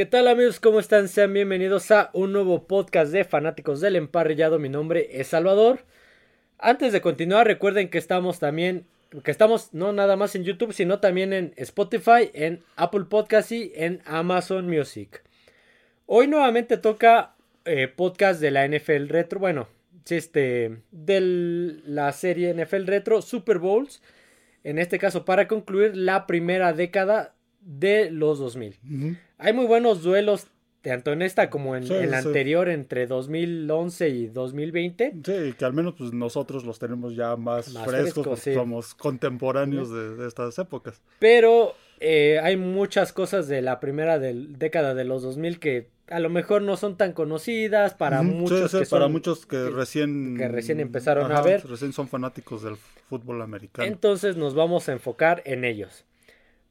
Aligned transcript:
¿Qué 0.00 0.06
tal 0.06 0.28
amigos? 0.28 0.60
¿Cómo 0.60 0.80
están? 0.80 1.08
Sean 1.08 1.34
bienvenidos 1.34 1.90
a 1.90 2.08
un 2.14 2.32
nuevo 2.32 2.66
podcast 2.66 3.12
de 3.12 3.22
fanáticos 3.24 3.82
del 3.82 3.96
emparrillado. 3.96 4.58
Mi 4.58 4.70
nombre 4.70 5.20
es 5.20 5.26
Salvador. 5.26 5.80
Antes 6.58 6.94
de 6.94 7.02
continuar, 7.02 7.46
recuerden 7.46 7.90
que 7.90 7.98
estamos 7.98 8.38
también, 8.38 8.86
que 9.22 9.30
estamos 9.30 9.74
no 9.74 9.92
nada 9.92 10.16
más 10.16 10.34
en 10.34 10.44
YouTube, 10.44 10.72
sino 10.72 11.00
también 11.00 11.34
en 11.34 11.52
Spotify, 11.56 12.30
en 12.32 12.62
Apple 12.76 13.04
Podcast 13.10 13.52
y 13.52 13.72
en 13.74 14.00
Amazon 14.06 14.70
Music. 14.70 15.22
Hoy 16.06 16.28
nuevamente 16.28 16.78
toca 16.78 17.34
eh, 17.66 17.86
podcast 17.86 18.40
de 18.40 18.52
la 18.52 18.66
NFL 18.66 19.08
Retro, 19.08 19.38
bueno, 19.38 19.68
este, 20.08 20.78
de 20.92 21.20
la 21.84 22.10
serie 22.12 22.54
NFL 22.54 22.86
Retro 22.86 23.20
Super 23.20 23.58
Bowls. 23.58 24.00
En 24.64 24.78
este 24.78 24.98
caso, 24.98 25.26
para 25.26 25.46
concluir 25.46 25.94
la 25.94 26.26
primera 26.26 26.72
década 26.72 27.34
de 27.60 28.10
los 28.10 28.38
2000. 28.38 29.18
Hay 29.38 29.52
muy 29.52 29.66
buenos 29.66 30.02
duelos, 30.02 30.46
tanto 30.82 31.12
en 31.12 31.22
esta 31.22 31.50
como 31.50 31.76
en, 31.76 31.88
la 32.10 32.18
anterior, 32.18 32.68
entre 32.68 33.06
2011 33.06 34.08
y 34.08 34.26
2020. 34.28 35.16
Sí, 35.24 35.54
que 35.58 35.64
al 35.64 35.72
menos 35.72 35.94
pues, 35.96 36.12
nosotros 36.12 36.64
los 36.64 36.78
tenemos 36.78 37.14
ya 37.14 37.36
más, 37.36 37.72
frescos, 37.84 38.40
somos 38.40 38.94
contemporáneos 38.94 39.90
de, 39.90 40.26
estas 40.26 40.58
épocas. 40.58 41.00
Pero 41.18 41.74
eh, 42.00 42.40
hay 42.42 42.56
muchas 42.56 43.12
cosas 43.12 43.46
de 43.48 43.62
la 43.62 43.80
primera 43.80 44.18
década 44.18 44.94
de 44.94 45.04
los 45.04 45.22
2000 45.22 45.58
que 45.58 45.88
a 46.08 46.18
lo 46.18 46.28
mejor 46.28 46.62
no 46.62 46.76
son 46.76 46.96
tan 46.96 47.12
conocidas 47.12 47.94
para 47.94 48.22
muchos 48.22 48.72
que 48.72 48.84
para 48.86 49.06
muchos 49.06 49.46
que, 49.46 49.70
recién 49.70 50.36
que 50.36 50.48
recién 50.48 50.80
empezaron 50.80 51.30
a 51.30 51.40
ver. 51.40 51.64
recién 51.68 51.92
son 51.92 52.08
fanáticos 52.08 52.64
del 52.64 52.76
fútbol 53.08 53.40
americano. 53.42 53.86
Entonces 53.86 54.36
nos 54.36 54.54
vamos 54.54 54.88
a 54.88 54.92
enfocar 54.92 55.40
en 55.44 55.64
ellos 55.64 56.04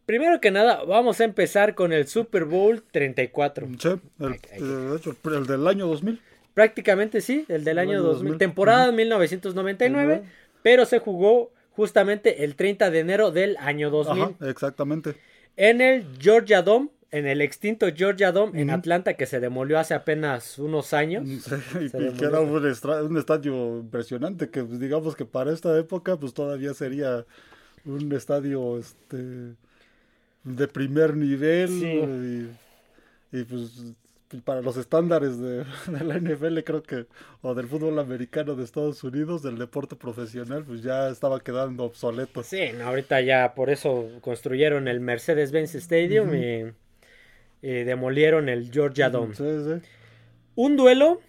Primero 0.09 0.41
que 0.41 0.49
nada, 0.49 0.83
vamos 0.85 1.21
a 1.21 1.23
empezar 1.23 1.75
con 1.75 1.93
el 1.93 2.07
Super 2.07 2.45
Bowl 2.45 2.81
34. 2.81 3.67
Sí, 3.77 3.89
el, 4.19 4.95
hecho, 4.97 5.15
el 5.25 5.45
del 5.45 5.67
año 5.67 5.85
2000. 5.85 6.19
Prácticamente 6.55 7.21
sí, 7.21 7.45
el 7.47 7.63
del 7.63 7.77
año, 7.77 8.01
2000. 8.01 8.39
Temporada 8.39 8.91
1999, 8.91 10.23
pero 10.63 10.87
se 10.87 10.97
jugó 10.97 11.51
justamente 11.73 12.43
el 12.43 12.55
30 12.55 12.89
de 12.89 12.99
enero 13.01 13.29
del 13.29 13.55
año 13.57 13.91
2000. 13.91 14.23
Ajá, 14.23 14.49
exactamente. 14.49 15.13
En 15.55 15.79
el 15.79 16.07
Georgia 16.19 16.63
Dome, 16.63 16.89
en 17.11 17.27
el 17.27 17.39
extinto 17.43 17.85
Georgia 17.95 18.31
Dome 18.31 18.59
en 18.59 18.71
Atlanta, 18.71 19.13
que 19.13 19.27
se 19.27 19.39
demolió 19.39 19.77
hace 19.77 19.93
apenas 19.93 20.57
unos 20.57 20.91
años. 20.93 21.29
Sí, 21.43 21.53
y 21.81 21.89
que 21.91 22.25
era 22.25 22.39
un, 22.39 22.49
un, 22.49 23.17
estadio 23.19 23.77
impresionante, 23.77 24.49
que 24.49 24.63
pues, 24.63 24.79
digamos 24.79 25.15
que 25.15 25.25
para 25.25 25.53
esta 25.53 25.77
época 25.77 26.17
pues 26.17 26.33
todavía 26.33 26.73
sería 26.73 27.27
un 27.85 28.11
estadio 28.11 28.79
este 28.79 29.53
de 30.55 30.67
primer 30.67 31.15
nivel 31.15 32.49
y, 33.31 33.43
pues 33.43 33.95
para 34.43 34.61
los 34.61 34.77
estándares 34.77 35.39
de, 35.39 35.65
la 36.03 36.19
NFL 36.19 36.59
creo 36.59 36.83
que 36.83 37.07
o 37.41 37.55
del 37.55 37.67
fútbol 37.67 37.97
americano 37.97 38.55
de 38.55 38.63
Estados 38.63 39.03
Unidos 39.03 39.41
del 39.41 39.57
deporte 39.57 39.95
profesional 39.95 40.63
pues 40.63 40.83
ya 40.83 41.09
estaba 41.09 41.39
quedando 41.39 41.83
obsoleto. 41.83 42.43
Sí 42.43 42.61
ahorita 42.83 43.21
ya 43.21 43.53
por 43.55 43.69
eso 43.69 44.07
construyeron 44.21 44.87
el 44.87 44.99
Mercedes-Benz 44.99 45.75
Stadium 45.75 46.35
y, 46.35 46.71
demolieron 47.61 48.47
el 48.49 48.71
Georgia 48.71 49.09
Dome. 49.09 49.35
un 50.55 50.77
duelo 50.77 51.19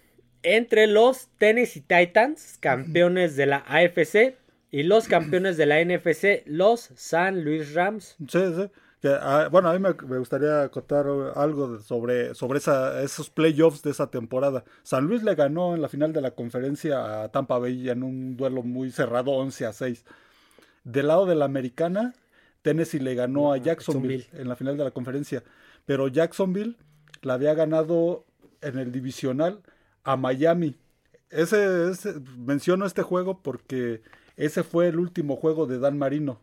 entre 0.43 0.87
los 0.87 1.27
Tennessee 1.37 1.81
Titans 1.81 2.57
campeones 2.59 3.35
de 3.35 3.47
la 3.47 3.57
AFC 3.67 4.37
y 4.71 4.83
los 4.83 5.07
campeones 5.07 5.57
de 5.57 5.65
la 5.65 5.83
NFC 5.83 6.43
los 6.45 6.89
San 6.95 7.43
Luis 7.43 7.73
Rams. 7.73 8.15
Sí 8.27 8.39
sí 8.55 8.69
Ah, 9.03 9.49
bueno, 9.51 9.69
a 9.69 9.73
mí 9.73 9.79
me, 9.79 10.17
gustaría 10.19 10.69
contar 10.69 11.07
algo 11.35 11.79
sobre, 11.79 12.35
sobre 12.35 12.59
esos 13.03 13.29
playoffs 13.31 13.81
de 13.81 13.89
esa 13.89 14.11
temporada. 14.11 14.63
San 14.83 15.05
Luis 15.05 15.23
le 15.23 15.33
ganó 15.33 15.73
en 15.73 15.81
la 15.81 15.89
final 15.89 16.13
de 16.13 16.21
la 16.21 16.31
conferencia 16.31 17.23
a 17.23 17.31
Tampa 17.31 17.57
Bay 17.57 17.89
en 17.89 18.03
un 18.03 18.37
duelo 18.37 18.61
muy 18.61 18.91
cerrado, 18.91 19.31
11 19.31 19.65
a 19.65 19.73
6. 19.73 20.05
Del 20.83 21.07
lado 21.07 21.25
de 21.25 21.33
la 21.33 21.45
americana, 21.45 22.13
Tennessee 22.61 22.99
le 22.99 23.15
ganó 23.15 23.53
a 23.53 23.57
Jacksonville, 23.57 24.27
en 24.33 24.47
la 24.47 24.55
final 24.55 24.77
de 24.77 24.83
la 24.83 24.91
conferencia. 24.91 25.43
Pero 25.85 26.07
Jacksonville 26.07 26.77
la 27.23 27.33
había 27.33 27.55
ganado 27.55 28.25
en 28.61 28.77
el 28.77 28.91
divisional 28.91 29.63
a 30.03 30.15
Miami. 30.15 30.75
Ese, 31.31 31.89
ese, 31.89 32.19
menciono 32.37 32.85
este 32.85 33.01
juego 33.01 33.41
porque 33.41 34.03
ese 34.37 34.61
fue 34.61 34.89
el 34.89 34.99
último 34.99 35.37
juego 35.37 35.65
de 35.65 35.79
Dan 35.79 35.97
Marino 35.97 36.39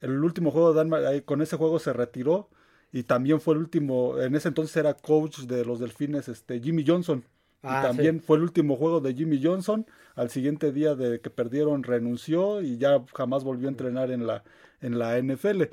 el 0.00 0.22
último 0.22 0.50
juego 0.50 0.72
de 0.72 0.84
Dan, 0.84 1.20
con 1.22 1.42
ese 1.42 1.56
juego 1.56 1.78
se 1.78 1.92
retiró 1.92 2.48
y 2.92 3.02
también 3.02 3.40
fue 3.40 3.54
el 3.54 3.60
último, 3.60 4.18
en 4.18 4.34
ese 4.36 4.48
entonces 4.48 4.76
era 4.76 4.94
coach 4.94 5.40
de 5.40 5.64
los 5.64 5.80
Delfines, 5.80 6.28
este 6.28 6.60
Jimmy 6.60 6.84
Johnson. 6.86 7.24
y 7.62 7.68
ah, 7.68 7.82
también 7.82 8.20
fue 8.20 8.36
el 8.36 8.44
último 8.44 8.76
juego 8.76 9.00
de 9.00 9.14
Jimmy 9.14 9.40
Johnson. 9.42 9.86
Al 10.14 10.30
siguiente 10.30 10.72
día 10.72 10.94
de 10.94 11.20
que 11.20 11.30
perdieron 11.30 11.82
renunció 11.82 12.62
y 12.62 12.78
ya 12.78 13.04
jamás 13.14 13.44
volvió 13.44 13.68
a 13.68 13.70
entrenar 13.70 14.10
en 14.10 14.26
la, 14.26 14.44
en 14.80 14.98
la 14.98 15.20
NFL. 15.20 15.64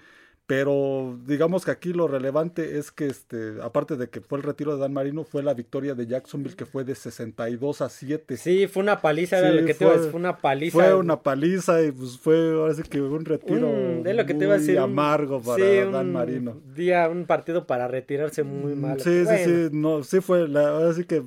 Pero 0.45 1.17
digamos 1.25 1.63
que 1.63 1.71
aquí 1.71 1.93
lo 1.93 2.07
relevante 2.07 2.77
es 2.77 2.91
que, 2.91 3.07
este, 3.07 3.53
aparte 3.61 3.95
de 3.95 4.09
que 4.09 4.19
fue 4.19 4.37
el 4.37 4.43
retiro 4.43 4.75
de 4.75 4.81
Dan 4.81 4.91
Marino, 4.91 5.23
fue 5.23 5.41
la 5.41 5.53
victoria 5.53 5.95
de 5.95 6.05
Jacksonville 6.05 6.55
que 6.57 6.65
fue 6.65 6.83
de 6.83 6.95
62 6.95 7.81
a 7.81 7.87
7. 7.87 8.35
Sí, 8.35 8.67
fue 8.67 8.83
una 8.83 8.99
paliza, 8.99 9.39
era 9.39 9.51
lo 9.51 9.65
que 9.65 9.73
te 9.73 9.85
iba 9.85 9.93
a 9.93 9.97
decir, 9.97 10.11
fue 10.11 10.19
una 10.19 10.37
paliza. 10.37 10.77
Fue 10.77 10.95
una 10.95 11.21
paliza 11.21 11.81
y 11.81 11.93
pues 11.93 12.17
fue 12.17 12.55
ahora 12.55 12.73
sí 12.73 12.83
que 12.83 12.99
un 12.99 13.23
retiro 13.23 13.71
lo 14.03 14.25
que 14.25 14.33
te 14.33 14.43
iba 14.45 14.55
a 14.55 14.57
decir, 14.57 14.79
amargo 14.79 15.41
para 15.41 15.85
Dan 15.85 16.11
Marino. 16.11 16.61
Día, 16.75 17.07
un 17.09 17.25
partido 17.25 17.65
para 17.65 17.87
retirarse 17.87 18.43
muy 18.43 18.75
mal. 18.75 18.99
Sí, 18.99 19.25
sí, 19.25 19.35
sí, 19.45 19.69
no, 19.71 20.03
sí 20.03 20.19
fue, 20.19 20.47
la, 20.47 20.69
ahora 20.69 20.93
sí 20.93 21.05
que 21.05 21.23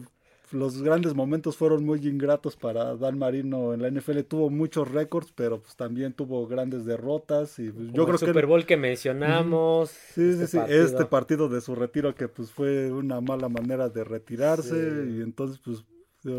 los 0.53 0.83
grandes 0.83 1.15
momentos 1.15 1.57
fueron 1.57 1.85
muy 1.85 2.07
ingratos 2.07 2.57
para 2.57 2.97
Dan 2.97 3.19
Marino 3.19 3.75
en 3.75 3.83
la 3.83 3.91
NFL. 3.91 4.21
Tuvo 4.21 4.51
muchos 4.51 4.91
récords, 4.91 5.33
pero 5.35 5.61
pues 5.61 5.77
también 5.77 6.13
tuvo 6.13 6.47
grandes 6.47 6.85
derrotas. 6.85 7.59
Y 7.59 7.71
pues, 7.71 7.89
yo 7.93 8.05
creo 8.05 8.15
el 8.15 8.19
Super 8.19 8.47
Bowl 8.47 8.67
que 8.67 8.77
mencionamos. 8.77 9.91
Sí, 9.91 10.31
este 10.31 10.47
sí, 10.47 10.53
sí. 10.53 10.59
Partido. 10.59 10.85
Este 10.85 11.05
partido 11.07 11.49
de 11.49 11.61
su 11.61 11.75
retiro 11.75 12.15
que 12.15 12.29
pues 12.29 12.51
fue 12.51 12.93
una 12.93 13.21
mala 13.21 13.49
manera 13.49 13.89
de 13.89 14.05
retirarse. 14.05 14.77
Y 15.09 15.23
entonces 15.23 15.61
pues 15.65 15.85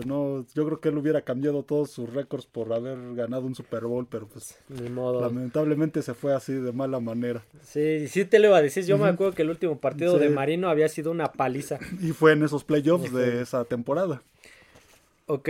no, 0.05 0.45
yo 0.53 0.65
creo 0.65 0.79
que 0.81 0.89
él 0.89 0.97
hubiera 0.97 1.21
cambiado 1.21 1.63
todos 1.63 1.91
sus 1.91 2.11
récords 2.13 2.45
por 2.45 2.73
haber 2.73 2.97
ganado 3.15 3.45
un 3.45 3.55
Super 3.55 3.85
Bowl, 3.85 4.05
pero 4.09 4.27
pues 4.27 4.57
Ni 4.69 4.89
modo. 4.89 5.21
lamentablemente 5.21 6.01
se 6.01 6.13
fue 6.13 6.33
así 6.35 6.53
de 6.53 6.71
mala 6.71 6.99
manera. 6.99 7.43
Sí, 7.63 8.07
sí 8.07 8.25
te 8.25 8.39
lo 8.39 8.47
iba 8.49 8.57
a 8.57 8.61
decir, 8.61 8.85
yo 8.85 8.97
me 8.97 9.07
acuerdo 9.07 9.33
que 9.33 9.43
el 9.43 9.49
último 9.49 9.79
partido 9.79 10.19
de 10.19 10.29
Marino 10.29 10.69
había 10.69 10.89
sido 10.89 11.11
una 11.11 11.31
paliza. 11.31 11.79
Y 12.01 12.11
fue 12.11 12.33
en 12.33 12.43
esos 12.43 12.63
playoffs 12.63 13.13
de 13.13 13.41
esa 13.41 13.63
temporada. 13.65 14.21
Ok. 15.27 15.49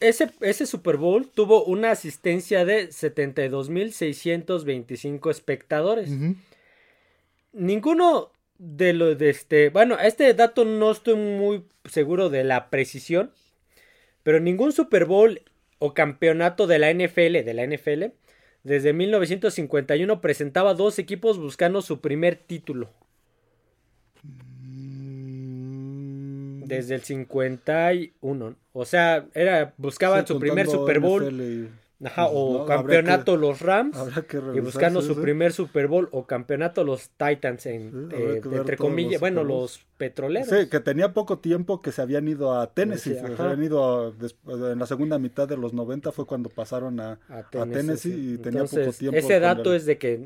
Ese, 0.00 0.32
ese 0.40 0.66
Super 0.66 0.96
Bowl 0.96 1.28
tuvo 1.28 1.64
una 1.64 1.90
asistencia 1.92 2.64
de 2.64 2.88
72.625 2.88 5.30
espectadores. 5.30 6.10
Ninguno 7.52 8.30
de 8.62 8.92
lo 8.92 9.14
de 9.16 9.28
este. 9.28 9.70
Bueno, 9.70 9.98
este 9.98 10.32
dato 10.34 10.64
no 10.64 10.92
estoy 10.92 11.16
muy 11.16 11.64
seguro 11.84 12.30
de 12.30 12.44
la 12.44 12.70
precisión. 12.70 13.32
Pero 14.22 14.38
ningún 14.38 14.70
Super 14.70 15.04
Bowl 15.04 15.42
o 15.80 15.94
campeonato 15.94 16.68
de 16.68 16.78
la 16.78 16.92
NFL, 16.92 17.42
de 17.44 17.54
la 17.54 17.66
NFL, 17.66 18.04
desde 18.62 18.92
1951 18.92 20.20
presentaba 20.20 20.74
dos 20.74 21.00
equipos 21.00 21.38
buscando 21.38 21.82
su 21.82 22.00
primer 22.00 22.36
título. 22.36 22.90
Mm. 24.62 25.06
Desde 26.66 26.94
el 26.94 27.02
51. 27.02 28.56
O 28.72 28.84
sea, 28.84 29.26
era 29.34 29.74
buscaban 29.76 30.24
su 30.24 30.38
primer 30.38 30.68
Super 30.68 31.00
Bowl. 31.00 31.68
Ajá, 32.04 32.28
pues, 32.28 32.34
o 32.34 32.66
campeonato 32.66 33.36
los 33.36 33.60
Rams 33.60 33.96
y 34.54 34.60
buscando 34.60 35.02
su 35.02 35.20
primer 35.20 35.52
Super 35.52 35.86
Bowl 35.86 36.08
o 36.10 36.26
campeonato 36.26 36.82
los 36.84 37.10
Titans 37.10 37.66
en, 37.66 38.08
eh, 38.12 38.40
entre 38.44 38.76
comillas, 38.76 39.20
bueno, 39.20 39.44
los 39.44 39.86
petroleros. 39.96 40.48
Sí, 40.48 40.68
que 40.68 40.80
tenía 40.80 41.12
poco 41.12 41.38
tiempo 41.38 41.80
que 41.80 41.92
se 41.92 42.02
habían 42.02 42.26
ido 42.26 42.58
a 42.58 42.74
Tennessee, 42.74 43.14
se 43.14 43.42
habían 43.42 43.62
ido 43.62 44.14
en 44.46 44.78
la 44.78 44.86
segunda 44.86 45.18
mitad 45.18 45.48
de 45.48 45.56
los 45.56 45.72
90 45.72 46.12
fue 46.12 46.26
cuando 46.26 46.48
pasaron 46.48 46.98
a, 47.00 47.18
Tennessee, 47.50 48.34
y 48.34 48.38
tenía 48.38 48.64
poco 48.64 48.92
tiempo. 48.92 49.18
Ese 49.18 49.40
dato 49.40 49.74
es 49.74 49.86
de 49.86 49.98
que 49.98 50.20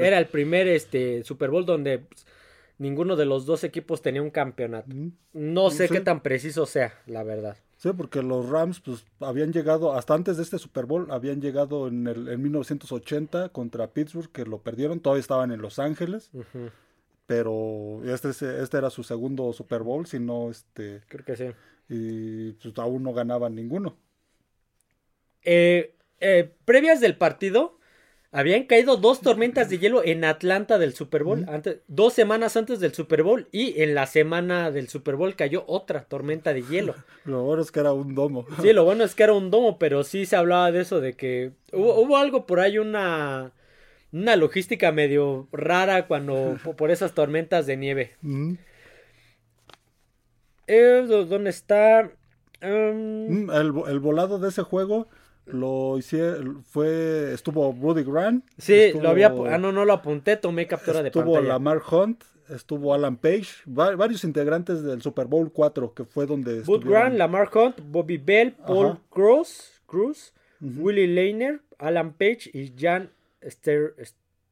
era 0.00 0.18
el 0.18 0.26
primer 0.26 0.66
este 0.68 1.22
Super 1.22 1.50
Bowl 1.50 1.64
donde 1.64 2.00
pues, 2.00 2.26
ninguno 2.78 3.16
de 3.16 3.24
los 3.24 3.46
dos 3.46 3.64
equipos 3.64 4.02
tenía 4.02 4.22
un 4.22 4.30
campeonato. 4.30 4.88
No 5.32 5.70
sé 5.70 5.88
qué 5.88 6.00
tan 6.00 6.22
preciso 6.22 6.66
sea, 6.66 6.94
la 7.06 7.22
verdad. 7.22 7.56
Sí, 7.84 7.90
porque 7.94 8.22
los 8.22 8.48
Rams 8.48 8.80
pues 8.80 9.04
habían 9.20 9.52
llegado, 9.52 9.92
hasta 9.92 10.14
antes 10.14 10.38
de 10.38 10.42
este 10.42 10.58
Super 10.58 10.86
Bowl, 10.86 11.10
habían 11.10 11.42
llegado 11.42 11.86
en, 11.86 12.06
el, 12.06 12.28
en 12.28 12.40
1980 12.40 13.50
contra 13.50 13.88
Pittsburgh, 13.88 14.32
que 14.32 14.46
lo 14.46 14.62
perdieron, 14.62 15.00
todavía 15.00 15.20
estaban 15.20 15.52
en 15.52 15.60
Los 15.60 15.78
Ángeles. 15.78 16.30
Pero 17.26 18.00
este, 18.06 18.30
este 18.30 18.78
era 18.78 18.88
su 18.88 19.04
segundo 19.04 19.52
Super 19.52 19.82
Bowl, 19.82 20.06
si 20.06 20.18
no, 20.18 20.50
este... 20.50 21.02
Creo 21.08 21.26
que 21.26 21.36
sí. 21.36 21.44
Y 21.90 22.52
pues 22.52 22.78
aún 22.78 23.02
no 23.02 23.12
ganaban 23.12 23.54
ninguno. 23.54 23.98
Eh, 25.42 25.94
eh, 26.20 26.54
previas 26.64 27.02
del 27.02 27.18
partido, 27.18 27.78
Habían 28.36 28.64
caído 28.64 28.96
dos 28.96 29.20
tormentas 29.20 29.70
de 29.70 29.78
hielo 29.78 30.02
en 30.04 30.24
Atlanta 30.24 30.76
del 30.76 30.92
Super 30.92 31.22
Bowl, 31.22 31.46
antes, 31.48 31.78
dos 31.86 32.14
semanas 32.14 32.56
antes 32.56 32.80
del 32.80 32.92
Super 32.92 33.22
Bowl, 33.22 33.46
y 33.52 33.80
en 33.80 33.94
la 33.94 34.06
semana 34.06 34.72
del 34.72 34.88
Super 34.88 35.14
Bowl 35.14 35.36
cayó 35.36 35.62
otra 35.68 36.02
tormenta 36.02 36.52
de 36.52 36.62
hielo. 36.62 36.96
Lo 37.24 37.44
bueno 37.44 37.62
es 37.62 37.70
que 37.70 37.78
era 37.78 37.92
un 37.92 38.16
domo. 38.16 38.44
Sí, 38.60 38.72
lo 38.72 38.84
bueno 38.84 39.04
es 39.04 39.14
que 39.14 39.22
era 39.22 39.34
un 39.34 39.52
domo, 39.52 39.78
pero 39.78 40.02
sí 40.02 40.26
se 40.26 40.34
hablaba 40.34 40.72
de 40.72 40.80
eso, 40.80 41.00
de 41.00 41.12
que 41.14 41.52
hubo, 41.72 41.94
hubo 42.00 42.16
algo 42.16 42.44
por 42.44 42.58
ahí, 42.58 42.76
una, 42.78 43.52
una 44.10 44.34
logística 44.34 44.90
medio 44.90 45.46
rara 45.52 46.08
cuando 46.08 46.56
por 46.76 46.90
esas 46.90 47.14
tormentas 47.14 47.66
de 47.66 47.76
nieve. 47.76 48.16
Mm. 48.20 48.54
Eh, 50.66 51.04
¿Dónde 51.28 51.50
está? 51.50 52.10
Um, 52.62 53.14
Mm, 53.28 53.50
El, 53.50 53.72
el 53.88 54.00
volado 54.00 54.38
de 54.38 54.48
ese 54.48 54.62
juego 54.62 55.08
lo 55.46 55.98
hicieron, 55.98 56.64
fue, 56.64 57.32
estuvo 57.32 57.76
Rudy 57.80 58.02
Grant. 58.04 58.44
sí, 58.58 58.74
estuvo- 58.74 59.02
lo 59.02 59.08
había... 59.10 59.28
Ah, 59.48 59.58
no, 59.58 59.72
no 59.72 59.84
lo 59.84 59.92
apunté, 59.92 60.36
tomé 60.36 60.66
captura 60.66 61.02
de 61.02 61.08
Estuvo 61.08 61.24
pantalla. 61.34 61.48
Lamar 61.54 61.82
Hunt, 61.90 62.24
estuvo 62.48 62.94
Alan 62.94 63.16
Page, 63.16 63.46
va- 63.68 63.94
varios 63.96 64.24
integrantes 64.24 64.82
del 64.82 65.02
Super 65.02 65.26
Bowl 65.26 65.52
4, 65.52 65.92
que 65.94 66.04
fue 66.04 66.26
donde 66.26 66.60
Bud 66.62 66.76
estuvieron. 66.76 66.90
Grant, 66.90 67.16
Lamar 67.16 67.50
Hunt, 67.54 67.76
Bobby 67.84 68.16
Bell, 68.18 68.52
Paul 68.66 68.86
Ajá. 68.86 69.00
Cruz, 69.10 69.82
Cruz 69.86 70.32
Willie 70.60 71.06
Lehner, 71.06 71.60
Alan 71.78 72.12
Page 72.14 72.50
y 72.54 72.72
Jan 72.78 73.10
Ster 73.46 73.94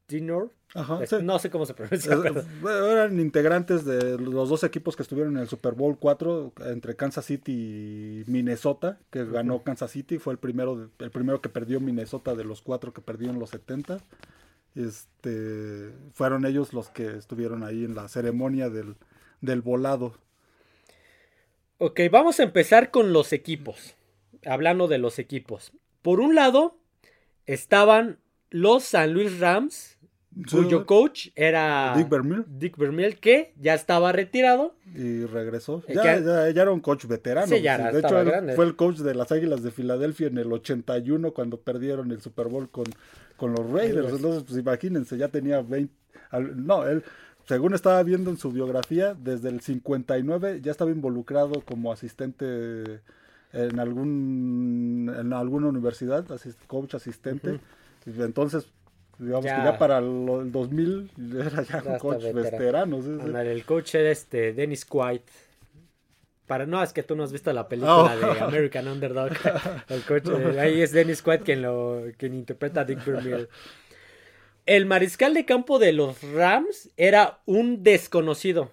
Stinor. 0.05 0.51
Ajá, 0.75 1.03
Es- 1.03 1.09
sí. 1.11 1.17
No 1.21 1.37
sé 1.39 1.49
cómo 1.51 1.65
se 1.65 1.73
pronuncia. 1.73 2.17
Pero- 2.21 2.91
Eran 2.91 3.19
integrantes 3.19 3.85
de 3.85 4.17
los 4.17 4.49
dos 4.49 4.63
equipos 4.63 4.95
que 4.95 5.03
estuvieron 5.03 5.35
en 5.35 5.43
el 5.43 5.47
Super 5.47 5.73
Bowl 5.73 5.97
4 5.99 6.51
entre 6.65 6.95
Kansas 6.95 7.25
City 7.25 8.23
y 8.25 8.31
Minnesota, 8.31 8.97
que 9.11 9.23
ganó 9.25 9.61
Kansas 9.63 9.91
City, 9.91 10.17
fue 10.17 10.33
el 10.33 10.39
primero, 10.39 10.89
el 10.99 11.11
primero 11.11 11.41
que 11.41 11.49
perdió 11.49 11.79
Minnesota 11.79 12.33
de 12.35 12.43
los 12.43 12.61
cuatro 12.61 12.91
que 12.93 13.01
perdió 13.01 13.29
en 13.29 13.39
los 13.39 13.51
70. 13.51 13.99
Este, 14.75 15.91
fueron 16.13 16.45
ellos 16.45 16.73
los 16.73 16.89
que 16.89 17.17
estuvieron 17.17 17.63
ahí 17.63 17.85
en 17.85 17.93
la 17.95 18.07
ceremonia 18.07 18.69
del, 18.69 18.95
del 19.41 19.61
volado. 19.61 20.15
Ok, 21.77 21.99
vamos 22.11 22.39
a 22.39 22.43
empezar 22.43 22.91
con 22.91 23.13
los 23.13 23.33
equipos. 23.33 23.93
Hablando 24.45 24.87
de 24.87 24.97
los 24.97 25.19
equipos. 25.19 25.71
Por 26.01 26.19
un 26.19 26.35
lado, 26.35 26.77
estaban 27.45 28.17
los 28.49 28.83
San 28.83 29.13
Luis 29.13 29.39
Rams, 29.39 29.92
cuyo 30.49 30.85
coach 30.85 31.27
era 31.35 31.93
Dick 31.95 32.09
Vermeil. 32.09 32.43
Dick 32.47 32.77
Vermeil, 32.77 33.17
que 33.19 33.53
ya 33.59 33.73
estaba 33.73 34.11
retirado. 34.11 34.75
Y 34.95 35.25
regresó. 35.25 35.83
Eh, 35.87 35.93
Ya, 35.95 36.01
que- 36.17 36.23
ya- 36.23 36.49
ya 36.49 36.61
era 36.63 36.71
un 36.71 36.79
coach 36.79 37.05
veterano. 37.05 37.47
Sí, 37.47 37.61
ya 37.61 37.75
era- 37.75 37.91
de 37.91 37.99
hecho, 37.99 38.25
grande. 38.25 38.55
fue 38.55 38.65
el 38.65 38.75
coach 38.75 38.97
de 38.99 39.15
las 39.15 39.31
Águilas 39.31 39.63
de 39.63 39.71
Filadelfia 39.71 40.27
en 40.27 40.37
el 40.37 40.51
81 40.51 41.31
cuando 41.33 41.57
perdieron 41.59 42.11
el 42.11 42.21
Super 42.21 42.47
Bowl 42.47 42.69
con, 42.69 42.85
con 43.37 43.51
los 43.53 43.69
Raiders. 43.69 44.11
Entonces, 44.13 44.43
pues 44.43 44.59
imagínense, 44.59 45.17
ya 45.17 45.27
tenía 45.27 45.61
20. 45.61 45.93
al- 46.29 46.65
no, 46.65 46.87
él, 46.87 47.03
según 47.47 47.73
estaba 47.75 48.01
viendo 48.03 48.29
en 48.31 48.37
su 48.37 48.51
biografía, 48.51 49.15
desde 49.19 49.49
el 49.49 49.61
59 49.61 50.61
ya 50.61 50.71
estaba 50.71 50.89
involucrado 50.91 51.61
como 51.61 51.91
asistente 51.91 53.01
en 53.51 53.79
algún 53.79 55.13
en 55.19 55.33
alguna 55.33 55.67
universidad, 55.67 56.25
coach 56.67 56.95
asistente. 56.95 57.59
Entonces, 58.05 58.67
digamos 59.19 59.45
Ya. 59.45 59.57
que 59.57 59.63
ya 59.63 59.77
para 59.77 60.01
lo- 60.01 60.41
el 60.41 60.51
2000 60.51 61.09
era 61.39 61.63
ya, 61.63 61.83
Ya 61.83 61.91
un 61.93 61.99
coach 61.99 62.23
veterano. 62.33 63.01
sí, 63.01 63.09
El 63.35 63.65
coach 63.65 63.95
era 63.95 64.09
este 64.11 64.53
Dennis 64.53 64.85
White. 64.89 65.31
Para, 66.47 66.65
no, 66.65 66.83
es 66.83 66.91
que 66.91 67.03
tú 67.03 67.15
no 67.15 67.23
has 67.23 67.31
visto 67.31 67.51
la 67.53 67.67
película 67.69 67.95
Oh. 67.97 68.09
de 68.35 68.39
American 68.41 68.87
Underdog. 68.89 69.31
El 69.89 70.01
coach, 70.03 70.25
eh, 70.27 70.59
ahí 70.59 70.81
es 70.81 70.91
Dennis 70.91 71.23
White 71.25 71.43
quien 71.45 71.61
lo 71.61 72.03
quien 72.17 72.33
interpreta 72.33 72.81
a 72.81 72.85
Dick 72.85 73.03
Vermeil. 73.05 73.47
El 74.65 74.85
mariscal 74.85 75.33
de 75.33 75.45
campo 75.45 75.79
de 75.79 75.93
los 75.93 76.21
Rams 76.33 76.89
era 76.97 77.39
un 77.45 77.83
desconocido. 77.83 78.71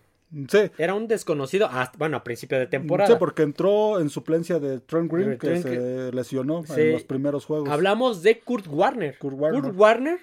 Sí, 0.49 0.71
Era 0.79 0.94
un 0.94 1.09
desconocido 1.09 1.67
hasta, 1.67 1.99
bueno, 1.99 2.17
a 2.19 2.23
principio 2.25 2.59
de 2.59 2.67
temporada. 2.67 3.11
Sí, 3.11 3.17
porque 3.19 3.43
entró 3.43 3.99
en 4.00 4.11
suplencia 4.11 4.61
de 4.61 4.79
Trent 4.81 5.11
Green, 5.12 5.38
que 5.38 5.61
se 5.61 6.12
lesionó 6.12 6.62
Sí. 6.65 6.81
en 6.81 6.93
los 6.93 7.03
primeros 7.05 7.44
juegos. 7.44 7.69
Hablamos 7.69 8.23
de 8.23 8.38
Kurt 8.38 8.67
Warner. 8.69 9.19
Kurt 9.19 9.37
Warner. 9.38 9.73
Warner 9.75 10.19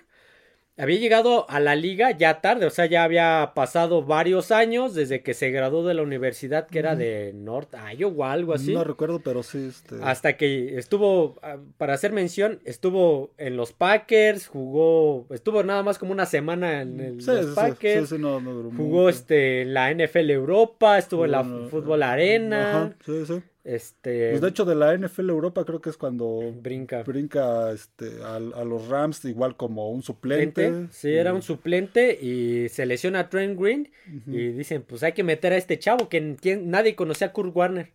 había 0.78 0.98
llegado 1.00 1.50
a 1.50 1.60
la 1.60 1.76
liga 1.76 2.12
ya 2.12 2.40
tarde, 2.42 2.66
o 2.66 2.70
sea, 2.70 2.86
ya 2.86 3.04
había 3.04 3.52
pasado 3.56 4.04
varios 4.04 4.52
años 4.52 4.94
desde 4.94 5.22
que 5.22 5.34
se 5.34 5.50
graduó 5.52 5.86
de 5.88 5.94
la 5.94 6.04
universidad 6.04 6.68
que 6.68 6.80
era 6.80 6.96
de 6.96 7.34
North 7.34 7.74
Iowa, 7.98 8.32
algo 8.32 8.54
así. 8.54 8.74
No 8.74 8.84
recuerdo, 8.84 9.20
pero 9.20 9.44
sí. 9.44 9.68
Este... 9.70 9.96
Hasta 10.04 10.38
que 10.38 10.78
estuvo, 10.78 11.36
ah, 11.42 11.58
para 11.78 11.94
hacer 11.94 12.12
mención, 12.12 12.60
estuvo 12.66 13.32
en 13.38 13.58
los 13.58 13.74
Packers, 13.74 14.48
jugó, 14.48 15.26
estuvo 15.32 15.64
nada 15.64 15.84
más 15.84 15.98
como 15.98 16.12
una 16.12 16.26
semana 16.26 16.82
en 16.82 17.00
el- 17.00 17.22
Sí, 17.22 17.32
los 17.32 17.46
sí, 17.48 17.52
Packers, 17.56 18.10
sí, 18.10 18.16
sí, 18.16 18.22
no, 18.22 18.40
no 18.40 18.72
jugó 18.76 19.10
este 19.10 19.62
en 19.64 19.74
la 19.74 19.92
NFL 19.92 20.30
Europa, 20.30 20.98
estuvo 20.98 21.26
en 21.26 21.32
la 21.32 21.44
Fútbol 21.44 22.04
Arena, 22.04 22.70
Ajá, 22.70 22.96
sí, 23.06 23.26
sí. 23.26 23.42
Este, 23.68 24.30
Pues 24.30 24.42
de 24.42 24.48
hecho, 24.50 24.64
de 24.66 24.76
la 24.76 24.98
NFL 24.98 25.30
Europa 25.30 25.66
creo 25.66 25.82
que 25.82 25.90
es 25.90 25.98
cuando 25.98 26.54
brinca. 26.62 27.04
brinca 27.04 27.72
este, 27.72 28.24
a, 28.24 28.36
a 28.38 28.64
los 28.64 28.88
Rams 28.88 29.26
igual 29.26 29.58
como 29.58 29.92
un 29.92 30.02
suplente. 30.04 30.66
suplente, 30.68 30.94
Sí, 30.94 31.14
era 31.14 31.34
un 31.34 31.42
suplente 31.42 32.18
y 32.22 32.70
se 32.70 32.86
lesiona 32.86 33.20
a 33.20 33.30
Trent 33.30 33.60
Green 33.60 33.90
y 34.26 34.48
dicen, 34.54 34.84
pues 34.88 35.04
hay 35.04 35.12
que 35.12 35.24
meter 35.24 35.52
a 35.54 35.58
este 35.58 35.78
chavo 35.78 36.08
que 36.08 36.36
quien- 36.42 36.70
nadie 36.72 36.96
conocía 36.96 37.28
a 37.28 37.34
Kurt 37.34 37.56
Warner. 37.56 37.92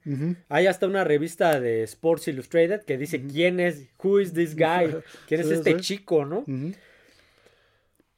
Hay 0.48 0.66
hasta 0.66 0.86
una 0.86 1.04
revista 1.04 1.58
de 1.58 1.82
Sports 1.84 2.28
Illustrated 2.28 2.82
que 2.82 2.98
dice 2.98 3.22
quién 3.22 3.58
es, 3.58 3.88
who 4.02 4.20
is 4.20 4.34
this 4.34 4.54
guy, 4.54 4.94
quién 5.26 5.40
es 5.40 5.50
este 5.50 5.74
sí. 5.76 5.80
chico, 5.80 6.24
¿no? 6.26 6.44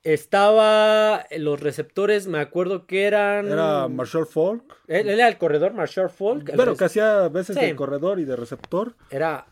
Estaba 0.05 1.25
los 1.39 1.61
receptores, 1.61 2.27
me 2.27 2.39
acuerdo 2.39 2.87
que 2.87 3.05
eran 3.05 3.47
Era 3.49 3.89
Marshall 3.89 4.27
Falk. 4.27 4.63
él, 4.87 5.09
él 5.09 5.15
era 5.19 5.29
el 5.29 5.39
corredor 5.39 5.73
Marshall 5.73 6.11
Falk, 6.11 6.45
Pero 6.45 6.65
res- 6.67 6.79
que 6.79 6.85
hacía 6.85 7.25
a 7.25 7.29
veces 7.31 7.57
Sí. 7.59 7.65
de 7.65 7.75
corredor 7.75 8.21
y 8.21 8.25
de 8.25 8.37
receptor. 8.37 8.95
era 9.11 9.47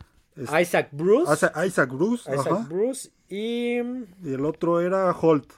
Isaac 0.61 0.89
Bruce, 0.91 1.31
Isaac 1.65 1.89
Bruce. 1.91 2.31
Isaac 2.31 2.47
ajá. 2.51 2.65
Bruce 2.69 3.09
y 3.29 3.77
Y 3.79 4.33
el 4.33 4.45
otro 4.45 4.79
era 4.81 5.11
Holt. 5.11 5.51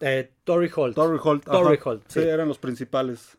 eh, 0.00 0.30
Torrey 0.44 0.70
Holt. 0.74 0.94
Torrey 0.96 1.20
Holt. 1.22 1.44
Torrey 1.44 1.78
Holt, 1.82 2.02
Sí, 2.08 2.20
sí. 2.22 2.28
eran 2.28 2.48
los 2.48 2.58
principales. 2.58 3.36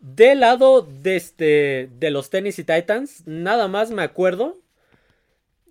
Del 0.00 0.40
lado 0.40 0.82
de, 0.82 1.16
este, 1.16 1.88
de 1.98 2.10
los 2.10 2.28
Tennessee 2.28 2.64
Titans, 2.64 3.22
nada 3.26 3.68
más 3.68 3.90
me 3.90 4.02
acuerdo 4.02 4.58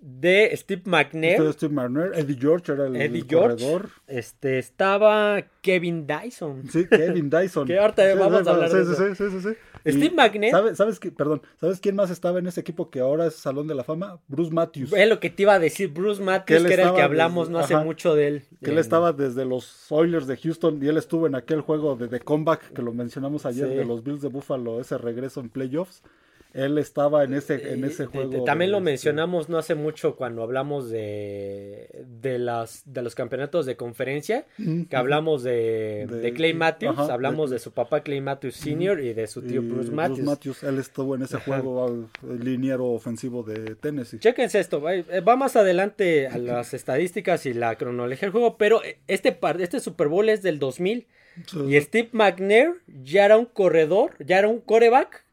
de 0.06 0.50
Steve 0.54 0.82
McNair. 0.84 1.40
Este 1.40 1.52
Steve 1.54 1.72
Marner, 1.72 2.12
Eddie 2.14 2.36
George 2.38 2.72
era 2.72 2.86
el, 2.86 2.96
Eddie 2.96 3.22
el 3.22 3.26
George. 3.26 3.64
corredor. 3.64 3.88
Este, 4.06 4.58
estaba 4.58 5.42
Kevin 5.62 6.06
Dyson. 6.06 6.64
Sí, 6.70 6.86
Kevin 6.86 7.30
Dyson. 7.30 7.66
Que 7.66 7.78
ahorita 7.78 8.12
Sí, 8.12 8.18
vamos 8.18 8.42
sí, 8.42 8.48
a 8.48 8.52
hablar 8.52 8.70
sí, 8.70 8.76
de 8.76 8.84
sí, 8.84 8.90
eso. 9.12 9.30
sí, 9.30 9.40
sí. 9.40 9.90
Steve 9.90 10.14
McNair. 10.14 10.50
¿sabe- 10.50 10.74
¿Sabes, 10.76 11.00
qué- 11.00 11.10
perdón, 11.10 11.40
¿sabes 11.60 11.80
quién 11.80 11.96
más 11.96 12.10
estaba 12.10 12.38
en 12.38 12.46
ese 12.46 12.60
equipo 12.60 12.90
que 12.90 13.00
ahora 13.00 13.26
es 13.26 13.34
Salón 13.34 13.66
de 13.66 13.74
la 13.74 13.84
Fama? 13.84 14.18
Bruce 14.28 14.50
Matthews. 14.52 14.92
Es 14.92 15.08
lo 15.08 15.20
que 15.20 15.30
te 15.30 15.42
iba 15.42 15.54
a 15.54 15.58
decir, 15.58 15.88
Bruce 15.88 16.22
Matthews, 16.22 16.64
que 16.64 16.72
era 16.74 16.88
el 16.90 16.94
que 16.94 17.02
hablamos 17.02 17.48
desde- 17.48 17.52
no 17.52 17.58
hace 17.64 17.74
ajá. 17.74 17.84
mucho 17.84 18.14
de 18.14 18.26
él. 18.28 18.42
Que 18.62 18.70
él 18.70 18.76
En- 18.76 18.78
estaba 18.80 19.12
desde 19.14 19.44
los 19.46 19.90
Oilers 19.90 20.26
de 20.26 20.36
Houston 20.36 20.80
y 20.82 20.88
él 20.88 20.96
estuvo 20.98 21.26
en 21.26 21.34
aquel 21.34 21.60
juego 21.62 21.96
de 21.96 22.08
The 22.08 22.20
Comeback 22.20 22.72
que 22.72 22.82
lo 22.82 22.92
mencionamos 22.92 23.46
ayer 23.46 23.68
de 23.68 23.84
los 23.84 24.02
Bills 24.04 24.20
de 24.22 24.28
Buffalo, 24.28 24.80
ese 24.80 24.98
regreso 24.98 25.40
en 25.40 25.48
playoffs. 25.48 26.02
Él 26.54 26.78
estaba 26.78 27.24
en 27.24 27.34
ese, 27.34 27.72
en 27.74 27.84
ese 27.84 28.04
Eh, 28.04 28.06
juego. 28.06 28.32
eh, 28.36 28.42
También 28.46 28.70
lo 28.70 28.78
este, 28.78 28.84
mencionamos 28.90 29.48
no 29.48 29.58
hace 29.58 29.74
mucho 29.74 30.14
cuando 30.16 30.42
hablamos 30.42 30.88
de, 30.88 32.04
de, 32.22 32.38
las, 32.38 32.82
de 32.86 33.02
los 33.02 33.14
campeonatos 33.14 33.66
de 33.66 33.76
conferencia, 33.76 34.46
que 34.88 34.96
hablamos 34.96 35.42
de, 35.42 36.06
De- 36.08 36.20
de 36.20 36.32
Clay 36.32 36.54
Matthews, 36.54 36.96
ajá, 36.98 37.12
hablamos 37.12 37.50
de- 37.50 37.58
su 37.58 37.72
papá 37.72 38.02
Clay 38.02 38.20
Matthews 38.20 38.54
Sr. 38.56 39.00
y 39.00 39.12
de 39.14 39.26
su 39.26 39.40
y 39.40 39.48
tío 39.48 39.62
Bruce 39.62 39.90
Matthews. 39.90 40.62
Él 40.62 40.78
estuvo 40.78 41.14
en 41.16 41.22
ese 41.22 41.36
Ajá. 41.36 41.44
juego 41.44 42.08
liniero 42.22 42.86
ofensivo 42.86 43.42
de 43.42 43.74
Tennessee. 43.74 44.18
Chéquense 44.18 44.60
esto, 44.60 44.80
va 44.80 44.94
eh, 44.94 45.20
va 45.20 45.36
más 45.36 45.56
adelante 45.56 46.28
a 46.28 46.38
las 46.38 46.72
estadísticas 46.74 47.46
y 47.46 47.52
la 47.54 47.76
cronología 47.76 48.20
del 48.22 48.30
juego, 48.30 48.56
pero 48.56 48.80
este, 49.08 49.32
par- 49.32 49.60
este 49.60 49.80
Super 49.80 50.08
Bowl 50.08 50.28
es 50.28 50.42
del 50.42 50.58
2000 50.58 51.06
Sí, 51.46 51.58
y 51.68 51.80
Steve 51.80 52.10
McNair 52.12 52.74
ya 53.02 53.24
era 53.24 53.36
un 53.36 53.46
corredor, 53.46 54.12
ya 54.24 54.38
era 54.38 54.46
un 54.46 54.60
coreback, 54.60 55.23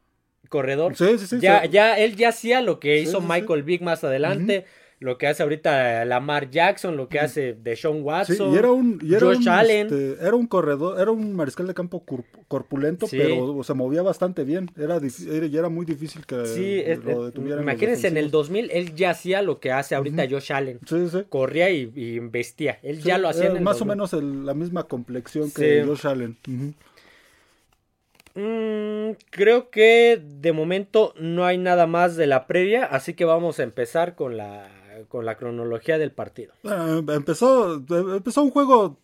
corredor. 0.52 0.94
sí, 0.94 1.18
sí, 1.18 1.26
sí, 1.26 1.40
ya, 1.40 1.62
sí. 1.62 1.68
ya, 1.70 1.98
él 1.98 2.14
ya 2.14 2.28
hacía 2.28 2.60
lo 2.60 2.78
que 2.78 3.00
hizo 3.00 3.20
sí. 3.20 3.26
Michael 3.28 3.62
Vick 3.64 3.80
más 3.82 4.04
adelante, 4.04 4.66
lo 5.00 5.18
que 5.18 5.26
hace 5.26 5.42
ahorita 5.42 6.04
Lamar 6.04 6.48
Jackson, 6.50 6.96
lo 6.96 7.08
que 7.08 7.18
hace 7.18 7.54
Deshaun 7.54 8.02
Watson. 8.04 8.52
y 8.54 8.56
era 8.56 8.70
un, 8.70 9.00
y 9.02 9.14
era 9.14 9.26
Josh 9.26 9.38
un, 9.38 9.48
Allen. 9.48 9.86
este, 9.88 10.24
era 10.24 10.36
un 10.36 10.46
corredor, 10.46 11.00
era 11.00 11.10
un 11.10 11.34
mariscal 11.34 11.66
de 11.66 11.74
campo 11.74 12.04
corpulento, 12.46 13.06
pero 13.10 13.64
se 13.64 13.74
movía 13.74 14.02
bastante 14.02 14.44
bien. 14.44 14.70
Era, 14.78 14.98
era, 15.28 15.46
y 15.46 15.56
era 15.56 15.68
muy 15.68 15.84
difícil 15.86 16.24
que 16.24 16.36
lo 16.36 17.24
detuvieran. 17.24 17.62
imagínense 17.64 18.06
en 18.06 18.16
el 18.16 18.30
defensivos. 18.30 18.48
2000 18.48 18.70
él 18.70 18.94
ya 18.94 19.10
hacía 19.10 19.42
lo 19.42 19.58
que 19.58 19.72
hace 19.72 19.96
ahorita 19.96 20.28
Josh 20.30 20.52
Allen. 20.52 20.78
Sí, 20.86 21.08
sí. 21.10 21.22
Corría 21.28 21.68
y, 21.70 21.90
y 21.96 22.20
vestía. 22.20 22.78
Él 22.84 23.02
ya 23.02 23.18
lo 23.18 23.28
hacía 23.28 23.46
en 23.46 23.56
el 23.56 23.62
más 23.62 23.78
2000. 23.80 23.82
o 23.82 23.96
menos 23.96 24.12
el- 24.12 24.46
la 24.46 24.54
misma 24.54 24.84
complexión 24.84 25.50
que. 25.50 25.82
Josh 25.84 26.06
Allen. 26.06 26.36
Mm, 28.34 29.12
creo 29.30 29.70
que 29.70 30.22
de 30.24 30.52
momento 30.52 31.14
no 31.18 31.44
hay 31.44 31.58
nada 31.58 31.86
más 31.86 32.16
de 32.16 32.26
la 32.26 32.46
previa, 32.46 32.84
así 32.84 33.14
que 33.14 33.24
vamos 33.24 33.58
a 33.58 33.62
empezar 33.62 34.14
con 34.14 34.36
la 34.36 34.70
con 35.08 35.24
la 35.24 35.36
cronología 35.36 35.98
del 35.98 36.12
partido. 36.12 36.52
Eh, 36.64 37.02
empezó, 37.08 37.74
empezó 37.74 38.42
un 38.42 38.50
juego 38.50 38.98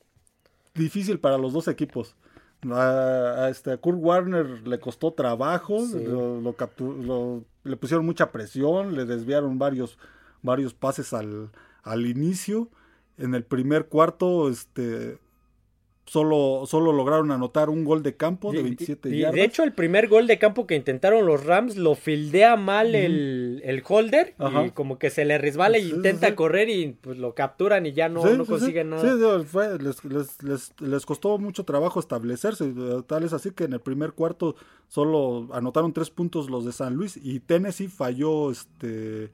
difícil 0.75 1.19
para 1.19 1.39
los 1.39 1.53
dos 1.53 1.69
equipos. 1.69 2.17
A, 2.71 3.49
este, 3.51 3.77
Kurt 3.77 3.99
Warner 4.01 4.67
le 4.67 4.81
costó 4.81 5.13
trabajo, 5.13 5.79
lo, 5.95 7.45
le 7.63 7.77
pusieron 7.77 8.05
mucha 8.05 8.33
presión, 8.33 8.97
le 8.97 9.05
desviaron 9.05 9.59
varios, 9.59 9.99
varios 10.43 10.75
pases 10.75 11.13
al, 11.13 11.51
al 11.83 12.07
inicio. 12.07 12.69
En 13.17 13.35
el 13.35 13.45
primer 13.45 13.87
cuarto, 13.87 14.49
este, 14.49 15.19
solo, 16.09 16.65
solo 16.67 16.93
lograron 16.93 17.31
anotar 17.31 17.69
un 17.69 17.85
gol 17.85 18.03
de 18.03 18.17
campo 18.17 18.51
de 18.51 18.63
27 18.63 19.11
y, 19.11 19.21
De 19.21 19.45
hecho, 19.45 19.63
el 19.63 19.73
primer 19.73 20.09
gol 20.09 20.27
de 20.27 20.39
campo 20.39 20.67
que 20.67 20.75
intentaron 20.75 21.27
los 21.27 21.45
Rams 21.45 21.77
lo 21.77 21.95
fildea 21.95 22.57
mal 22.57 22.95
el, 22.95 23.61
el, 23.65 23.83
holder 23.87 24.35
y 24.65 24.71
como 24.71 24.99
que 24.99 25.11
se 25.11 25.25
le 25.25 25.37
resbala 25.37 25.79
y 25.79 25.91
intenta 25.91 26.35
correr 26.35 26.71
y 26.71 26.97
pues 27.01 27.19
lo 27.19 27.35
capturan 27.35 27.85
y 27.85 27.93
ya 27.93 28.09
no, 28.09 28.25
no 28.25 28.47
consiguen 28.47 28.91
nada. 28.91 29.03
Sí, 29.03 29.09
les, 29.83 30.05
les, 30.05 30.43
les, 30.43 30.81
les, 30.81 31.07
costó 31.07 31.37
mucho 31.39 31.65
trabajo 31.65 32.01
establecerse, 32.01 32.73
tal 33.07 33.25
es 33.25 33.35
así 33.35 33.51
que 33.51 33.65
en 33.65 33.75
el 33.75 33.81
primer 33.81 34.13
cuarto 34.13 34.57
solo 34.89 35.49
anotaron 35.53 35.93
tres 35.93 36.11
puntos 36.11 36.49
los 36.49 36.65
de 36.65 36.73
San 36.73 36.95
Luis 36.95 37.19
y 37.23 37.41
Tennessee 37.41 37.89
falló, 37.89 38.51
este, 38.51 39.31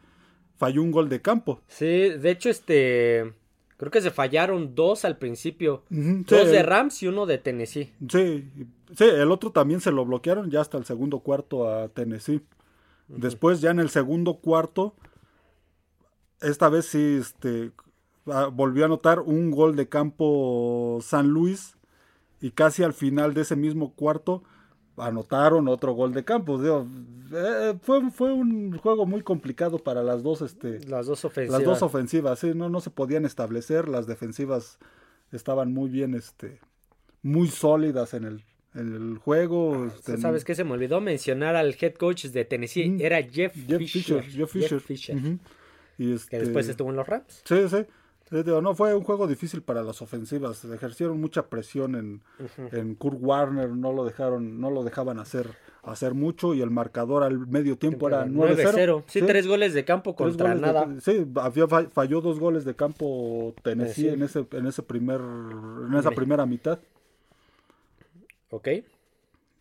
falló 0.57 0.83
un 0.83 0.91
gol 0.91 1.09
de 1.09 1.23
campo. 1.23 1.61
Sí, 1.69 1.87
de 1.87 2.31
hecho, 2.31 2.51
este 2.51 3.33
Creo 3.77 3.91
que 3.91 4.01
se 4.01 4.11
fallaron 4.11 4.75
dos 4.75 5.05
al 5.05 5.19
principio. 5.19 5.83
dos 5.91 6.51
de 6.51 6.63
Rams 6.63 7.03
y 7.03 7.09
uno 7.09 7.27
de 7.27 7.39
Tennessee. 7.39 7.93
Sí, 8.09 8.49
sí, 8.97 9.05
el 9.05 9.31
otro 9.33 9.51
también 9.51 9.81
se 9.81 9.91
lo 9.91 10.05
bloquearon 10.05 10.51
ya 10.51 10.61
hasta 10.61 10.79
el 10.79 10.85
segundo 10.85 11.21
cuarto 11.21 11.69
a 11.69 11.89
Tennessee. 11.89 12.41
Después 13.09 13.61
ya 13.61 13.71
en 13.71 13.81
el 13.81 13.91
segundo 13.91 14.35
cuarto, 14.35 14.95
esta 16.41 16.69
vez 16.69 16.87
sí, 16.87 17.19
este, 17.21 17.73
ah, 18.27 18.49
volvió 18.53 18.85
a 18.85 18.87
anotar 18.87 19.21
un 19.21 19.51
gol 19.51 19.77
de 19.77 19.89
campo 19.89 20.99
San 21.03 21.29
Luis 21.29 21.77
y 22.41 22.53
casi 22.53 22.83
al 22.83 22.95
final 22.95 23.35
de 23.35 23.43
ese 23.43 23.57
mismo 23.57 23.95
cuarto 23.95 24.43
anotaron 24.97 25.69
otro 25.69 25.93
gol 25.93 26.13
de 26.13 26.25
campo. 26.25 26.61
Eh, 26.63 27.75
fue, 27.83 28.11
fue 28.11 28.33
un 28.33 28.77
juego 28.79 29.07
muy 29.07 29.23
complicado 29.23 29.79
para 29.79 30.03
las 30.03 30.23
dos, 30.23 30.43
este, 30.43 30.81
las 30.87 31.07
dos 31.07 31.25
ofensivas. 31.25 31.61
Las 31.61 31.69
dos 31.69 31.83
ofensivas, 31.83 32.39
sí, 32.39 32.53
no, 32.55 32.69
no 32.69 32.81
se 32.81 32.91
podían 32.91 33.25
establecer, 33.25 33.89
las 33.89 34.07
defensivas 34.07 34.79
estaban 35.33 35.73
muy 35.73 35.91
bien, 35.91 36.15
este, 36.15 36.61
muy 37.23 37.49
sólidas 37.49 38.15
en 38.15 38.25
el, 38.25 38.45
en 38.75 38.95
el 38.95 39.19
juego. 39.19 39.87
Este, 39.87 40.19
¿Sabes 40.19 40.45
qué? 40.45 40.55
Se 40.55 40.65
me 40.65 40.73
olvidó 40.73 41.01
mencionar 41.01 41.57
al 41.57 41.77
head 41.81 41.95
coach 41.95 42.27
de 42.27 42.45
Tennessee, 42.45 42.97
era 43.01 43.23
Jeff, 43.23 43.53
Fisher. 43.53 44.23
Jeff 44.23 44.51
Fisher. 44.51 44.83
y 45.99 46.13
este, 46.13 46.31
que 46.31 46.39
después 46.39 46.69
estuvo 46.69 46.91
en 46.91 46.97
los 46.97 47.07
Rams. 47.07 47.43
Sí, 47.45 47.69
sí. 47.69 47.85
No, 48.43 48.75
fue 48.75 48.95
un 48.95 49.05
juego 49.05 49.29
difícil 49.29 49.63
para 49.63 49.83
las 49.83 50.03
ofensivas. 50.03 50.65
Ejercieron 50.65 51.21
mucha 51.21 51.47
presión 51.47 51.95
en, 51.95 52.23
en 52.73 52.97
Kurt 52.97 53.19
Warner, 53.21 53.71
no 53.71 53.93
lo 53.93 54.05
dejaron, 54.05 54.61
no 54.61 54.71
lo 54.71 54.83
dejaban 54.83 55.21
hacer, 55.21 55.51
hacer 55.85 56.15
mucho 56.15 56.53
y 56.53 56.61
el 56.61 56.71
marcador 56.71 57.23
al 57.23 57.47
medio 57.47 57.79
tiempo 57.79 58.09
era 58.09 58.27
9-0. 58.27 59.05
Sí, 59.07 59.23
tres 59.23 59.47
goles 59.47 59.73
de 59.73 59.85
campo 59.85 60.17
contra 60.17 60.55
nada. 60.57 60.89
sí, 61.01 61.25
falló 61.93 62.21
dos 62.21 62.41
goles 62.41 62.65
de 62.65 62.75
campo 62.75 63.55
Tennessee 63.63 64.09
en 64.09 64.25
ese, 64.25 64.45
en 64.51 64.67
ese 64.67 64.83
primer, 64.83 65.21
en 65.21 65.95
esa 65.95 66.11
primera 66.11 66.45
mitad. 66.45 66.81
Ok. 68.51 68.69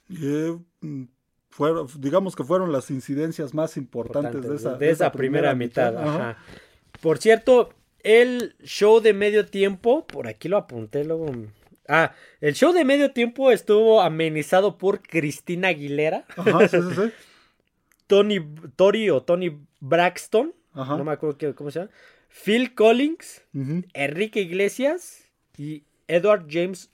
Mm, 0.09 1.03
fueron, 1.49 1.87
digamos 1.99 2.35
que 2.35 2.43
fueron 2.43 2.71
las 2.71 2.89
incidencias 2.89 3.53
más 3.53 3.77
importantes 3.77 4.41
de 4.41 4.55
esa, 4.55 4.75
de 4.75 4.89
esa, 4.89 5.11
primera, 5.11 5.53
mitad. 5.53 6.35
Por 7.01 7.19
cierto, 7.19 7.69
el 8.03 8.55
show 8.63 8.99
de 8.99 9.13
medio 9.13 9.45
tiempo, 9.45 10.05
por 10.05 10.27
aquí 10.27 10.49
lo 10.49 10.57
apunté 10.57 11.03
luego. 11.03 11.31
Ah, 11.87 12.13
el 12.41 12.53
show 12.53 12.73
de 12.73 12.85
medio 12.85 13.11
tiempo 13.11 13.51
estuvo 13.51 14.01
amenizado 14.01 14.77
por 14.77 15.01
Cristina 15.01 15.69
Aguilera. 15.69 16.25
Ajá, 16.37 16.67
sí, 16.67 16.77
sí, 16.81 16.95
sí. 16.95 17.11
Tony, 18.07 18.39
Tori 18.75 19.09
o 19.09 19.23
Tony 19.23 19.57
Braxton. 19.79 20.53
Ajá. 20.73 20.97
No 20.97 21.03
me 21.03 21.13
acuerdo 21.13 21.55
cómo 21.55 21.71
se 21.71 21.79
llama. 21.79 21.91
Phil 22.29 22.73
Collins, 22.73 23.43
Enrique 23.93 24.41
Iglesias 24.41 25.25
y 25.57 25.83
Edward 26.07 26.47
James 26.49 26.89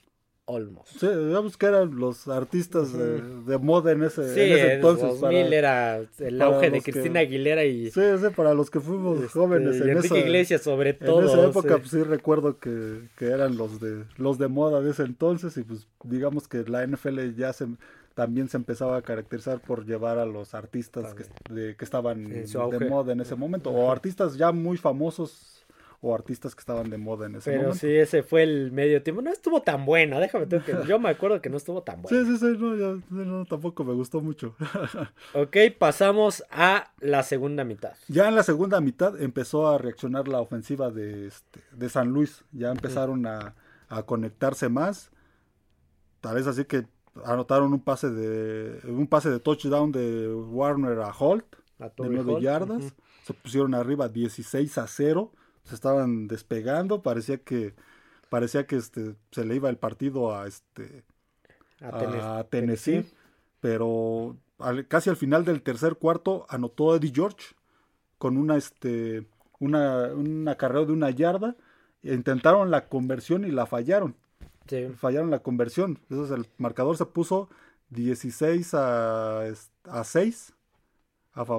Sí, 0.98 1.06
digamos 1.06 1.56
que 1.56 1.66
eran 1.66 1.98
los 1.98 2.28
artistas 2.28 2.92
de, 2.92 3.58
moda 3.58 3.92
en 3.92 4.02
ese, 4.02 4.22
en 4.22 4.52
ese 4.52 4.74
entonces. 4.74 5.20
2000 5.20 5.52
era 5.52 6.00
el 6.18 6.42
auge 6.42 6.70
de 6.70 6.82
Cristina 6.82 7.20
Aguilera 7.20 7.64
y... 7.64 7.90
Sí, 7.90 8.00
sí, 8.20 8.26
para 8.34 8.54
los 8.54 8.70
que 8.70 8.80
fuimos 8.80 9.20
este, 9.20 9.28
jóvenes. 9.38 9.76
en 9.80 9.90
Enrique 9.90 10.06
esa, 10.06 10.18
Iglesias 10.18 10.62
sobre 10.62 10.94
todo. 10.94 11.20
En 11.20 11.28
esa 11.28 11.44
época 11.46 11.78
pues, 11.78 11.90
sí 11.90 12.02
recuerdo 12.02 12.58
que, 12.58 13.02
que, 13.16 13.26
eran 13.26 13.56
los 13.56 13.80
de, 13.80 14.04
los 14.16 14.38
de 14.38 14.48
moda 14.48 14.80
de 14.80 14.90
ese 14.90 15.02
entonces 15.02 15.56
y 15.56 15.62
pues 15.62 15.86
digamos 16.04 16.48
que 16.48 16.64
la 16.64 16.86
NFL 16.86 17.34
ya 17.36 17.52
se 17.52 17.66
también 18.14 18.48
se 18.48 18.56
empezaba 18.56 18.96
a 18.96 19.02
caracterizar 19.02 19.60
por 19.60 19.86
llevar 19.86 20.18
a 20.18 20.26
los 20.26 20.54
artistas 20.54 21.14
que, 21.14 21.76
que 21.76 21.84
estaban 21.84 22.28
de 22.28 22.86
moda 22.88 23.12
en 23.12 23.20
ese 23.20 23.36
momento 23.36 23.70
o 23.70 23.90
artistas 23.90 24.36
ya 24.36 24.52
muy 24.52 24.76
famosos 24.76 25.59
o 26.02 26.14
artistas 26.14 26.54
que 26.54 26.60
estaban 26.60 26.88
de 26.88 26.96
moda 26.96 27.26
en 27.26 27.36
ese 27.36 27.50
momento. 27.50 27.76
Pero 27.78 27.78
sí, 27.78 27.94
ese 27.94 28.22
fue 28.22 28.42
el 28.42 28.72
medio 28.72 29.02
tiempo. 29.02 29.20
No 29.20 29.30
estuvo 29.30 29.60
tan 29.60 29.84
bueno, 29.84 30.18
déjame 30.18 30.48
que 30.48 30.74
yo 30.86 30.98
me 30.98 31.10
acuerdo 31.10 31.42
que 31.42 31.50
no 31.50 31.58
estuvo 31.58 31.82
tan 31.82 32.00
bueno. 32.00 32.24
Sí, 32.24 32.38
sí, 32.38 32.38
sí, 32.38 32.56
no, 32.58 33.02
no 33.10 33.44
tampoco 33.44 33.84
me 33.84 33.92
gustó 33.92 34.22
mucho. 34.22 34.56
ok, 35.34 35.56
pasamos 35.78 36.42
a 36.50 36.90
la 37.00 37.22
segunda 37.22 37.64
mitad. 37.64 37.92
Ya 38.08 38.28
en 38.28 38.34
la 38.34 38.42
segunda 38.42 38.80
mitad 38.80 39.20
empezó 39.20 39.68
a 39.68 39.76
reaccionar 39.76 40.26
la 40.26 40.40
ofensiva 40.40 40.90
de, 40.90 41.26
este, 41.26 41.60
de 41.72 41.88
San 41.90 42.08
Luis. 42.08 42.44
Ya 42.52 42.70
empezaron 42.70 43.26
a, 43.26 43.54
a 43.88 44.02
conectarse 44.04 44.70
más. 44.70 45.10
Tal 46.22 46.36
vez 46.36 46.46
así 46.46 46.64
que 46.64 46.86
anotaron 47.26 47.74
un 47.74 47.80
pase 47.80 48.08
de 48.08 48.80
un 48.90 49.06
pase 49.06 49.28
de 49.28 49.40
touchdown 49.40 49.92
de 49.92 50.32
Warner 50.32 51.00
a 51.00 51.12
Holt 51.12 51.44
de 51.78 51.90
9 52.08 52.40
yardas. 52.40 52.94
Se 53.24 53.34
pusieron 53.34 53.74
arriba 53.74 54.08
16 54.08 54.78
a 54.78 54.86
0 54.86 55.32
se 55.70 55.76
estaban 55.76 56.26
despegando, 56.26 57.00
parecía 57.00 57.38
que 57.38 57.74
parecía 58.28 58.66
que 58.66 58.76
este 58.76 59.14
se 59.30 59.44
le 59.44 59.54
iba 59.54 59.70
el 59.70 59.78
partido 59.78 60.36
a 60.36 60.46
este 60.46 61.04
a, 61.80 62.44
Tennessee, 62.50 63.06
pero 63.60 64.36
casi 64.88 65.10
al 65.10 65.16
final 65.16 65.44
del 65.44 65.62
tercer 65.62 65.96
cuarto 65.96 66.44
anotó 66.48 66.94
Eddie 66.94 67.12
George 67.14 67.54
con 68.18 68.36
una 68.36 68.56
este 68.56 69.26
una 69.60 70.08
un 70.12 70.46
acarreo 70.48 70.86
de 70.86 70.92
una 70.92 71.10
yarda. 71.10 71.56
Intentaron 72.02 72.70
la 72.70 72.88
conversión 72.88 73.44
y 73.44 73.50
la 73.50 73.66
fallaron. 73.66 74.16
Fallaron 74.96 75.30
la 75.30 75.40
conversión. 75.40 75.98
Entonces 76.08 76.36
el 76.36 76.46
marcador 76.56 76.96
se 76.96 77.06
puso 77.06 77.48
16 77.90 78.74
a, 78.74 79.42
a 79.84 80.04
6 80.04 80.54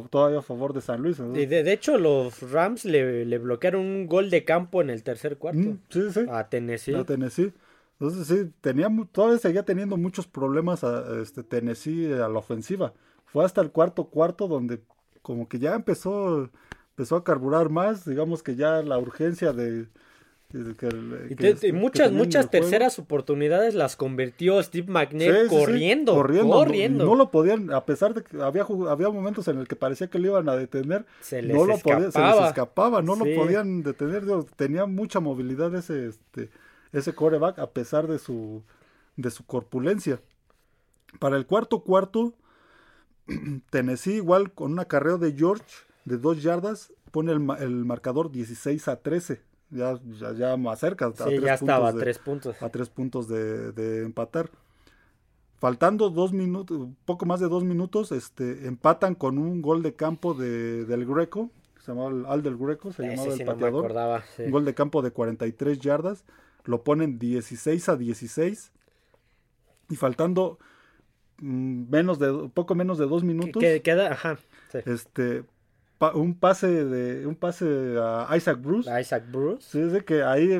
todavía 0.09 0.39
a 0.39 0.41
favor 0.41 0.73
de 0.73 0.81
San 0.81 1.01
Luis. 1.01 1.17
de, 1.17 1.73
hecho, 1.73 1.97
los 1.97 2.51
Rams 2.51 2.85
le, 2.85 3.37
bloquearon 3.37 3.81
un 3.81 4.07
gol 4.07 4.29
de 4.29 4.43
campo 4.43 4.81
en 4.81 4.89
el 4.89 5.03
tercer 5.03 5.37
cuarto. 5.37 5.59
Mm, 5.59 6.29
a 6.29 6.49
Tennessee. 6.49 6.95
A 6.95 7.03
Tennessee. 7.03 7.53
Entonces 7.99 8.27
sí, 8.27 8.51
tenía, 8.61 8.89
todavía 9.11 9.37
seguía 9.37 9.63
teniendo 9.63 9.95
muchos 9.95 10.25
problemas 10.25 10.83
a, 10.83 11.21
este, 11.21 11.43
Tennessee 11.43 12.11
a 12.13 12.27
la 12.27 12.39
ofensiva. 12.39 12.93
Fue 13.25 13.45
hasta 13.45 13.61
el 13.61 13.71
cuarto 13.71 14.05
cuarto 14.05 14.47
donde 14.47 14.81
como 15.21 15.47
que 15.47 15.59
ya 15.59 15.75
empezó, 15.75 16.49
empezó 16.89 17.15
a 17.15 17.23
carburar 17.23 17.69
más, 17.69 18.03
digamos 18.03 18.41
que 18.41 18.55
ya 18.55 18.81
la 18.81 18.97
urgencia 18.97 19.53
de, 19.53 19.87
y, 20.53 21.71
muchas, 21.71 22.11
muchas 22.11 22.49
terceras 22.49 22.99
oportunidades 22.99 23.73
las 23.73 23.95
convirtió 23.95 24.61
Steve 24.61 24.91
McNair 24.91 25.47
corriendo, 25.47 26.13
corriendo, 26.13 27.05
No 27.05 27.15
lo 27.15 27.31
podían, 27.31 27.71
a 27.71 27.85
pesar 27.85 28.13
de 28.13 28.23
que 28.23 28.41
había, 28.41 28.65
había 28.89 29.09
momentos 29.09 29.47
en 29.47 29.59
el 29.59 29.67
que 29.67 29.75
parecía 29.75 30.07
que 30.07 30.19
lo 30.19 30.27
iban 30.27 30.49
a 30.49 30.55
detener, 30.55 31.05
no 31.43 31.65
lo 31.65 31.77
podían, 31.77 32.11
se 32.11 32.19
les 32.19 32.41
escapaba, 32.47 33.01
no 33.01 33.15
lo 33.15 33.25
podían 33.35 33.83
detener. 33.83 34.23
tenía 34.55 34.85
mucha 34.85 35.19
movilidad 35.19 35.73
ese, 35.75 36.07
este, 36.07 36.49
ese 36.91 37.13
coreback 37.13 37.59
a 37.59 37.71
pesar 37.71 38.07
de 38.07 38.19
su, 38.19 38.63
de 39.15 39.31
su 39.31 39.45
corpulencia. 39.45 40.19
Para 41.19 41.37
el 41.37 41.45
cuarto 41.45 41.81
cuarto, 41.83 42.33
Tennessee 43.69 44.15
igual 44.15 44.51
con 44.51 44.73
un 44.73 44.79
acarreo 44.79 45.17
de 45.17 45.33
George 45.33 45.65
de 46.03 46.17
dos 46.17 46.41
yardas 46.41 46.91
pone 47.11 47.31
el, 47.31 47.47
el 47.59 47.85
marcador 47.85 48.31
16 48.31 48.87
a 48.87 48.97
13 48.97 49.50
ya, 49.71 49.99
ya, 50.33 50.57
más 50.57 50.79
cerca. 50.79 51.11
Sí, 51.11 51.39
ya 51.39 51.55
estaba 51.55 51.89
a 51.89 51.93
tres 51.93 52.19
puntos. 52.19 52.61
A 52.61 52.69
tres 52.69 52.89
puntos 52.89 53.27
de, 53.27 54.03
empatar. 54.03 54.49
Faltando 55.59 56.09
dos 56.09 56.33
minutos, 56.33 56.89
poco 57.05 57.25
más 57.25 57.39
de 57.39 57.47
dos 57.47 57.63
minutos, 57.63 58.11
este, 58.11 58.67
empatan 58.67 59.13
con 59.13 59.37
un 59.37 59.61
gol 59.61 59.83
de 59.83 59.93
campo 59.93 60.33
de, 60.33 60.85
del 60.85 61.05
Greco, 61.05 61.51
se 61.79 61.91
llamaba 61.91 62.33
Al 62.33 62.41
del 62.41 62.57
Greco, 62.57 62.91
se 62.91 63.03
llamaba 63.03 63.33
el 63.33 63.45
pateador. 63.45 64.23
Un 64.39 64.51
gol 64.51 64.65
de 64.65 64.73
campo 64.73 65.03
de 65.03 65.11
43 65.11 65.79
yardas, 65.79 66.25
lo 66.65 66.83
ponen 66.83 67.19
16 67.19 67.89
a 67.89 67.95
16 67.95 68.71
y 69.89 69.95
faltando 69.95 70.57
mm, 71.37 71.91
menos 71.91 72.17
de 72.17 72.49
poco 72.53 72.73
menos 72.73 72.97
de 72.97 73.05
dos 73.05 73.23
minutos. 73.23 73.63
queda, 73.83 74.11
ajá. 74.13 74.39
Este 74.73 75.43
pa- 76.01 76.15
un 76.15 76.33
pase 76.33 76.67
de 76.85 77.27
un 77.27 77.35
pase 77.35 77.95
a 78.01 78.35
Isaac 78.35 78.59
Bruce. 78.59 78.89
Isaac 78.99 79.23
Bruce. 79.31 79.67
Sí, 79.69 79.79
es 79.79 79.91
de 79.91 80.03
que 80.03 80.23
ahí, 80.23 80.53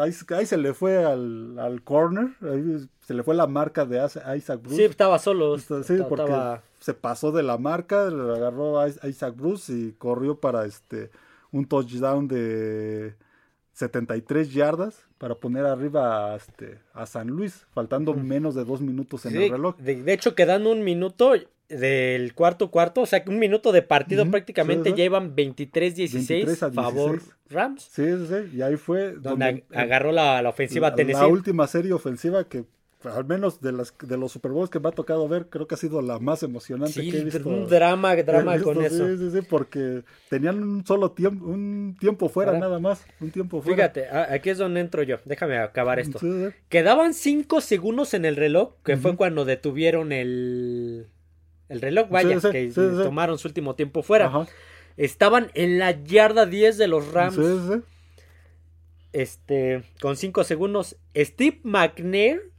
ahí, 0.00 0.12
ahí 0.36 0.46
se 0.46 0.56
le 0.56 0.74
fue 0.74 1.04
al, 1.04 1.56
al 1.60 1.82
corner, 1.82 2.30
ahí 2.42 2.84
se 3.06 3.14
le 3.14 3.22
fue 3.22 3.34
la 3.36 3.46
marca 3.46 3.84
de 3.86 4.04
Isa- 4.04 4.36
Isaac 4.36 4.60
Bruce. 4.62 4.76
Sí, 4.76 4.82
estaba 4.82 5.18
solo. 5.20 5.56
Sí, 5.58 5.72
estaba- 5.80 6.08
porque 6.08 6.24
estaba- 6.24 6.62
se 6.80 6.92
pasó 6.94 7.30
de 7.30 7.42
la 7.44 7.56
marca, 7.56 8.10
le 8.10 8.34
agarró 8.34 8.80
a 8.80 8.88
Is- 8.88 8.98
a 9.02 9.08
Isaac 9.08 9.36
Bruce 9.36 9.72
y 9.72 9.92
corrió 9.92 10.40
para 10.40 10.66
este 10.66 11.10
un 11.52 11.66
touchdown 11.66 12.26
de 12.26 13.14
73 13.72 14.52
yardas 14.52 15.06
para 15.18 15.34
poner 15.36 15.66
arriba 15.66 16.32
a, 16.32 16.36
este, 16.36 16.78
a 16.92 17.06
San 17.06 17.28
Luis, 17.28 17.66
faltando 17.72 18.12
menos 18.14 18.54
de 18.54 18.64
dos 18.64 18.80
minutos 18.80 19.24
en 19.26 19.32
Sí, 19.32 19.44
el 19.44 19.50
reloj. 19.52 19.76
De, 19.78 20.02
de 20.02 20.12
hecho, 20.12 20.34
quedando 20.34 20.70
un 20.70 20.82
minuto 20.84 21.32
del 21.68 22.34
cuarto 22.34 22.70
cuarto, 22.70 23.00
o 23.02 23.06
sea, 23.06 23.24
un 23.26 23.38
minuto 23.38 23.72
de 23.72 23.82
partido 23.82 24.22
Ujú, 24.22 24.30
prácticamente 24.32 24.94
sí, 24.94 25.02
iban 25.02 25.34
23-16 25.34 26.28
23 26.28 26.62
a 26.62 26.70
favor 26.72 27.12
16. 27.12 27.36
Rams, 27.50 27.82
Sí, 27.90 28.04
sí, 28.04 28.26
sí, 28.28 28.56
y 28.56 28.62
ahí 28.62 28.76
fue 28.76 29.12
donde 29.12 29.28
donde 29.28 29.64
ag- 29.70 29.76
agarró 29.76 30.12
la, 30.12 30.42
la 30.42 30.48
ofensiva 30.50 30.90
la, 30.90 30.96
Tennessee. 30.96 31.20
la 31.20 31.26
última 31.28 31.66
serie 31.66 31.92
ofensiva 31.92 32.48
que 32.48 32.64
al 33.04 33.26
menos 33.26 33.60
de 33.60 33.70
las 33.72 33.94
de 33.98 34.16
los 34.16 34.32
Super 34.32 34.52
Bowls 34.52 34.70
que 34.70 34.80
me 34.80 34.88
ha 34.88 34.92
tocado 34.92 35.28
ver, 35.28 35.50
creo 35.50 35.66
que 35.66 35.74
ha 35.74 35.78
sido 35.78 36.00
la 36.00 36.18
más 36.20 36.42
emocionante 36.42 37.02
Sí, 37.02 37.10
que 37.10 37.18
he 37.18 37.24
visto. 37.24 37.46
un 37.46 37.66
drama, 37.68 38.16
drama 38.16 38.54
visto, 38.54 38.72
con 38.72 38.78
sí, 38.80 38.86
eso. 38.86 39.08
Sí, 39.08 39.30
sí, 39.30 39.46
porque 39.46 40.04
tenían 40.30 40.62
un 40.62 40.86
solo 40.86 41.10
tiempo, 41.12 41.44
un 41.44 41.96
tiempo 42.00 42.30
fuera 42.30 42.58
nada 42.58 42.78
más, 42.78 43.04
un 43.20 43.30
tiempo 43.30 43.60
fuera. 43.60 43.76
Fíjate, 43.92 44.08
aquí 44.08 44.48
es 44.48 44.56
donde 44.56 44.80
entro 44.80 45.02
yo. 45.02 45.18
Déjame 45.26 45.58
acabar 45.58 45.98
esto. 45.98 46.18
Sí, 46.18 46.30
sí. 46.30 46.54
Quedaban 46.70 47.12
5 47.12 47.60
segundos 47.60 48.14
en 48.14 48.24
el 48.24 48.36
reloj, 48.36 48.72
que 48.82 48.96
fue 48.96 49.16
cuando 49.16 49.44
detuvieron 49.44 50.10
el, 50.10 51.08
el 51.68 51.80
reloj, 51.80 52.08
vaya, 52.10 52.40
Sí, 52.40 52.46
sí, 52.46 52.52
que 52.52 52.68
sí, 52.70 52.80
tomaron 53.02 53.38
su 53.38 53.48
último 53.48 53.74
tiempo 53.74 54.02
fuera. 54.02 54.26
Ajá. 54.26 54.46
Estaban 54.96 55.50
en 55.54 55.78
la 55.78 55.90
yarda 56.04 56.46
10 56.46 56.78
de 56.78 56.86
los 56.88 57.12
Rams, 57.12 57.34
Sí, 57.34 57.42
sí. 57.42 57.80
este, 59.12 59.84
con 60.00 60.16
5 60.16 60.44
segundos. 60.44 60.96
Steve 61.16 61.60
McNair 61.62 62.50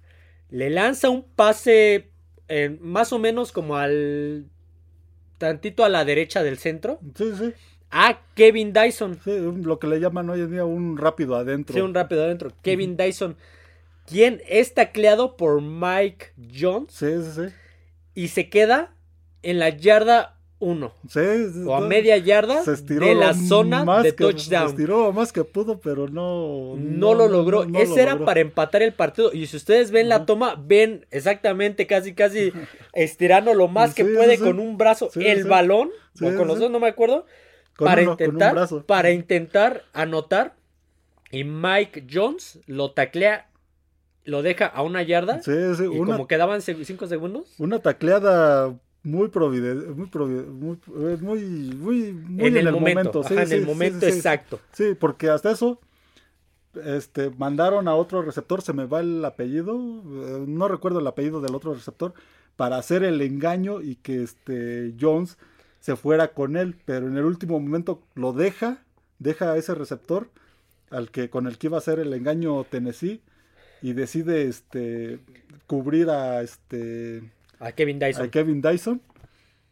le 0.49 0.69
lanza 0.69 1.09
un 1.09 1.23
pase 1.23 2.09
eh, 2.47 2.77
más 2.81 3.11
o 3.13 3.19
menos 3.19 3.51
como 3.51 3.75
al 3.77 4.45
tantito 5.37 5.83
a 5.83 5.89
la 5.89 6.05
derecha 6.05 6.43
del 6.43 6.57
centro 6.57 6.99
Sí, 7.15 7.31
sí, 7.37 7.53
a 7.91 8.21
Kevin 8.35 8.71
Dyson. 8.73 9.19
sí, 9.23 9.31
lo 9.63 9.79
que 9.79 9.87
le 9.87 9.99
llaman 9.99 10.29
hoy 10.29 10.41
en 10.41 10.51
día 10.51 10.65
un 10.65 10.97
rápido 10.97 11.35
adentro. 11.35 11.73
Sí, 11.75 11.81
un 11.81 11.93
rápido 11.93 12.23
adentro. 12.23 12.51
Kevin 12.61 12.95
Dyson, 12.97 13.35
quien 14.05 14.41
es 14.47 14.73
tacleado 14.73 15.35
por 15.37 15.61
Mike 15.61 16.33
Jones 16.57 16.93
Sí, 16.93 17.07
sí, 17.23 17.31
sí. 17.47 17.53
y 18.13 18.27
se 18.29 18.49
queda 18.49 18.94
en 19.49 19.59
la 19.59 19.69
yarda 19.69 20.31
1 20.59 20.93
Sí, 21.09 21.19
sí, 21.53 21.63
o 21.67 21.75
a 21.75 21.81
media 21.81 22.17
yarda 22.17 22.63
se 22.63 22.71
estiró 22.73 23.05
de 23.05 23.15
la 23.15 23.33
zona 23.33 23.83
de 24.01 24.11
que- 24.15 24.23
touchdown. 24.23 24.67
Se 24.69 24.71
estiró 24.71 25.11
más 25.11 25.33
que 25.33 25.43
pudo, 25.43 25.79
pero 25.79 26.07
no. 26.07 26.75
No 26.77 27.13
lo 27.13 27.27
logró. 27.27 27.65
no 27.65 27.77
Ese 27.77 27.95
lo 27.95 28.01
era 28.01 28.11
logró. 28.13 28.25
para 28.25 28.39
empatar 28.39 28.81
el 28.81 28.93
partido. 28.93 29.31
Y 29.33 29.47
si 29.47 29.57
ustedes 29.57 29.91
ven 29.91 30.07
la 30.07 30.25
toma, 30.25 30.55
ven 30.57 31.05
exactamente 31.11 31.87
casi, 31.87 32.13
casi 32.13 32.53
estirando 32.93 33.53
lo 33.53 33.67
más 33.67 33.93
que 33.93 34.03
Sí, 34.05 34.13
puede 34.15 34.37
con 34.39 34.59
un 34.59 34.77
brazo 34.77 35.09
el 35.15 35.43
balón. 35.43 35.89
O 36.21 36.33
con 36.35 36.47
los 36.47 36.59
dos, 36.59 36.71
no 36.71 36.79
me 36.79 36.87
acuerdo. 36.87 37.25
Con 37.75 37.87
para 37.87 38.01
uno, 38.03 38.11
intentar, 38.11 38.53
brazo. 38.53 38.85
para 38.85 39.11
intentar 39.11 39.83
anotar. 39.91 40.55
Y 41.31 41.43
Mike 41.43 42.05
Jones 42.09 42.59
lo 42.65 42.91
taclea, 42.91 43.49
lo 44.23 44.41
deja 44.41 44.67
a 44.67 44.81
una 44.83 45.03
yarda. 45.03 45.41
Sí, 45.43 45.51
sí, 45.75 45.83
y 45.83 45.87
una, 45.87 46.13
como 46.13 46.27
quedaban 46.27 46.61
5 46.61 47.07
segundos. 47.07 47.53
una 47.57 47.79
tacleada 47.79 48.73
muy 49.05 49.29
providente, 49.29 49.87
muy, 49.87 50.07
provi- 50.07 50.45
muy, 50.47 50.77
muy, 51.21 51.47
muy, 51.75 52.11
muy 52.11 52.47
en, 52.47 52.57
el, 52.57 52.71
momento, 52.71 53.23
sí, 53.23 53.35
ajá, 53.35 53.43
en 53.43 53.51
el 53.51 53.65
momento 53.65 54.05
sí, 54.05 54.11
exacto. 54.11 54.59
Sí, 54.73 54.95
porque 54.99 55.29
hasta 55.29 55.51
eso 55.51 55.79
este, 56.83 57.29
mandaron 57.29 57.87
a 57.87 57.95
otro 57.95 58.23
receptor, 58.23 58.61
se 58.63 58.73
me 58.73 58.85
va 58.85 59.01
el 59.01 59.23
apellido, 59.23 59.75
eh, 59.75 60.45
no 60.47 60.67
recuerdo 60.67 60.99
el 60.99 61.07
apellido 61.07 61.39
del 61.39 61.53
otro 61.55 61.73
receptor, 61.73 62.13
para 62.55 62.77
hacer 62.77 63.03
el 63.03 63.21
engaño 63.21 63.81
y 63.81 63.95
que 63.95 64.23
este 64.23 64.93
Jones 64.99 65.37
se 65.79 65.95
fuera 65.95 66.29
con 66.29 66.57
él, 66.57 66.75
pero 66.85 67.07
en 67.07 67.15
el 67.15 67.25
último 67.25 67.59
momento 67.59 68.01
lo 68.15 68.33
deja, 68.33 68.79
deja 69.19 69.51
a 69.51 69.57
ese 69.57 69.75
receptor 69.75 70.29
al 70.89 71.11
que 71.11 71.29
con 71.29 71.45
el 71.45 71.57
que 71.59 71.67
iba 71.67 71.77
a 71.77 71.79
hacer 71.79 71.99
el 71.99 72.11
engaño 72.11 72.63
Tennessee 72.63 73.21
y 73.83 73.93
decide 73.93 74.47
este 74.47 75.19
cubrir 75.67 76.09
a 76.09 76.41
este 76.41 77.21
A 77.59 77.71
Kevin 77.71 77.99
Dyson. 77.99 78.25
a 78.25 78.29
Kevin 78.31 78.61
Dyson. 78.61 79.01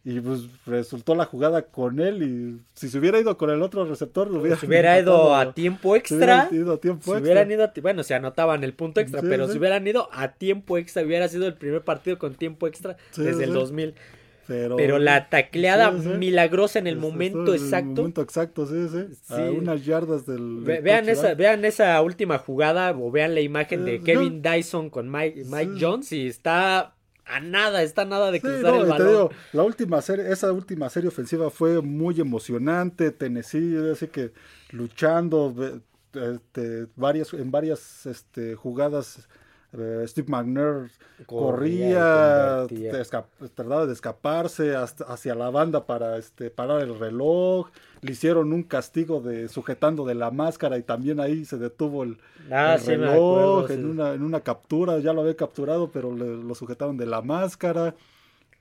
Y 0.06 0.20
pues 0.20 0.42
resultó 0.66 1.16
la 1.16 1.24
jugada 1.24 1.62
con 1.62 2.02
él. 2.02 2.24
Y 2.24 2.60
si 2.74 2.90
se 2.90 3.00
hubiera 3.00 3.20
ido 3.20 3.38
con 3.38 3.50
el 3.50 3.62
otro 3.62 3.86
receptor, 3.86 4.30
lo 4.30 4.42
hubiera 4.42 4.58
se 4.58 4.66
hubiera 4.66 5.00
ido 5.00 5.34
a 5.34 5.54
tiempo 5.54 5.96
se 6.04 6.14
hubiera 6.16 6.42
extra. 6.42 6.58
ido 6.58 6.74
a 6.74 6.78
tiempo 6.78 7.04
extra. 7.14 7.20
hubieran 7.22 7.52
ido, 7.52 7.64
a 7.64 7.72
bueno, 7.82 8.04
se 8.04 8.14
anotaban 8.14 8.64
el 8.66 8.74
punto 8.74 9.00
extra, 9.00 9.22
Sí, 9.22 9.28
pero 9.30 9.46
sí. 9.48 9.54
si 9.54 9.60
hubieran 9.60 9.88
ido 9.88 10.10
a 10.12 10.34
tiempo 10.34 10.78
extra, 10.78 11.04
hubiera 11.04 11.30
sido 11.30 11.48
el 11.48 11.54
primer 11.54 11.84
partido 11.84 12.18
con 12.20 12.36
tiempo 12.36 12.68
extra 12.68 12.98
Sí, 13.12 13.24
desde 13.24 13.46
el 13.46 13.52
sí. 13.52 13.56
2000. 13.56 13.94
Pero, 14.46 14.76
Pero 14.76 15.00
la 15.00 15.30
tacleada 15.30 15.90
milagrosa 15.92 16.78
en 16.80 16.88
el 16.88 16.98
momento 16.98 17.54
esto 17.54 17.54
en 17.54 17.60
el 17.62 17.64
exacto. 17.66 18.02
momento 18.02 18.22
exacto, 18.22 18.66
sí, 18.66 18.88
sí. 18.90 19.34
A 19.34 19.38
unas 19.52 19.86
yardas 19.86 20.26
del. 20.26 20.58
Ve- 20.66 20.74
del 20.74 20.84
vean, 20.84 21.08
esa, 21.08 21.34
vean 21.34 21.64
esa 21.64 22.02
última 22.02 22.38
jugada 22.40 22.92
o 22.92 23.10
vean 23.10 23.36
la 23.36 23.40
imagen 23.40 23.86
de 23.86 23.96
Eh, 23.96 24.02
Kevin 24.04 24.42
Dyson 24.42 24.90
con 24.90 25.10
Mike, 25.10 25.44
Mike. 25.46 25.72
Jones 25.80 26.12
y 26.12 26.28
está 26.28 26.94
a 27.26 27.40
nada, 27.40 27.84
está 27.84 28.06
nada 28.06 28.32
de 28.32 28.40
Sí, 28.40 28.44
cruzar 28.44 28.62
no, 28.64 28.76
el 28.76 28.82
y 28.82 28.84
te 28.84 28.90
balón. 28.90 29.08
digo, 29.08 29.30
la 29.54 29.64
última 29.64 30.02
serie, 30.02 30.32
esa 30.32 30.52
última 30.52 30.90
serie 30.90 31.08
ofensiva 31.08 31.50
fue 31.50 31.82
muy 31.82 32.20
emocionante, 32.20 33.12
Tennessee, 33.12 33.76
así 33.92 34.08
que 34.08 34.32
luchando, 34.72 35.82
este, 36.14 36.88
varias, 36.96 37.34
en 37.34 37.50
varias 37.52 38.06
este, 38.06 38.56
jugadas, 38.56 39.28
eh, 39.78 40.04
Steve 40.08 40.28
McNair 40.30 40.92
corría, 41.26 42.66
esca- 43.02 43.26
trataba 43.56 43.86
de 43.86 43.94
escaparse 43.94 44.76
hasta- 44.76 45.06
hacia 45.06 45.36
la 45.36 45.50
banda 45.50 45.86
para 45.86 46.18
este, 46.18 46.50
parar 46.50 46.82
el 46.82 46.98
reloj, 46.98 47.68
le 48.02 48.12
hicieron 48.12 48.54
un 48.54 48.64
castigo 48.64 49.20
de 49.22 49.48
sujetando 49.50 50.06
de 50.06 50.16
la 50.16 50.32
máscara 50.32 50.78
y 50.78 50.84
también 50.84 51.20
ahí 51.20 51.46
se 51.46 51.58
detuvo 51.58 52.04
el, 52.04 52.18
Ah, 52.52 52.76
el 52.76 52.82
sí, 52.82 52.90
me 52.92 52.98
reloj 52.98 53.14
acuerdo. 53.16 53.68
sí. 53.68 53.74
en, 53.74 53.86
una, 53.86 54.14
en 54.14 54.24
una 54.24 54.42
captura, 54.42 55.00
ya 55.00 55.14
lo 55.14 55.22
había 55.22 55.36
capturado, 55.36 55.90
pero 55.92 56.14
le- 56.16 56.38
lo 56.44 56.56
sujetaron 56.56 56.98
de 56.98 57.06
la 57.06 57.22
máscara. 57.22 57.96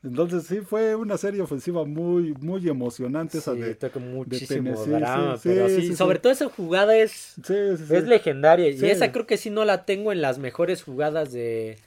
Entonces 0.05 0.45
sí 0.45 0.61
fue 0.61 0.97
una 0.97 1.17
serie 1.17 1.41
ofensiva 1.43 1.85
muy, 1.85 2.35
muy 2.41 2.69
emocionante 2.69 3.38
esa 3.38 3.55
Sí, 3.55 3.61
de... 3.61 3.75
toca 3.77 4.01
muchísimo 4.01 4.71
Tennessee, 4.73 4.91
drama, 4.91 5.37
sí, 5.37 5.49
pero 5.49 5.69
sí, 5.69 5.95
sobre 5.95 6.19
todo 6.19 6.33
esa 6.33 6.49
jugada 6.49 6.97
es, 6.97 7.37
es 7.49 8.09
legendaria 8.09 8.69
y 8.69 8.85
esa 8.85 9.12
creo 9.12 9.27
que 9.27 9.37
sí 9.37 9.51
no 9.51 9.65
la 9.65 9.85
tengo 9.85 10.11
en 10.11 10.21
las 10.21 10.38
mejores 10.38 10.83
jugadas 10.83 11.31
de, 11.33 11.79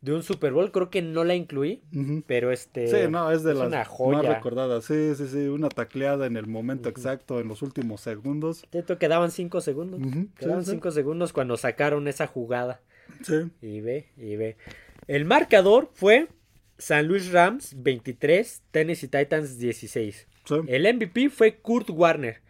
de 0.00 0.12
un 0.14 0.22
Super 0.22 0.52
Bowl, 0.52 0.72
creo 0.72 0.88
que 0.88 1.02
no 1.02 1.22
la 1.22 1.34
incluí, 1.34 1.82
Ujú. 1.94 2.22
pero 2.26 2.50
este 2.50 2.88
Sí, 2.88 3.10
no, 3.10 3.30
es 3.30 3.42
de 3.42 3.52
las 3.52 3.68
una 3.98 4.22
más 4.22 4.26
recordadas. 4.26 4.84
Sí, 4.86 5.14
sí, 5.14 5.28
sí, 5.28 5.48
una 5.48 5.68
tacleada 5.68 6.26
en 6.26 6.38
el 6.38 6.46
momento 6.46 6.88
exacto, 6.88 7.40
en 7.40 7.48
los 7.48 7.60
últimos 7.60 8.00
segundos. 8.00 8.66
Te 8.70 8.84
quedaban 8.96 9.30
cinco 9.30 9.60
segundos. 9.60 10.00
Quedaban 10.38 10.64
cinco 10.64 10.90
segundos 10.90 11.34
cuando 11.34 11.58
sacaron 11.58 12.08
esa 12.08 12.26
jugada. 12.26 12.80
Sí. 13.22 13.50
Y 13.60 13.80
ve, 13.82 14.08
y 14.16 14.36
ve. 14.36 14.56
El 15.08 15.26
marcador 15.26 15.90
fue 15.92 16.28
San 16.78 17.06
Luis 17.06 17.30
Rams 17.32 17.74
23, 17.76 18.62
Tennessee 18.70 19.08
Titans 19.08 19.58
16. 19.58 20.26
sí. 20.46 20.54
El 20.66 20.94
MVP 20.94 21.30
fue 21.30 21.56
Kurt 21.56 21.90
Warner. 21.90 22.40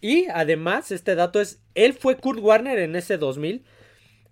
Y 0.00 0.26
además, 0.32 0.92
este 0.92 1.14
dato 1.14 1.40
es, 1.40 1.60
él 1.74 1.92
fue 1.92 2.16
Kurt 2.16 2.40
Warner 2.40 2.78
en 2.78 2.96
ese 2.96 3.18
2000. 3.18 3.64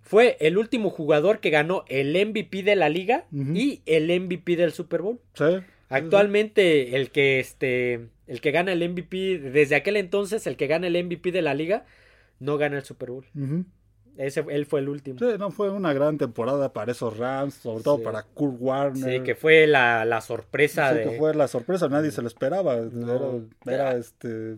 Fue 0.01 0.37
el 0.39 0.57
último 0.57 0.89
jugador 0.89 1.39
que 1.39 1.49
ganó 1.49 1.83
el 1.89 2.13
MVP 2.13 2.63
de 2.63 2.77
la 2.77 2.87
liga 2.87 3.25
y 3.31 3.81
el 3.85 4.07
MVP 4.21 4.55
del 4.55 4.71
Super 4.71 5.01
Bowl. 5.01 5.19
Sí. 5.33 5.59
Actualmente 5.89 6.95
el 6.95 7.11
que 7.11 7.39
este 7.39 8.07
el 8.25 8.41
que 8.41 8.51
gana 8.51 8.71
el 8.73 8.89
MVP 8.89 9.39
desde 9.39 9.75
aquel 9.75 9.97
entonces 9.97 10.47
el 10.47 10.57
que 10.57 10.67
gana 10.67 10.87
el 10.87 11.01
MVP 11.03 11.31
de 11.31 11.41
la 11.41 11.53
liga 11.53 11.85
no 12.39 12.57
gana 12.57 12.77
el 12.77 12.83
Super 12.83 13.11
Bowl. 13.11 13.25
Ese 14.17 14.43
él 14.49 14.65
fue 14.65 14.79
el 14.79 14.89
último. 14.89 15.19
Sí, 15.19 15.25
no, 15.37 15.51
fue 15.51 15.69
una 15.69 15.93
gran 15.93 16.17
temporada 16.17 16.73
para 16.73 16.91
esos 16.91 17.17
Rams, 17.17 17.53
sobre 17.55 17.83
todo 17.83 17.97
Sí. 17.97 18.03
para 18.03 18.23
Kurt 18.23 18.55
Warner. 18.59 19.19
Sí, 19.19 19.23
que 19.23 19.35
fue 19.35 19.67
la, 19.67 20.05
la 20.05 20.21
sorpresa 20.21 20.89
Sí, 20.91 20.97
de 20.97 21.03
que 21.03 21.17
fue 21.17 21.33
la 21.35 21.47
sorpresa, 21.47 21.87
nadie 21.87 22.11
se 22.11 22.21
lo 22.21 22.27
esperaba. 22.27 22.77
No. 22.91 23.43
Era, 23.65 23.91
era, 23.91 23.95
este, 23.97 24.55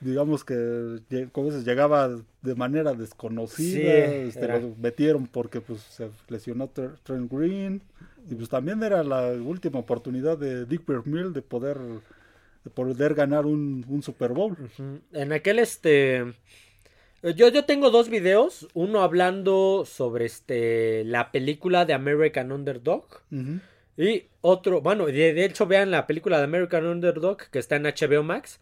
digamos 0.00 0.44
que 0.44 1.00
como 1.32 1.48
dices, 1.48 1.64
llegaba 1.64 2.08
de 2.42 2.54
manera 2.54 2.92
desconocida. 2.94 4.06
Sí, 4.06 4.28
este. 4.28 4.46
Lo 4.46 4.74
metieron 4.80 5.26
porque 5.26 5.60
pues 5.60 5.80
se 5.80 6.10
lesionó 6.28 6.68
Tr- 6.72 6.96
Trent 7.02 7.30
Green. 7.32 7.82
Y 8.30 8.34
pues 8.36 8.48
también 8.48 8.82
era 8.82 9.02
la 9.02 9.32
última 9.32 9.80
oportunidad 9.80 10.38
de 10.38 10.64
Dick 10.64 10.86
Vermeil 10.86 11.32
de 11.34 11.42
poder, 11.42 11.76
de 12.64 12.70
poder 12.70 13.14
ganar 13.14 13.44
un, 13.44 13.84
un 13.86 14.02
Super 14.02 14.32
Bowl. 14.32 14.56
En 15.12 15.32
aquel 15.32 15.58
este 15.58 16.24
yo, 17.30 17.48
yo 17.48 17.64
tengo 17.64 17.90
dos 17.90 18.08
videos, 18.08 18.68
uno 18.74 19.02
hablando 19.02 19.84
sobre 19.86 20.26
este 20.26 21.04
la 21.04 21.32
película 21.32 21.84
de 21.84 21.94
American 21.94 22.52
Underdog. 22.52 23.06
Y 23.96 24.24
otro, 24.40 24.80
bueno, 24.80 25.06
de, 25.06 25.32
de 25.32 25.44
hecho 25.44 25.66
vean 25.66 25.90
la 25.90 26.06
película 26.06 26.38
de 26.38 26.44
American 26.44 26.86
Underdog 26.86 27.38
que 27.50 27.58
está 27.58 27.76
en 27.76 27.84
HBO 27.84 28.22
Max. 28.22 28.60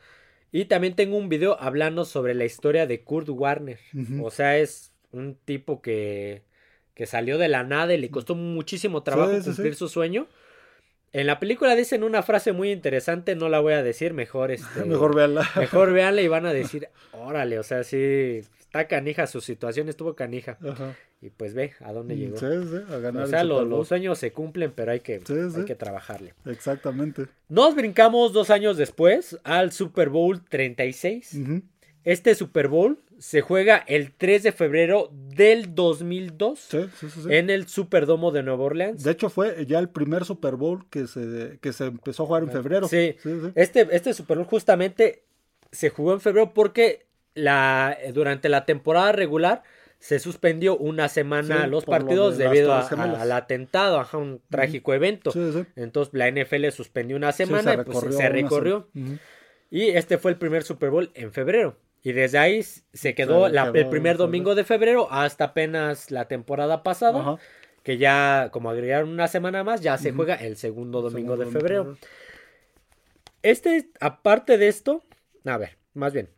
Y 0.55 0.67
también 0.67 0.95
tengo 0.95 1.17
un 1.17 1.29
video 1.31 1.59
hablando 1.61 2.05
sobre 2.05 2.35
la 2.35 2.45
historia 2.45 2.87
de 2.87 3.03
Kurt 3.03 3.29
Warner. 3.31 3.79
O 4.23 4.31
sea, 4.31 4.59
es 4.59 4.93
un 5.11 5.35
tipo 5.35 5.81
que, 5.81 6.43
que 6.95 7.07
salió 7.07 7.39
de 7.39 7.49
la 7.49 7.65
nada 7.65 7.95
y 7.95 7.99
le 7.99 8.11
costó 8.11 8.35
muchísimo 8.35 9.03
trabajo 9.03 9.33
Sí, 9.33 9.41
sí, 9.41 9.45
cumplir 9.47 9.73
sí. 9.75 9.79
su 9.79 9.89
sueño. 9.89 10.29
En 11.13 11.27
la 11.27 11.39
película 11.39 11.75
dicen 11.77 12.05
una 12.05 12.23
frase 12.23 12.53
muy 12.53 12.71
interesante, 12.73 13.37
no 13.37 13.49
la 13.49 13.61
voy 13.61 13.75
a 13.75 13.83
decir, 13.83 14.15
mejor 14.15 14.51
este, 14.51 14.85
Mejor 14.85 15.15
véanla. 15.15 15.49
mejor 15.57 15.93
véanla 15.93 16.23
y 16.23 16.29
van 16.29 16.47
a 16.47 16.53
decir, 16.53 16.89
órale, 17.13 17.59
o 17.59 17.63
sea, 17.63 17.85
sí, 17.85 18.41
está 18.61 18.89
canija, 18.89 19.27
su 19.27 19.41
situación 19.41 19.89
estuvo 19.89 20.15
canija. 20.15 20.57
Ajá. 20.67 20.97
Y 21.21 21.31
pues 21.31 21.55
ve 21.55 21.73
a 21.81 21.93
dónde 21.93 22.17
llegó. 22.17 22.37
Sí, 22.37 22.47
sí, 22.47 22.77
a 22.93 22.99
ganar 22.99 23.25
o 23.25 23.27
sea, 23.29 23.45
lo- 23.45 23.65
los 23.65 23.87
sueños 23.87 24.19
se 24.19 24.33
cumplen, 24.33 24.73
pero 24.75 24.91
hay 24.91 25.01
que, 25.01 25.21
Sí, 25.25 25.35
hay 25.57 25.65
que 25.65 25.77
trabajarle. 25.77 26.35
Exactamente. 26.47 27.27
Nos 27.49 27.77
brincamos 27.77 28.33
dos 28.33 28.51
años 28.51 28.77
después 28.77 29.39
al 29.45 29.71
Super 29.71 30.09
Bowl 30.09 30.43
36. 30.49 31.35
Ujú. 31.41 31.63
Este 32.05 32.35
Super 32.35 32.69
Bowl 32.69 32.99
se 33.19 33.41
juega 33.41 33.77
el 33.87 34.13
3 34.13 34.43
de 34.43 34.53
febrero 34.53 35.09
del 35.13 35.75
2002 35.77 36.59
Sí, 36.59 36.79
sí, 36.99 37.09
sí, 37.09 37.21
sí. 37.23 37.29
en 37.31 37.51
el 37.51 37.69
Superdomo 37.69 38.33
de 38.33 38.43
Nueva 38.43 38.65
Orleans. 38.65 39.03
De 39.05 39.13
hecho, 39.13 39.31
fue 39.31 39.65
ya 39.67 39.79
el 39.79 39.89
primer 39.89 40.25
Super 40.25 40.57
Bowl 40.57 40.85
que 40.91 41.07
se, 41.07 41.59
que 41.61 41.73
se 41.73 41.85
empezó 41.87 42.25
a 42.25 42.27
jugar 42.27 42.43
en 42.43 42.51
febrero. 42.51 42.89
Sí. 42.89 43.15
sí, 43.23 43.31
sí. 43.41 43.53
Este, 43.55 43.87
este 43.93 44.13
Super 44.15 44.39
Bowl 44.39 44.47
justamente 44.47 45.23
se 45.71 45.91
jugó 45.91 46.13
en 46.13 46.21
febrero 46.21 46.53
porque 46.53 47.07
la, 47.35 47.97
durante 48.13 48.49
la 48.49 48.65
temporada 48.67 49.13
regular 49.13 49.63
se 50.01 50.19
suspendió 50.19 50.77
una 50.77 51.09
semana 51.09 51.63
Sí, 51.65 51.71
los 51.71 51.87
lo 51.87 51.91
partidos 51.93 52.37
de 52.37 52.45
debido 52.45 52.73
a- 52.73 52.81
a- 52.81 53.23
al 53.23 53.31
atentado, 53.31 54.01
ajá, 54.01 54.19
un 54.19 54.41
trágico 54.51 54.93
evento. 54.95 55.31
Sí, 55.31 55.51
sí. 55.53 55.65
Entonces 55.77 56.13
la 56.13 56.27
NFL 56.27 56.69
suspendió 56.73 57.17
una 57.17 57.31
semana 57.31 57.63
se 57.63 57.75
y 57.75 57.77
pues, 57.85 57.87
recorrió 57.87 58.13
se 58.19 58.29
recorrió. 58.29 58.89
Y 59.71 59.91
este 59.91 60.19
fue 60.19 60.33
el 60.33 60.39
primer 60.39 60.65
Super 60.65 60.91
Bowl 60.91 61.11
en 61.15 61.33
febrero. 61.33 61.77
Y 62.03 62.13
desde 62.13 62.39
ahí 62.39 62.63
se 62.63 63.15
quedó, 63.15 63.47
Se 63.47 63.53
la- 63.53 63.65
quedó 63.73 63.75
el 63.85 63.89
primer 63.89 64.17
domingo 64.17 64.55
de 64.55 64.65
febrero 64.65 65.09
hasta 65.13 65.45
apenas 65.45 66.11
la 66.11 66.27
temporada 66.27 66.83
pasada. 66.83 67.21
Ajá. 67.21 67.37
Que 67.85 67.97
ya, 67.99 68.49
como 68.53 68.71
agregaron 68.71 69.09
una 69.09 69.27
semana 69.29 69.65
más, 69.65 69.81
ya 69.81 69.99
se 69.99 70.13
juega 70.13 70.35
el 70.37 70.57
segundo 70.57 71.03
domingo 71.03 71.37
de 71.37 71.47
febrero. 71.47 71.97
Este, 73.43 73.89
aparte 74.01 74.57
de 74.59 74.69
esto, 74.69 75.03
a 75.45 75.57
ver, 75.59 75.77
más 75.95 76.13
bien. 76.13 76.29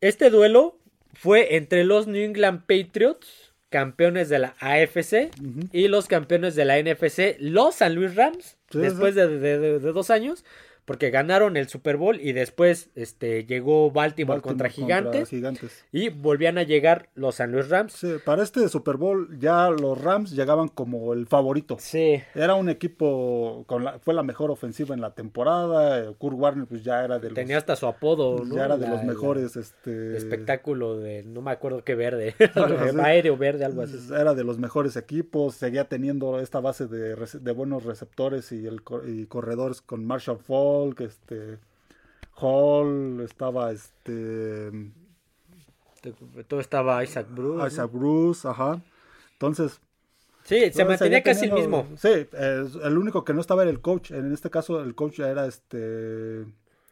Este 0.00 0.28
duelo 0.30 0.78
fue 1.14 1.56
entre 1.56 1.84
los 1.84 2.06
New 2.08 2.22
England 2.22 2.62
Patriots, 2.66 3.52
campeones 3.70 4.28
de 4.28 4.38
la 4.40 4.56
AFC, 4.60 5.30
y 5.72 5.88
los 5.88 6.08
campeones 6.08 6.54
de 6.56 6.64
la 6.64 6.78
NFC, 6.78 7.36
los 7.38 7.76
San 7.76 7.94
Luis 7.94 8.14
Rams, 8.16 8.56
Sí, 8.70 8.78
después 8.78 9.14
de- 9.14 9.38
de- 9.38 9.58
de 9.58 9.78
dos 9.92 10.10
años, 10.10 10.44
porque 10.86 11.10
ganaron 11.10 11.56
el 11.58 11.68
Super 11.68 11.98
Bowl 11.98 12.18
y 12.20 12.32
después 12.32 12.88
este, 12.94 13.44
llegó 13.44 13.90
Baltimore, 13.90 14.36
Baltimore 14.38 14.40
contra 14.40 14.68
Gigantes 14.70 15.28
Gigantes. 15.28 15.84
y 15.92 16.08
volvían 16.08 16.56
a 16.56 16.62
llegar 16.62 17.10
los 17.14 17.34
San 17.34 17.52
Luis 17.52 17.68
Rams. 17.68 17.92
Sí, 17.92 18.14
para 18.24 18.42
este 18.42 18.66
Super 18.70 18.96
Bowl 18.96 19.38
ya 19.38 19.68
los 19.68 20.00
Rams 20.00 20.30
llegaban 20.30 20.68
como 20.68 21.12
el 21.12 21.26
favorito. 21.26 21.76
Sí, 21.78 22.22
Era 22.34 22.54
un 22.54 22.68
equipo 22.70 23.64
con 23.66 23.84
la, 23.84 23.98
fue 23.98 24.14
la 24.14 24.22
mejor 24.22 24.50
ofensiva 24.50 24.94
en 24.94 25.00
la 25.02 25.10
temporada. 25.14 25.98
eh, 26.00 26.14
Kurt 26.16 26.36
Warner 26.38 26.66
pues 26.66 26.82
ya 26.82 27.04
era 27.04 27.18
de 27.18 27.28
los 27.28 27.34
tenía 27.34 27.58
hasta 27.58 27.76
su 27.76 27.86
apodo, 27.86 28.44
¿no? 28.44 28.54
ya 28.54 28.64
era 28.64 28.76
de 28.78 28.86
La- 28.86 28.94
los 28.94 29.04
mejores 29.04 29.56
este 29.56 30.16
espectáculo 30.16 30.96
de 30.98 31.22
no 31.24 31.42
me 31.42 31.50
acuerdo 31.50 31.84
qué 31.84 31.94
verde, 31.94 32.34
aéreo 33.02 33.36
verde, 33.36 33.64
algo 33.64 33.82
así. 33.82 33.96
Era 34.12 34.34
de 34.34 34.44
los 34.44 34.58
mejores 34.58 34.96
equipos, 34.96 35.54
seguía 35.56 35.84
teniendo 35.88 36.40
esta 36.40 36.60
base 36.60 36.86
de, 36.86 37.52
buenos 37.52 37.84
receptores 37.84 38.52
y, 38.52 38.66
el, 38.66 38.80
y 39.06 39.26
corredores 39.26 39.80
con 39.80 40.04
Marshall 40.04 40.38
Falk, 40.84 41.00
este 41.00 41.58
Hall, 42.36 43.20
estaba 43.24 43.72
este 43.72 44.70
Todo 46.48 46.60
estaba 46.60 47.02
Isaac 47.02 47.26
Bruce. 47.30 47.66
Isaac 47.66 47.90
Bruce, 47.92 48.46
ajá. 48.48 48.80
Entonces, 49.32 49.80
Sí, 50.44 50.70
se 50.72 50.84
mantenía 50.84 51.22
casi 51.24 51.46
el 51.46 51.52
mismo. 51.54 51.88
Sí, 51.96 52.08
eh, 52.08 52.68
el 52.84 52.98
único 52.98 53.24
que 53.24 53.34
no 53.34 53.40
estaba 53.40 53.62
era 53.62 53.70
el 53.70 53.80
coach. 53.80 54.12
En 54.12 54.32
este 54.32 54.48
caso, 54.48 54.80
el 54.80 54.94
coach 54.94 55.18
era 55.18 55.44
este 55.46 56.44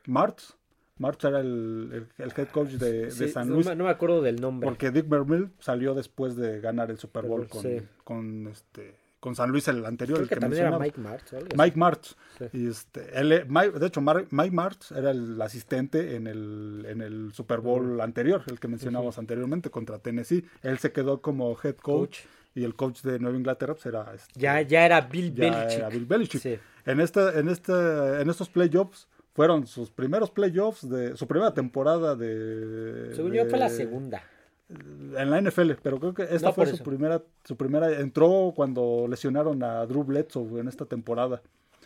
Martz. 0.06 0.54
Martz 0.98 1.24
era 1.24 1.38
el, 1.40 1.90
el- 1.92 2.24
el 2.24 2.32
head 2.36 2.48
coach 2.48 2.70
de, 2.70 3.04
de 3.06 3.10
Sí, 3.12 3.28
San 3.28 3.48
Luis. 3.48 3.66
no 3.66 3.84
me 3.84 3.90
acuerdo 3.90 4.22
del 4.22 4.40
nombre. 4.40 4.68
Porque 4.68 4.90
Dick 4.90 5.08
Vermeil 5.08 5.50
salió 5.60 5.94
después 5.94 6.34
de 6.34 6.60
ganar 6.60 6.90
el 6.90 6.98
Super 6.98 7.26
Bowl 7.26 7.46
con, 7.48 7.62
Sí. 7.62 7.80
con, 8.02 8.48
este, 8.48 8.96
con 9.24 9.34
San 9.34 9.50
Luis, 9.50 9.66
el 9.68 9.86
anterior, 9.86 10.18
Creo 10.18 10.24
el 10.24 10.28
que 10.28 10.36
también 10.36 10.66
era. 10.66 10.78
Mike 10.78 11.00
Martz. 11.00 11.32
o 11.32 11.36
algo 11.38 11.48
así. 11.48 11.56
Mike 11.58 11.78
Martz. 11.78 12.16
Sí. 12.38 12.44
Y 12.52 12.68
este, 12.68 13.18
él, 13.18 13.46
Mike- 13.48 13.78
de 13.78 13.86
hecho, 13.86 14.02
Mar- 14.02 14.26
Mike 14.30 14.50
Martz 14.54 14.92
era 14.92 15.10
el 15.12 15.40
asistente 15.40 16.14
en 16.16 16.26
el, 16.26 16.84
en 16.86 17.00
el 17.00 17.32
Super 17.32 17.60
Bowl 17.60 18.00
anterior, 18.02 18.42
el 18.48 18.60
que 18.60 18.68
mencionamos 18.68 19.16
anteriormente, 19.16 19.70
contra 19.70 19.98
Tennessee. 19.98 20.44
Él 20.62 20.78
se 20.78 20.92
quedó 20.92 21.22
como 21.22 21.56
head 21.64 21.76
coach, 21.76 21.82
Coach. 21.82 22.18
y 22.54 22.64
el 22.64 22.74
coach 22.74 23.00
de 23.00 23.18
Nueva 23.18 23.36
Inglaterra 23.38 23.72
pues, 23.72 23.86
era, 23.86 24.12
este, 24.14 24.38
Ya, 24.38 24.60
ya 24.60 24.84
era 24.84 25.00
Bill 25.00 25.34
ya 25.34 25.50
Belichick. 25.50 25.78
era 25.78 25.88
Bill 25.88 26.04
Belichick. 26.06 26.40
Sí. 26.42 26.58
En, 26.84 27.00
este, 27.00 27.20
en, 27.38 27.48
este, 27.48 27.72
en 28.20 28.28
estos 28.28 28.50
playoffs 28.50 29.08
fueron 29.32 29.66
sus 29.66 29.90
primeros 29.90 30.30
playoffs 30.30 30.88
de 30.88 31.16
su 31.16 31.26
primera 31.26 31.52
temporada 31.54 32.14
de... 32.14 33.10
Según 33.16 33.32
yo 33.32 33.46
fue 33.46 33.58
la 33.58 33.68
segunda. 33.70 34.22
En 34.68 35.30
la 35.30 35.40
NFL, 35.40 35.72
pero 35.82 35.98
creo 35.98 36.14
que 36.14 36.22
esta 36.22 36.48
No, 36.48 36.52
fue 36.52 36.66
su 36.66 36.82
primera, 36.82 37.22
su 37.44 37.56
primera, 37.56 38.00
entró 38.00 38.52
cuando 38.56 39.06
lesionaron 39.08 39.62
a 39.62 39.84
Drew 39.86 40.04
Bledsoe 40.04 40.60
en 40.60 40.68
esta 40.68 40.86
temporada. 40.86 41.42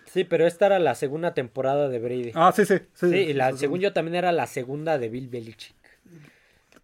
Sí, 0.06 0.24
pero 0.24 0.46
esta 0.46 0.66
era 0.66 0.78
la 0.78 0.94
segunda 0.94 1.34
temporada 1.34 1.88
de 1.88 1.98
Brady. 1.98 2.32
Ah, 2.34 2.52
sí, 2.54 2.64
sí, 2.64 2.76
sí. 2.94 3.10
sí, 3.10 3.16
y 3.16 3.32
la, 3.34 3.52
según 3.56 3.80
yo 3.80 3.92
también 3.92 4.14
era 4.14 4.32
la 4.32 4.46
segunda 4.46 4.98
de 4.98 5.08
Bill 5.08 5.28
Belichick. 5.28 5.76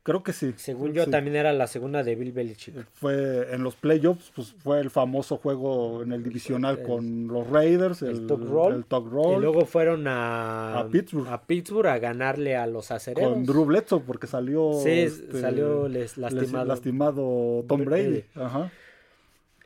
Creo 0.04 0.22
que 0.22 0.34
sí. 0.34 0.52
Según 0.56 0.90
Sí. 0.90 0.96
yo 0.98 1.06
también 1.06 1.34
era 1.34 1.54
la 1.54 1.66
segunda 1.66 2.02
de 2.04 2.14
Bill 2.14 2.30
Belichick. 2.32 2.74
Fue 2.92 3.54
en 3.54 3.62
los 3.64 3.74
playoffs, 3.74 4.30
pues 4.36 4.52
fue 4.62 4.78
el 4.80 4.90
famoso 4.90 5.38
juego 5.38 6.02
en 6.02 6.12
el 6.12 6.22
divisional 6.22 6.80
El- 6.80 6.86
con 6.86 7.26
los 7.26 7.48
Raiders, 7.48 8.02
el, 8.02 8.10
el 8.10 8.26
Tuck 8.26 8.46
Roll. 8.46 8.74
el 8.74 8.84
Tuck 8.84 9.06
Y 9.06 9.10
Roll, 9.10 9.40
luego 9.40 9.64
fueron 9.64 10.06
a, 10.06 10.80
A 10.80 10.88
Pittsburgh. 10.90 11.26
a 11.28 11.40
Pittsburgh 11.46 11.86
a 11.88 11.98
ganarle 11.98 12.54
a 12.54 12.66
los 12.66 12.90
acereros. 12.90 13.32
con 13.32 13.46
Drew 13.46 13.64
Bledsoe, 13.64 14.00
porque 14.06 14.26
salió, 14.26 14.72
Sí, 14.82 14.90
este, 14.90 15.40
salió 15.40 15.88
les- 15.88 16.18
les- 16.18 16.52
lastimado. 16.52 17.64
Tom 17.66 17.84
Brady. 17.86 18.24
Ajá. 18.34 18.70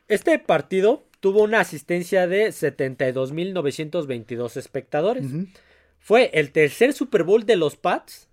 Este 0.07 0.38
partido 0.38 1.03
tuvo 1.18 1.42
una 1.42 1.59
asistencia 1.59 2.29
de 2.29 2.53
72.922 2.53 4.57
espectadores. 4.57 5.27
Ujú. 5.27 5.46
Fue 5.98 6.31
el 6.35 6.53
tercer 6.53 6.92
Super 6.92 7.24
Bowl 7.24 7.44
de 7.44 7.57
los 7.57 7.74
Pats 7.77 8.28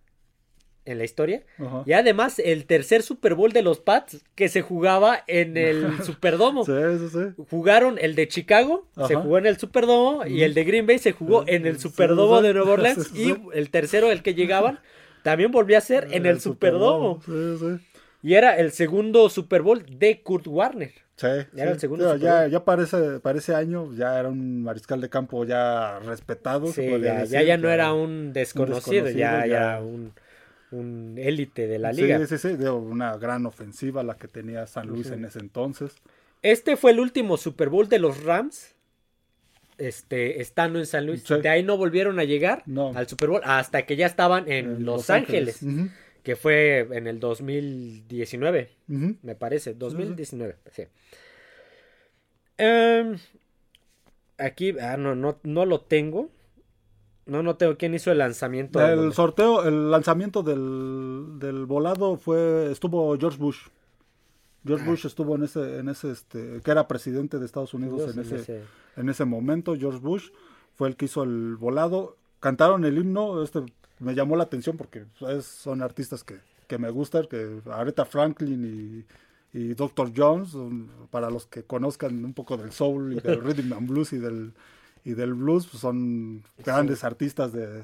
en 0.85 0.97
la 0.97 1.03
historia. 1.03 1.43
Y 1.85 1.93
además 1.93 2.39
el 2.39 2.65
tercer 2.65 3.01
Super 3.01 3.35
Bowl 3.35 3.51
de 3.51 3.61
los 3.61 3.79
Pats 3.79 4.23
que 4.35 4.49
se 4.49 4.61
jugaba 4.61 5.23
en 5.27 5.57
el 5.57 6.01
Superdomo. 6.03 6.65
Sí, 6.65 6.71
sí, 6.99 7.09
sí. 7.09 7.43
Jugaron 7.49 7.97
el 7.99 8.15
de 8.15 8.27
Chicago, 8.27 8.87
se 9.07 9.15
jugó 9.15 9.37
en 9.37 9.47
el 9.47 9.57
Superdomo, 9.57 10.25
y 10.25 10.43
el 10.43 10.53
de 10.53 10.63
Green 10.63 10.87
Bay 10.87 10.99
se 10.99 11.11
jugó 11.11 11.43
en 11.47 11.65
el 11.65 11.79
Superdomo 11.79 12.41
de 12.41 12.53
Nueva 12.53 12.71
Orleans. 12.73 13.11
Y 13.15 13.33
el 13.53 13.69
tercero, 13.69 14.11
el 14.11 14.21
que 14.21 14.33
llegaban, 14.33 14.79
también 15.23 15.51
volvió 15.51 15.77
a 15.77 15.81
ser 15.81 16.07
en 16.11 16.25
el 16.25 16.39
Superdomo. 16.39 17.21
Sí, 17.25 17.57
sí. 17.59 17.99
Y 18.21 18.33
era 18.33 18.57
el 18.57 18.71
segundo 18.71 19.29
Super 19.29 19.61
Bowl 19.61 19.85
de 19.87 20.21
Kurt 20.21 20.47
Warner. 20.47 20.91
Sí, 21.15 21.27
Era 21.27 21.47
sí. 21.53 21.61
el 21.61 21.79
segundo 21.79 22.17
Ya, 22.17 22.43
ya, 22.43 22.47
ya 22.47 22.65
para, 22.65 22.83
ese, 22.83 23.19
para 23.21 23.37
ese 23.37 23.55
año 23.55 23.93
ya 23.93 24.19
era 24.19 24.27
un 24.27 24.63
mariscal 24.63 24.99
de 24.99 25.09
campo 25.09 25.45
ya 25.45 25.99
respetado. 25.99 26.67
Sí, 26.67 26.85
ya, 26.85 27.19
decir, 27.19 27.29
ya, 27.29 27.43
ya 27.43 27.57
no 27.57 27.69
era 27.69 27.93
un 27.93 28.33
desconocido, 28.33 29.05
desconocido, 29.05 29.09
ya, 29.17 29.41
ya. 29.41 29.47
ya 29.47 29.57
era 29.57 29.81
un, 29.81 30.11
un 30.71 31.15
élite 31.17 31.67
de 31.67 31.79
la 31.79 31.93
Sí, 31.93 32.01
liga. 32.01 32.25
sí, 32.27 32.37
sí, 32.37 32.55
de 32.55 32.69
una 32.69 33.15
gran 33.17 33.45
ofensiva 33.45 34.03
la 34.03 34.15
que 34.17 34.27
tenía 34.27 34.65
San 34.67 34.87
Luis 34.87 35.11
en 35.11 35.25
ese 35.25 35.39
entonces. 35.39 35.93
Este 36.41 36.75
fue 36.77 36.91
el 36.91 36.99
último 36.99 37.37
Super 37.37 37.69
Bowl 37.69 37.87
de 37.89 37.99
los 37.99 38.23
Rams. 38.23 38.73
Este, 39.77 40.41
estando 40.41 40.79
en 40.79 40.85
San 40.85 41.05
Luis. 41.05 41.23
Sí. 41.25 41.35
De 41.41 41.49
ahí 41.49 41.61
no 41.63 41.75
volvieron 41.77 42.17
a 42.19 42.23
llegar 42.23 42.63
No. 42.65 42.93
al 42.95 43.07
Super 43.07 43.29
Bowl 43.29 43.41
hasta 43.43 43.85
que 43.85 43.95
ya 43.97 44.05
estaban 44.05 44.49
en, 44.49 44.85
Los, 44.85 45.09
Ángeles, 45.09 45.59
que 46.23 46.35
fue 46.37 46.79
en 46.91 47.07
el 47.07 47.19
2019, 47.19 48.69
ujú. 48.87 49.15
me 49.21 49.35
parece, 49.35 49.73
2019, 49.73 50.55
sí. 50.71 50.83
Em, 52.57 53.17
aquí, 54.37 54.73
ah, 54.79 54.95
no, 54.97 55.13
no, 55.15 55.39
no 55.43 55.65
lo 55.65 55.81
tengo. 55.81 56.29
No, 57.25 57.41
no 57.41 57.55
tengo 57.55 57.75
quién 57.77 57.93
hizo 57.95 58.11
el 58.11 58.19
lanzamiento. 58.19 58.79
El 58.85 59.13
sorteo, 59.13 59.63
el 59.63 59.89
lanzamiento 59.89 60.43
del, 60.43 61.39
del 61.39 61.65
volado 61.65 62.17
fue, 62.17 62.71
estuvo 62.71 63.17
George 63.17 63.37
Bush. 63.39 63.67
George 64.65 64.83
Ah. 64.85 64.89
Bush 64.89 65.05
estuvo 65.05 65.35
en 65.35 65.43
ese, 65.43 65.79
en 65.79 65.89
ese, 65.89 66.11
este, 66.11 66.61
que 66.63 66.71
era 66.71 66.87
presidente 66.87 67.39
de 67.39 67.45
Estados 67.45 67.73
Unidos 67.73 68.13
en 68.15 68.19
ese, 68.21 68.63
en 68.95 69.09
ese 69.09 69.25
momento. 69.25 69.75
George 69.75 69.99
Bush 69.99 70.29
fue 70.75 70.87
el 70.87 70.95
que 70.95 71.05
hizo 71.05 71.23
el 71.23 71.55
volado. 71.55 72.17
Cantaron 72.39 72.85
el 72.85 72.97
himno, 72.97 73.41
este 73.43 73.61
me 73.99 74.13
llamó 74.13 74.35
la 74.35 74.43
atención 74.43 74.75
porque 74.77 75.05
es- 75.29 75.45
son 75.45 75.81
artistas 75.81 76.23
que, 76.23 76.37
que 76.67 76.77
me 76.77 76.89
gustan, 76.91 77.25
que 77.27 77.59
Aretha 77.71 78.05
Franklin 78.05 79.05
y, 79.53 79.57
y 79.57 79.73
Dr. 79.73 80.11
Jones, 80.15 80.55
para 81.11 81.29
los 81.29 81.45
que 81.47 81.63
conozcan 81.63 82.23
un 82.25 82.33
poco 82.33 82.57
del 82.57 82.71
soul 82.71 83.13
y 83.13 83.19
del 83.19 83.41
rhythm 83.43 83.73
and 83.73 83.89
blues 83.89 84.13
y 84.13 84.17
del, 84.17 84.53
y 85.05 85.13
del 85.13 85.35
blues, 85.35 85.67
pues 85.67 85.79
son 85.81 86.43
grandes 86.65 87.03
artistas 87.03 87.53
de, 87.53 87.83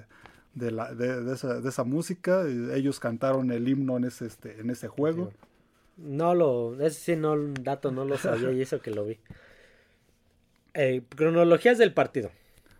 de, 0.55 0.71
la, 0.71 0.93
de, 0.93 1.31
esa, 1.31 1.61
de 1.61 1.69
esa 1.69 1.83
música. 1.83 2.43
Ellos 2.73 2.99
cantaron 2.99 3.51
el 3.51 3.67
himno 3.69 3.95
en 3.97 4.05
ese, 4.05 4.25
este, 4.25 4.59
en 4.59 4.71
ese 4.71 4.87
juego. 4.87 5.31
No 5.97 6.33
lo, 6.33 6.73
ese 6.81 6.99
sí 6.99 7.15
no, 7.15 7.37
dato 7.37 7.91
no 7.91 8.05
lo 8.05 8.17
sabía 8.17 8.51
y 8.51 8.61
eso 8.61 8.81
que 8.81 8.89
lo 8.89 9.05
vi. 9.05 9.19
Eh, 10.73 11.03
cronologías 11.15 11.77
del 11.77 11.93
partido. 11.93 12.31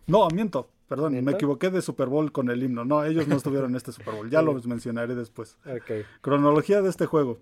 No, 0.08 0.26
miento, 0.28 0.68
perdón, 0.88 1.12
me 1.12 1.22
¿Neta? 1.22 1.36
equivoqué 1.36 1.70
de 1.70 1.82
Super 1.82 2.08
Bowl 2.08 2.32
con 2.32 2.50
el 2.50 2.62
himno. 2.64 2.84
No, 2.84 3.04
ellos 3.04 3.28
no 3.28 3.36
estuvieron 3.36 3.70
en 3.70 3.76
este 3.76 3.92
Super 3.92 4.14
Bowl, 4.14 4.28
ya 4.28 4.42
los 4.42 4.66
mencionaré 4.66 5.14
después. 5.14 5.56
Ok. 5.64 6.04
Cronología 6.20 6.82
de 6.82 6.90
este 6.90 7.06
juego. 7.06 7.38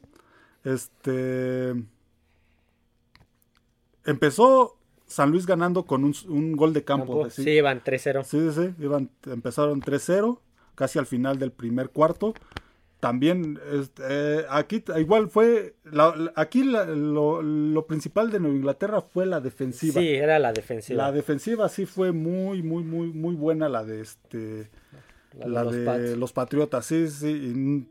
Este. 0.65 1.75
Empezó 4.05 4.80
San 5.11 5.31
Luis 5.31 5.45
ganando 5.45 5.85
con 5.85 6.05
un, 6.05 6.15
un 6.29 6.53
gol 6.57 6.73
de 6.73 6.85
campo. 6.85 7.23
Campo, 7.23 7.31
sí, 7.31 7.61
van 7.61 7.83
3-0. 7.83 8.23
sí, 8.25 8.51
sí, 8.55 8.75
iban, 8.83 9.11
empezaron 9.27 9.81
3-0, 9.83 10.41
casi 10.77 10.99
al 10.99 11.07
final 11.07 11.39
del 11.39 11.51
primer 11.53 11.91
cuarto. 11.91 12.33
También, 13.01 13.59
este, 13.73 14.03
eh, 14.09 14.45
aquí 14.51 14.85
igual 14.99 15.31
fue, 15.31 15.75
la- 15.91 16.33
aquí 16.37 16.63
la- 16.65 16.85
lo, 16.85 17.41
lo 17.43 17.87
principal 17.87 18.31
de 18.31 18.41
Nueva 18.41 18.57
Inglaterra 18.57 19.01
fue 19.01 19.25
la 19.25 19.41
defensiva. 19.41 20.01
Sí, 20.01 20.09
era 20.09 20.39
la 20.39 20.53
defensiva. 20.53 21.05
La 21.05 21.11
defensiva 21.13 21.69
sí 21.71 21.87
fue 21.87 22.13
muy, 22.13 22.63
muy, 22.63 22.83
muy, 22.85 23.09
muy 23.09 23.35
buena 23.35 23.71
la 23.71 23.85
de 23.85 24.03
este, 24.03 24.69
La 25.39 25.65
de 25.65 25.85
los 25.85 26.01
de 26.03 26.17
los 26.17 26.33
Patriotas, 26.35 26.85
sí, 26.85 27.09
sí. 27.09 27.31
y, 27.31 27.55
mm, 27.55 27.87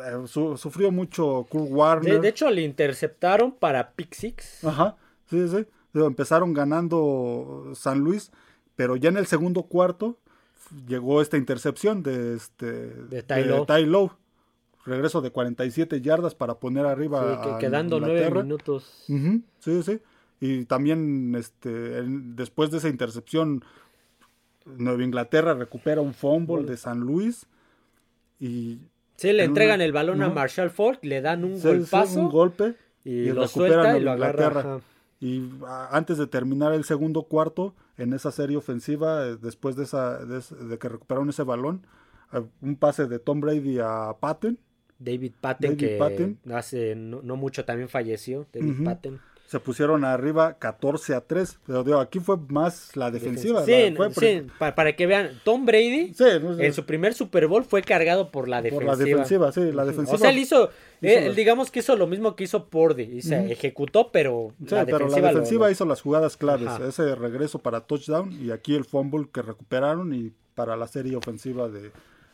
eh, 0.00 0.26
su- 0.26 0.56
sufrió 0.56 0.90
mucho 0.90 1.46
Kurt 1.50 1.68
Warner. 1.70 2.14
De, 2.14 2.20
de 2.20 2.28
hecho, 2.28 2.48
le 2.50 2.62
interceptaron 2.62 3.52
para 3.52 3.90
pick 3.92 4.14
six. 4.14 4.64
Ajá, 4.64 4.96
sí, 5.28 5.46
sí. 5.46 5.66
Empezaron 6.06 6.52
ganando 6.52 7.72
San 7.74 8.00
Luis, 8.00 8.30
pero 8.76 8.96
ya 8.96 9.08
en 9.08 9.16
el 9.16 9.26
segundo 9.26 9.64
cuarto 9.64 10.18
llegó 10.86 11.20
esta 11.22 11.36
intercepción 11.36 12.02
de 12.02 12.34
este 12.34 12.66
De 12.66 13.22
Ty 13.22 13.44
Lowe. 13.44 13.66
Ty 13.66 13.86
Lowe. 13.86 14.12
Regreso 14.84 15.20
de 15.20 15.30
47 15.30 16.00
yardas 16.00 16.34
para 16.34 16.54
poner 16.60 16.86
arriba 16.86 17.36
Sí, 17.42 17.48
que- 17.48 17.54
a 17.54 17.58
quedando 17.58 18.00
nueve 18.00 18.30
minutos. 18.42 19.04
Sí, 19.60 19.82
sí. 19.82 20.00
Y 20.40 20.64
también 20.64 21.34
este, 21.36 21.98
en- 21.98 22.36
después 22.36 22.70
de 22.70 22.78
esa 22.78 22.88
intercepción, 22.88 23.64
Nueva 24.64 25.02
Inglaterra 25.02 25.54
recupera 25.54 26.00
un 26.00 26.14
fumble 26.14 26.62
de 26.64 26.76
San 26.76 27.00
Luis. 27.00 27.46
Y 28.38 28.78
Sí, 29.16 29.32
le 29.32 29.42
en 29.44 29.50
entregan 29.50 29.76
una- 29.76 29.84
el 29.84 29.92
balón 29.92 30.22
a. 30.22 30.28
Marshall 30.30 30.70
Ford, 30.70 30.98
le 31.02 31.20
dan 31.20 31.44
un 31.44 31.56
sí, 31.56 31.62
sí, 31.62 31.68
golpazo 31.68 32.20
un 32.20 32.30
golpe. 32.30 32.74
y, 33.04 33.10
y 33.10 33.32
lo 33.32 33.48
suelta 33.48 33.98
y 33.98 34.02
lo 34.02 34.12
agarra. 34.12 34.60
Ajá. 34.60 34.80
Y 35.20 35.50
antes 35.90 36.18
de 36.18 36.26
terminar 36.26 36.72
el 36.72 36.84
segundo 36.84 37.24
cuarto, 37.24 37.74
en 37.96 38.12
esa 38.12 38.30
serie 38.30 38.56
ofensiva, 38.56 39.26
eh, 39.26 39.36
después 39.36 39.74
de, 39.74 39.84
esa, 39.84 40.24
de, 40.24 40.78
que 40.78 40.88
recuperaron 40.88 41.28
ese 41.28 41.42
balón, 41.42 41.86
un 42.60 42.76
pase 42.76 43.06
de 43.06 43.18
Tom 43.18 43.40
Brady 43.40 43.78
a 43.80 44.14
Patton, 44.20 44.58
David 44.98 45.32
Patten, 45.40 45.76
David 45.76 46.36
que 46.44 46.52
hace 46.52 46.96
no, 46.96 47.22
no 47.22 47.36
mucho 47.36 47.64
también 47.64 47.88
falleció. 47.88 48.46
David 48.52 48.72
Ujú. 48.72 48.84
Patten. 48.84 49.20
Se 49.50 49.58
pusieron 49.60 50.04
arriba 50.04 50.58
14 50.58 51.14
a 51.14 51.22
3. 51.22 51.58
Pero 51.66 51.82
digo, 51.82 51.98
aquí 52.00 52.20
fue 52.20 52.36
más 52.48 52.94
la 52.96 53.10
defensiva. 53.10 53.64
Sí, 53.64 53.90
la- 53.90 53.96
fue 53.96 54.12
sí, 54.14 54.46
pa- 54.58 54.74
para, 54.74 54.94
que 54.94 55.06
vean, 55.06 55.30
Tom 55.42 55.64
Brady 55.64 56.12
Sí, 56.12 56.24
no 56.42 56.54
sé, 56.54 56.66
en 56.66 56.72
su 56.74 56.84
primer 56.84 57.14
Super 57.14 57.46
Bowl 57.46 57.64
fue 57.64 57.80
cargado 57.80 58.30
por 58.30 58.46
la 58.46 58.58
por 58.58 58.64
defensiva. 58.64 58.92
la 58.92 58.96
defensiva, 59.04 59.52
sí, 59.52 59.72
la 59.72 59.84
defensiva. 59.86 60.14
O 60.14 60.18
sea, 60.18 60.28
él 60.30 60.38
hizo, 60.38 60.68
él, 61.00 61.34
digamos 61.34 61.70
que 61.70 61.78
hizo 61.78 61.96
lo 61.96 62.06
mismo 62.06 62.36
que 62.36 62.44
hizo 62.44 62.66
Purdy, 62.68 63.04
y 63.04 63.22
se 63.22 63.50
ejecutó, 63.50 64.12
pero 64.12 64.52
Sí, 64.58 64.74
la 64.74 64.84
pero 64.84 64.98
defensiva, 64.98 65.20
la 65.22 65.28
defensiva 65.32 65.66
lo- 65.66 65.72
hizo 65.72 65.84
las 65.86 66.02
jugadas 66.02 66.36
claves. 66.36 66.68
Ajá. 66.68 66.86
Ese 66.86 67.14
regreso 67.14 67.58
para 67.58 67.80
touchdown 67.80 68.30
y 68.32 68.50
aquí 68.50 68.74
el 68.74 68.84
fumble 68.84 69.28
que 69.32 69.40
recuperaron 69.40 70.12
y 70.14 70.30
para 70.54 70.76
la 70.76 70.86
serie 70.88 71.16
ofensiva 71.16 71.68
de, 71.68 71.90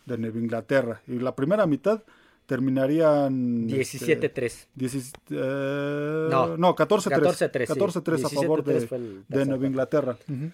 de 0.07 0.19
Nueva 0.19 0.39
Inglaterra. 0.41 1.01
Y 1.07 1.21
la 1.21 1.37
primera 1.37 1.65
mitad 1.67 2.03
terminarían... 2.47 3.69
este, 3.71 3.99
17-3. 4.21 4.67
16, 4.75 5.13
eh, 5.31 6.29
No, 6.31 6.57
no, 6.57 6.75
14-3. 6.77 7.51
14-3, 7.51 7.67
sí. 7.67 7.73
14-3 7.73 8.25
a 8.25 8.29
favor 8.29 8.65
17-3 8.65 8.65
de, 8.65 8.97
el 8.97 9.25
de 9.29 9.47
Nueva. 9.47 9.67
Inglaterra. 9.67 10.17
Ujú. 10.29 10.51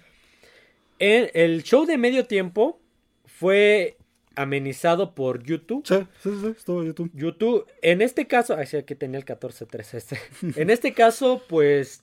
El, 0.98 1.30
el 1.34 1.62
show 1.62 1.86
de 1.86 1.96
medio 1.98 2.26
tiempo 2.26 2.78
fue 3.24 3.96
amenizado 4.36 5.14
por 5.14 5.42
YouTube. 5.42 5.84
Sí, 5.86 5.96
sí, 6.22 6.30
sí, 6.40 6.46
estuvo 6.56 6.84
YouTube. 6.84 7.10
YouTube, 7.14 7.66
en 7.82 8.02
este 8.02 8.26
caso, 8.26 8.54
ay, 8.56 8.66
sí, 8.66 8.76
aquí 8.76 8.94
tenía 8.94 9.18
el 9.18 9.24
14-3 9.24 9.94
este. 9.94 10.18
En 10.60 10.70
este 10.70 10.92
caso, 10.92 11.42
pues 11.48 12.02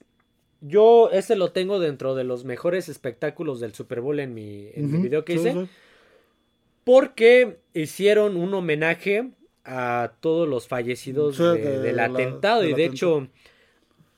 yo 0.61 1.09
ese 1.11 1.35
lo 1.35 1.51
tengo 1.51 1.79
dentro 1.79 2.15
de 2.15 2.23
los 2.23 2.43
mejores 2.43 2.89
espectáculos 2.89 3.59
del 3.59 3.73
Super 3.73 4.01
Bowl 4.01 4.19
en 4.19 4.33
mi, 4.33 4.69
en 4.73 4.87
mi 4.91 4.93
Ujú, 4.95 5.03
video 5.03 5.23
que 5.25 5.37
sí, 5.37 5.47
hice. 5.49 5.67
Porque 6.83 7.59
hicieron 7.73 8.37
un 8.37 8.53
homenaje 8.53 9.31
a 9.67 10.13
todos 10.21 10.47
los 10.47 10.67
fallecidos 10.67 11.35
Sí, 11.35 11.43
de- 11.43 11.57
de 11.57 11.79
del 11.79 11.99
atentado. 11.99 12.63
y 12.63 12.67
de 12.73 12.85
atentado. 12.85 12.93
hecho, 13.21 13.27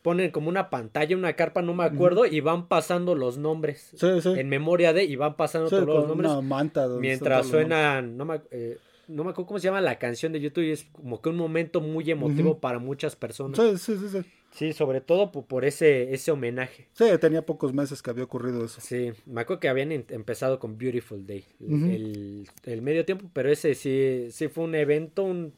ponen 0.02 0.32
como 0.32 0.48
una 0.50 0.70
pantalla, 0.70 1.16
una 1.18 1.34
carpa, 1.34 1.62
no 1.62 1.74
me 1.74 1.84
acuerdo, 1.84 2.26
y 2.26 2.40
van 2.40 2.68
pasando 2.68 3.16
los 3.16 3.38
nombres. 3.38 3.92
Sí, 3.96 4.22
sí. 4.22 4.30
En 4.38 4.48
memoria 4.48 4.94
de, 4.94 5.04
y 5.04 5.16
van 5.18 5.36
pasando 5.36 5.70
todos 5.70 5.86
los 5.86 6.08
nombres. 6.08 6.32
una 6.32 6.42
manta 6.42 6.84
donde 6.88 7.02
Mientras 7.08 7.48
suenan, 7.48 8.16
no 8.16 8.26
me, 8.26 8.40
eh, 8.52 8.78
no 9.08 9.24
me 9.24 9.32
acuerdo 9.32 9.48
cómo 9.48 9.60
se 9.60 9.66
llama 9.66 9.82
la 9.82 9.98
canción 10.00 10.32
de 10.32 10.40
YouTube 10.40 10.64
y 10.66 10.72
es 10.72 10.86
como 10.94 11.22
que 11.22 11.30
un 11.30 11.36
momento 11.36 11.82
muy 11.82 12.10
emotivo 12.10 12.60
para 12.60 12.80
muchas 12.80 13.16
personas. 13.16 13.60
Sí, 13.60 13.78
sí, 13.78 13.98
sí, 13.98 14.08
sí. 14.22 14.30
Sí, 14.52 14.74
sobre 14.74 15.00
todo 15.02 15.32
po- 15.32 15.46
por, 15.46 15.64
ese, 15.64 16.14
ese 16.14 16.32
homenaje. 16.32 16.88
Sí, 16.94 17.06
tenía 17.20 17.46
pocos 17.46 17.74
meses 17.74 18.02
que 18.02 18.10
había 18.10 18.24
ocurrido 18.24 18.66
eso. 18.66 18.82
Sí, 18.82 19.12
me 19.26 19.42
acuerdo 19.42 19.60
que 19.60 19.70
habían 19.70 19.92
em- 19.92 20.06
empezado 20.10 20.60
con 20.60 20.78
Beautiful 20.78 21.26
Day, 21.26 21.46
el, 21.60 21.74
el- 21.90 22.50
el 22.66 22.82
medio 22.82 23.06
tiempo, 23.06 23.30
pero 23.34 23.50
ese 23.52 23.76
sí, 23.76 24.28
sí 24.32 24.48
fue 24.48 24.64
un 24.66 24.76
evento, 24.76 25.24
un, 25.24 25.54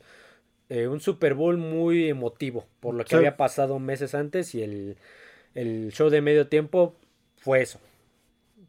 eh, 0.69 0.87
un 0.87 0.99
Super 1.01 1.33
Bowl 1.33 1.57
muy 1.57 2.09
emotivo, 2.09 2.65
por 2.79 2.95
lo 2.95 3.03
que 3.03 3.11
Sí. 3.11 3.15
había 3.17 3.37
pasado 3.37 3.79
meses 3.79 4.15
antes 4.15 4.53
y 4.55 4.63
el, 4.63 4.97
el 5.55 5.91
show 5.93 6.09
de 6.09 6.21
medio 6.21 6.47
tiempo 6.47 6.95
fue 7.37 7.61
eso. 7.61 7.79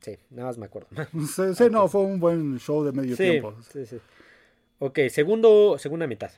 Sí, 0.01 0.19
nada 0.31 0.49
más 0.49 0.59
me 0.59 0.67
acuerdo. 0.67 0.89
Sí, 1.27 1.55
sí, 1.55 1.65
no, 1.71 1.89
fue 1.89 2.03
un 2.03 2.19
buen 2.21 2.59
show 2.59 2.85
de 2.85 2.93
medio 2.93 3.17
sí, 3.17 3.25
tiempo. 3.25 3.55
sí, 3.73 3.87
sí. 3.87 3.99
Ok, 4.79 4.99
segundo, 5.11 5.79
segunda 5.79 6.07
mitad. 6.07 6.31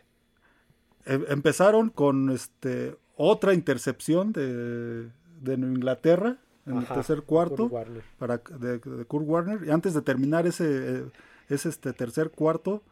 Em- 1.06 1.24
empezaron 1.28 1.90
con 1.90 2.30
este 2.30 2.96
otra 3.16 3.54
intercepción 3.54 4.32
de, 4.32 5.08
de 5.40 5.54
Inglaterra 5.54 6.38
en 6.66 6.78
Ajá, 6.78 6.80
el 6.88 6.94
tercer 6.94 7.22
cuarto 7.22 7.56
Kurt 7.68 7.72
Warner. 7.72 8.02
para 8.18 8.38
de, 8.38 8.78
de 8.78 9.04
Kurt 9.04 9.26
Warner 9.26 9.66
y 9.66 9.70
antes 9.70 9.94
de 9.94 10.02
terminar 10.02 10.46
ese 10.46 10.64
eh, 10.98 11.04
ese 11.48 11.68
este 11.68 11.92
tercer 11.92 12.30
cuarto 12.30 12.82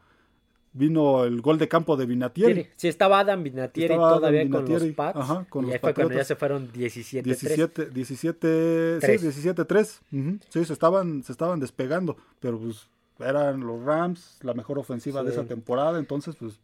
vino 0.73 1.23
el 1.23 1.41
gol 1.41 1.57
de 1.59 1.67
campo 1.67 1.95
de 1.97 2.05
Vinatieri. 2.07 2.67
Sí, 2.75 2.87
estaba 2.87 3.19
Adam 3.19 3.43
Vinatieri 3.43 3.93
Estaba 3.93 4.07
Adam 4.09 4.19
todavía 4.19 4.49
con 4.49 4.65
los 4.69 4.83
Pats. 4.93 5.19
ajá, 5.19 5.45
con 5.49 5.63
y 5.63 5.67
los 5.67 5.73
ahí 5.73 5.79
fue 5.79 5.93
cuando 5.93 6.13
ya 6.15 6.23
se 6.23 6.35
fueron 6.35 6.71
17-3. 6.71 7.21
17 7.23 7.85
17 7.87 8.97
Tres. 8.99 9.21
sí, 9.21 9.49
17-3. 9.49 9.99
Ujú. 10.11 10.39
Sí, 10.49 10.65
se 10.65 10.73
estaban 10.73 11.23
se 11.23 11.31
estaban 11.31 11.59
despegando, 11.59 12.17
pero 12.39 12.59
pues 12.59 12.87
eran 13.19 13.59
los 13.61 13.83
Rams 13.83 14.39
la 14.41 14.53
mejor 14.55 14.79
ofensiva 14.79 15.23
de 15.23 15.29
esa 15.31 15.43
temporada, 15.45 15.99
entonces 15.99 16.35
pues 16.35 16.59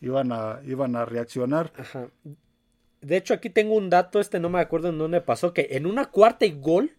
iban 0.00 0.32
a 0.32 0.60
iban 0.66 0.96
a 0.96 1.04
reaccionar. 1.04 1.72
Ajá. 1.78 2.08
De 3.04 3.16
hecho, 3.16 3.34
aquí 3.34 3.50
tengo 3.50 3.74
un 3.74 3.90
dato, 3.90 4.20
este 4.20 4.40
no 4.40 4.48
me 4.48 4.60
acuerdo 4.60 4.88
en 4.88 4.98
dónde 4.98 5.20
pasó, 5.20 5.52
que 5.52 5.68
en 5.72 5.86
una 5.86 6.06
cuarta 6.10 6.46
y 6.46 6.52
gol, 6.52 6.92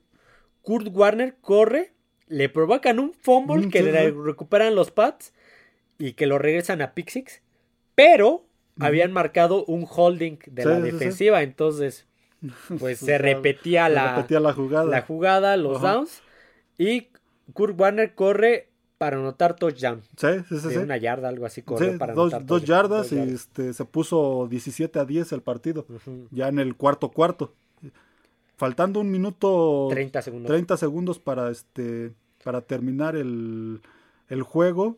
Kurt 0.61 0.87
Warner 0.91 1.35
corre, 1.41 1.93
le 2.27 2.49
provocan 2.49 2.99
un 2.99 3.13
fumble 3.13 3.67
Mm, 3.67 3.69
que 3.69 3.83
le 3.83 4.11
recuperan 4.11 4.75
los 4.75 4.91
Pats 4.91 5.33
y 5.97 6.13
que 6.13 6.27
lo 6.27 6.37
regresan 6.39 6.81
a 6.81 6.93
pick 6.93 7.09
six, 7.09 7.41
pero 7.95 8.45
habían 8.79 9.11
marcado 9.13 9.63
un 9.65 9.87
holding 9.89 10.37
de 10.47 10.63
Sí, 10.63 10.69
la 10.69 10.75
sí, 10.75 10.81
sí. 10.81 10.93
defensiva, 10.93 11.43
entonces 11.43 12.07
pues 12.79 12.99
se 12.99 13.17
repetía 13.17 13.87
Se 13.87 13.93
la, 13.95 14.15
repetía 14.15 14.39
la 14.39 14.53
jugada. 14.53 14.91
la 14.91 15.01
jugada, 15.01 15.57
los 15.57 15.77
Ajá. 15.77 15.93
downs, 15.93 16.21
y 16.77 17.07
Kurt 17.53 17.79
Warner 17.79 18.13
corre 18.15 18.69
para 18.97 19.17
anotar 19.17 19.55
touchdown. 19.55 20.01
Sí, 20.17 20.27
sí, 20.49 20.59
sí. 20.59 20.67
De 20.67 20.73
sí. 20.75 20.77
una 20.77 20.97
yarda, 20.97 21.29
algo 21.29 21.45
así, 21.45 21.61
corrió 21.61 21.91
Sí, 21.93 21.97
para 21.97 22.13
dos, 22.13 22.33
anotar 22.33 22.45
dos 22.47 22.61
touchdown, 22.61 22.77
yardas 22.77 23.09
dos 23.09 23.27
y 23.27 23.33
este, 23.33 23.73
se 23.73 23.85
puso 23.85 24.47
17 24.49 24.99
a 24.99 25.05
10 25.05 25.31
el 25.33 25.41
partido. 25.41 25.85
Ya 26.31 26.47
en 26.47 26.59
el 26.59 26.75
cuarto 26.75 27.09
cuarto. 27.11 27.53
Faltando 28.57 29.01
un 29.01 29.11
minuto 29.11 29.87
30 29.89 30.21
segundos. 30.21 30.47
30 30.47 30.77
segundos 30.77 31.19
para 31.19 31.51
este 31.51 32.13
para 32.43 32.61
terminar 32.61 33.15
el, 33.15 33.81
el 34.29 34.41
juego. 34.43 34.97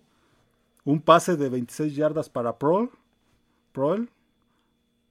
Un 0.83 1.01
pase 1.01 1.35
de 1.35 1.49
26 1.49 1.95
yardas 1.95 2.29
para 2.29 2.57
Proel. 2.57 2.89
Proel. 3.71 4.09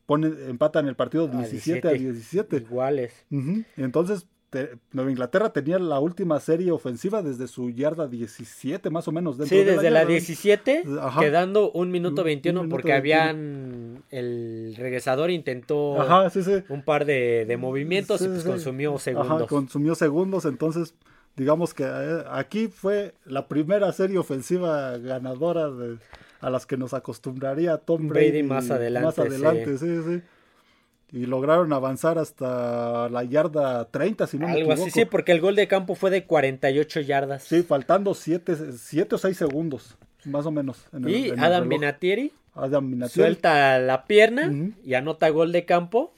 Pone, 0.07 0.29
empatan 0.49 0.87
el 0.87 0.95
partido 0.95 1.29
Ah, 1.33 1.39
17 1.39 1.89
a 1.89 1.91
17. 1.93 2.57
Iguales. 2.59 3.27
Entonces 3.77 4.27
te- 4.57 4.71
Nueva 4.93 5.11
Inglaterra 5.11 5.51
tenía 5.53 5.79
la 5.79 5.99
última 6.01 6.41
serie 6.41 6.71
ofensiva 6.73 7.23
desde 7.23 7.47
su 7.49 7.71
yarda 7.71 8.07
17, 8.09 8.91
más 8.91 9.07
o 9.09 9.13
menos. 9.13 9.37
dentro 9.39 9.57
Sí, 9.57 9.65
de 9.65 9.73
desde 9.73 9.91
la 9.91 10.01
yarda. 10.01 10.13
17, 10.13 10.83
Ajá. 11.01 11.21
quedando 11.21 11.71
un 11.73 11.91
minuto 11.91 12.23
Un- 12.23 12.27
21 12.27 12.61
un 12.61 12.67
minuto 12.67 12.77
porque 12.77 12.93
21. 12.93 13.21
habían... 13.23 14.03
El 14.11 14.75
regresador 14.77 15.31
intentó 15.31 16.01
Ajá, 16.01 16.31
sí, 16.31 16.43
sí. 16.43 16.63
un 16.69 16.83
par 16.83 17.05
de, 17.05 17.45
de 17.47 17.57
movimientos 17.57 18.21
y 18.23 18.29
pues 18.29 18.45
consumió 18.45 18.99
segundos. 18.99 19.31
Ajá, 19.43 19.47
consumió 19.47 19.95
segundos, 19.95 20.45
entonces 20.45 20.95
digamos 21.37 21.75
que 21.75 21.85
eh, 21.85 22.25
aquí 22.31 22.69
fue 22.69 23.15
la 23.25 23.47
primera 23.49 23.93
serie 23.93 24.19
ofensiva 24.19 24.97
ganadora 24.99 25.71
de, 25.71 25.99
a 26.41 26.51
las 26.51 26.67
que 26.67 26.77
nos 26.77 26.95
acostumbraría 26.95 27.77
Tom 27.79 28.09
Brady 28.09 28.29
Brady, 28.31 28.43
más 28.45 28.71
adelante, 28.71 29.07
Más 29.07 29.19
adelante, 29.19 29.79
sí, 29.79 29.87
sí. 30.07 30.23
Y 31.17 31.25
lograron 31.27 31.73
avanzar 31.73 32.19
hasta 32.19 33.09
la 33.09 33.25
yarda 33.25 33.87
30, 33.91 34.27
si 34.27 34.39
no 34.39 34.47
me 34.47 34.53
Algo 34.53 34.73
equivoco. 34.73 34.89
así, 34.89 35.01
sí, 35.01 35.05
porque 35.07 35.33
el 35.33 35.41
gol 35.41 35.57
de 35.57 35.67
campo 35.67 35.95
fue 35.95 36.11
de 36.11 36.25
48 36.25 37.01
yardas. 37.01 37.43
Sí, 37.45 37.63
faltando 37.63 38.13
7 38.15 38.53
o 39.13 39.19
6 39.19 39.37
segundos, 39.37 39.97
más 40.25 40.45
o 40.45 40.51
menos. 40.51 40.85
en 40.93 41.05
el- 41.05 41.11
y 41.11 41.29
en 41.31 41.41
Adam 41.41 41.69
Vinatieri. 41.69 42.33
suelta 43.09 43.79
la 43.79 44.05
pierna 44.07 44.53
y 44.85 44.95
anota 44.95 45.29
gol 45.31 45.53
de 45.53 45.65
campo, 45.65 46.13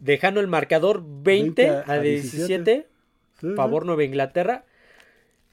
dejando 0.00 0.40
el 0.40 0.46
marcador 0.48 1.02
20, 1.04 1.62
20 1.64 1.68
a 1.68 1.94
a 1.94 2.00
17, 2.00 2.86
Sí, 3.40 3.48
sí. 3.50 3.54
favor 3.54 3.86
Nueva 3.86 4.02
Inglaterra. 4.04 4.64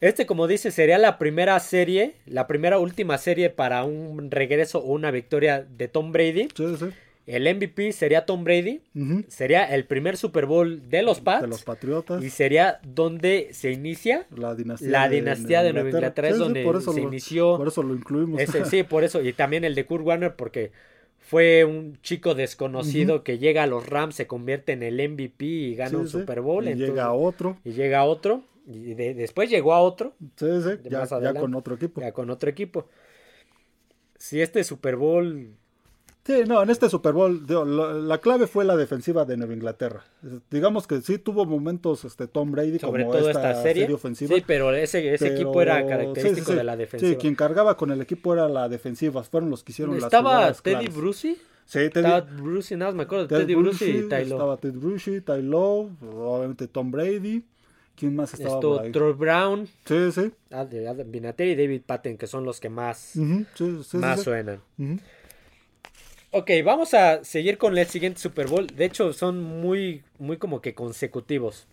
Este, 0.01 0.25
como 0.25 0.47
dice, 0.47 0.71
sería 0.71 0.97
la 0.97 1.17
primera 1.17 1.59
serie, 1.59 2.15
la 2.25 2.47
primera 2.47 2.79
última 2.79 3.17
serie 3.17 3.49
para 3.49 3.83
un 3.83 4.29
regreso 4.31 4.79
o 4.79 4.91
una 4.91 5.09
victoria 5.11 5.63
de 5.67 5.87
Tom 5.87 6.11
Brady. 6.11 6.49
Sí, 6.55 6.75
sí. 6.77 6.85
El 7.27 7.47
MVP 7.55 7.91
sería 7.91 8.25
Tom 8.25 8.43
Brady, 8.43 8.81
sería 9.27 9.63
el 9.65 9.85
primer 9.85 10.15
Super 10.15 10.45
Bowl 10.45 10.87
de 10.89 11.01
los 11.01 11.21
Pats 11.21 11.41
De 11.41 11.47
los 11.47 11.63
Patriotas. 11.63 12.23
y 12.23 12.29
sería 12.29 12.79
donde 12.85 13.49
se 13.51 13.71
inicia 13.71 14.27
La 14.35 14.53
dinastía, 14.53 14.89
la 14.91 15.09
dinastía 15.09 15.63
de 15.63 15.73
Nueva 15.73 15.89
Inglaterra, 15.89 16.27
es 16.29 16.35
Sí, 16.35 16.39
donde 16.39 16.63
se 16.81 17.01
lo- 17.01 17.07
inició 17.07 17.57
Por 17.57 17.67
eso 17.67 17.81
lo 17.81 17.95
incluimos. 17.95 18.39
ese, 18.39 18.63
sí, 18.65 18.83
por 18.83 19.03
eso. 19.03 19.23
Y 19.23 19.33
también 19.33 19.63
el 19.63 19.73
de 19.73 19.85
Kurt 19.85 20.05
Warner, 20.05 20.35
porque 20.35 20.71
fue 21.17 21.65
un 21.65 21.97
chico 22.03 22.35
desconocido 22.35 23.23
que 23.23 23.39
llega 23.39 23.63
a 23.63 23.67
los 23.67 23.87
Rams, 23.89 24.13
se 24.13 24.27
convierte 24.27 24.73
en 24.73 24.83
el 24.83 24.99
MVP 24.99 25.43
y 25.45 25.75
gana 25.75 25.89
Sí, 25.89 25.95
un. 25.95 26.07
Super 26.07 26.41
Bowl. 26.41 26.65
Y 26.65 26.73
entonces- 26.73 26.89
llega 26.89 27.11
otro. 27.11 27.57
y 27.63 27.71
llega 27.71 28.03
otro. 28.03 28.43
Y 28.67 28.93
de- 28.93 29.15
después 29.15 29.49
llegó 29.49 29.73
a 29.73 29.81
otro, 29.81 30.13
Sí, 30.35 30.45
sí, 30.61 30.69
De 30.83 30.89
ya, 30.91 31.05
ya 31.05 31.33
con 31.33 31.55
otro 31.55 31.73
equipo. 31.75 32.01
ya 32.01 32.11
con 32.11 32.29
otro 32.29 32.49
equipo. 32.51 32.87
Si 34.17 34.41
este 34.41 34.63
Super 34.63 34.95
Bowl. 34.95 35.55
Sí, 36.25 36.33
no, 36.47 36.63
en 36.63 36.71
este 36.71 36.89
Super 36.89 37.13
Bowl 37.13 37.45
digo, 37.45 37.65
la, 37.65 37.93
la 37.93 38.17
clave 38.17 38.47
fue 38.47 38.65
la 38.65 38.75
defensiva 38.75 39.25
de 39.25 39.37
Nueva 39.37 39.53
Inglaterra. 39.53 40.03
Digamos 40.49 40.87
que 40.87 40.99
sí 41.01 41.19
tuvo 41.19 41.45
momentos 41.45 42.03
este 42.03 42.25
Tom 42.27 42.51
Brady 42.51 42.79
Sobre 42.79 43.03
como 43.03 43.15
todo 43.15 43.29
esta, 43.29 43.51
esta 43.51 43.61
serie. 43.61 43.93
ofensiva. 43.93 44.35
Sí, 44.35 44.43
pero 44.45 44.73
ese, 44.73 45.13
ese 45.13 45.25
pero- 45.25 45.35
equipo 45.35 45.61
era 45.61 45.85
característico 45.85 46.45
sí, 46.47 46.51
sí. 46.51 46.57
de 46.57 46.63
la 46.63 46.75
defensiva. 46.75 47.11
Sí, 47.11 47.17
quien 47.17 47.35
cargaba 47.35 47.77
con 47.77 47.91
el 47.91 48.01
equipo 48.01 48.33
era 48.33 48.49
la 48.49 48.67
defensiva. 48.67 49.21
Fueron 49.23 49.51
los 49.51 49.63
que 49.63 49.71
hicieron 49.71 49.95
las 49.95 50.05
Estaba 50.05 50.51
Teddy. 50.53 50.87
Brucey. 50.87 51.37
Sí, 51.67 51.89
Teddy, 51.91 52.05
Estaba 52.07 52.21
Brucey, 52.21 52.75
nada 52.77 52.91
más 52.91 52.97
me 52.97 53.03
acuerdo 53.03 53.27
de 53.27 53.37
Teddy 53.39 53.53
Brucey 53.55 53.89
y 53.97 54.01
Ty 54.03 54.09
Law. 54.09 54.21
Estaba 54.23 54.57
Ted 54.57 54.73
Bruschi, 54.73 55.21
Ty 55.21 55.41
Law, 55.43 55.91
obviamente 56.11 56.67
Tom 56.67 56.89
Brady. 56.91 57.43
¿Quién 57.95 58.15
más 58.15 58.33
estaba 58.33 58.59
por 58.59 58.81
ahí? 58.81 58.91
Troy 58.91 59.13
Brown, 59.13 59.67
Sí, 59.85 60.11
sí. 60.11 60.31
Ad- 60.51 60.73
Adam 60.87 61.09
Vinatieri 61.09 61.51
y 61.53 61.55
David 61.55 61.81
Patton, 61.85 62.17
que 62.17 62.27
son 62.27 62.43
los 62.43 62.59
que 62.59 62.67
más, 62.69 63.15
Ujú, 63.15 63.45
sí, 63.55 63.77
sí, 63.77 63.83
sí, 63.83 63.97
más 63.97 64.17
sí. 64.19 64.25
suenan. 64.25 64.59
Ok, 66.37 66.51
vamos 66.65 66.93
a 66.93 67.23
seguir 67.23 67.57
con 67.57 67.77
el 67.77 67.85
siguiente 67.87 68.19
Super 68.19 68.47
Bowl. 68.47 68.67
De 68.67 68.83
hecho, 68.83 69.13
son 69.13 69.41
muy, 69.41 70.03
muy 70.19 70.35
como 70.35 70.59
que 70.59 70.73
consecutivos. 70.73 71.65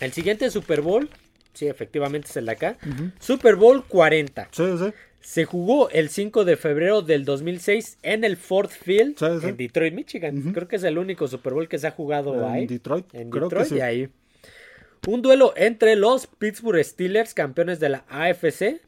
El 0.00 0.10
siguiente 0.12 0.50
Super 0.50 0.80
Bowl, 0.80 1.10
sí, 1.52 1.66
efectivamente 1.66 2.28
es 2.30 2.36
el 2.38 2.46
de 2.46 2.52
acá. 2.52 2.78
Super 3.20 3.56
Bowl 3.56 3.84
40. 3.84 4.48
Sí, 4.52 4.64
sí. 4.78 4.86
Se 5.20 5.44
jugó 5.44 5.90
el 5.90 6.08
5 6.08 6.46
de 6.46 6.56
febrero 6.56 7.02
del 7.02 7.26
2006 7.26 7.98
en 8.02 8.24
el 8.24 8.38
Ford 8.38 8.70
Field 8.70 9.18
Sí, 9.18 9.26
sí. 9.42 9.48
en 9.48 9.56
Detroit, 9.58 9.92
Michigan. 9.92 10.52
Creo 10.54 10.66
que 10.66 10.76
es 10.76 10.84
el 10.84 10.96
único 10.96 11.28
Super 11.28 11.52
Bowl 11.52 11.68
que 11.68 11.78
se 11.78 11.86
ha 11.86 11.90
jugado 11.90 12.48
ahí. 12.48 12.62
En 12.62 12.68
Detroit. 12.68 13.14
En 13.14 13.28
Creo 13.28 13.50
Detroit 13.50 13.68
que 13.68 13.74
sí. 13.74 13.76
y 13.76 13.80
ahí. 13.82 14.08
Un 15.06 15.20
duelo 15.20 15.52
entre 15.58 15.94
los 15.96 16.26
Pittsburgh 16.26 16.82
Steelers, 16.82 17.34
campeones 17.34 17.80
de 17.80 17.90
la 17.90 18.04
AFC, 18.08 18.80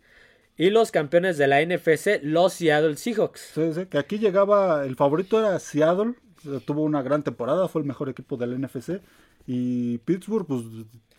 y 0.57 0.71
los 0.71 0.91
campeones 0.91 1.39
de 1.39 1.47
la 1.47 1.61
NFC, 1.61 2.21
los 2.23 2.55
Seattle 2.55 2.97
Seahawks. 2.97 3.41
Sí, 3.55 3.73
sí, 3.75 3.87
que 3.87 3.99
aquí 3.99 4.19
llegaba, 4.19 4.85
el 4.85 4.97
favorito 4.97 5.39
era 5.39 5.59
Seattle, 5.59 6.15
tuvo 6.65 6.83
una 6.83 7.03
gran 7.03 7.23
temporada, 7.23 7.69
fue 7.69 7.83
el 7.83 7.87
mejor 7.89 8.09
equipo 8.09 8.37
del 8.37 8.55
NFC. 8.61 9.01
Y 9.49 9.99
Pittsburgh, 9.99 10.45
pues 10.47 10.63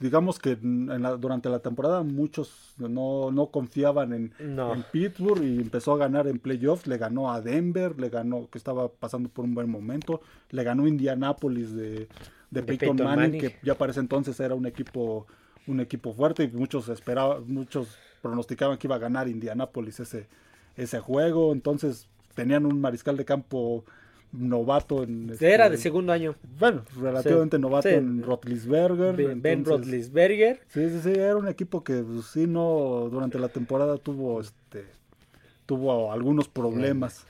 digamos 0.02 0.38
que 0.38 0.52
en 0.52 1.02
la- 1.02 1.16
durante 1.16 1.48
la 1.50 1.60
temporada 1.60 2.04
muchos 2.04 2.74
no, 2.78 3.32
no 3.32 3.48
confiaban 3.48 4.12
en, 4.14 4.34
No. 4.40 4.74
en 4.74 4.84
Pittsburgh 4.84 5.42
y 5.44 5.60
empezó 5.62 5.94
a 5.94 5.98
ganar 5.98 6.28
en 6.28 6.38
playoffs, 6.40 6.88
le 6.88 6.98
ganó 6.98 7.32
a 7.32 7.40
Denver, 7.42 7.98
le 8.00 8.10
ganó, 8.10 8.50
que 8.52 8.58
estaba 8.58 8.90
pasando 8.90 9.30
por 9.30 9.46
un 9.46 9.56
buen 9.56 9.70
momento, 9.70 10.20
le 10.50 10.64
ganó 10.64 10.88
Indianapolis 10.88 11.74
de, 11.74 11.90
de, 11.92 12.08
De 12.52 12.64
Peyton, 12.64 12.98
Peyton 12.98 13.06
Manning, 13.08 13.22
Manning. 13.32 13.42
que 13.42 13.56
ya 13.64 13.76
para 13.76 13.92
ese 13.92 14.02
entonces 14.02 14.38
era 14.42 14.56
un 14.56 14.66
equipo, 14.66 15.26
un 15.66 15.80
equipo 15.80 16.14
fuerte 16.14 16.44
y 16.44 16.48
muchos 16.50 16.90
esperaban, 16.90 17.44
muchos 17.48 17.98
pronosticaban 18.28 18.78
que 18.78 18.88
iba 18.88 18.96
a 18.96 19.00
ganar 19.00 19.28
Indianapolis 19.28 20.00
ese, 20.00 20.28
ese 20.76 21.00
juego, 21.00 21.52
entonces 21.54 22.08
tenían 22.36 22.66
un 22.66 22.80
mariscal 22.82 23.18
de 23.18 23.26
campo 23.26 23.84
novato 24.32 25.04
en 25.04 25.30
este, 25.32 25.52
Era 25.54 25.70
de 25.70 25.78
segundo 25.78 26.12
año. 26.12 26.36
bueno, 26.60 26.84
relativamente 27.00 27.56
Sí, 27.58 27.62
novato 27.62 27.88
sí. 27.90 27.96
en 27.96 28.22
Rotlisberger. 28.24 29.16
Ben, 29.16 29.42
Ben 29.42 29.64
Roethlisberger. 29.66 30.60
Sí, 30.68 30.90
sí, 30.90 31.00
sí, 31.02 31.12
era 31.12 31.38
un 31.38 31.48
equipo 31.48 31.84
que 31.84 32.04
pues, 32.04 32.26
sí 32.28 32.46
no 32.46 33.08
durante 33.10 33.40
la 33.40 33.48
temporada 33.50 33.98
tuvo 33.98 34.42
este 34.42 34.86
tuvo 35.66 36.12
algunos 36.12 36.48
problemas. 36.50 37.26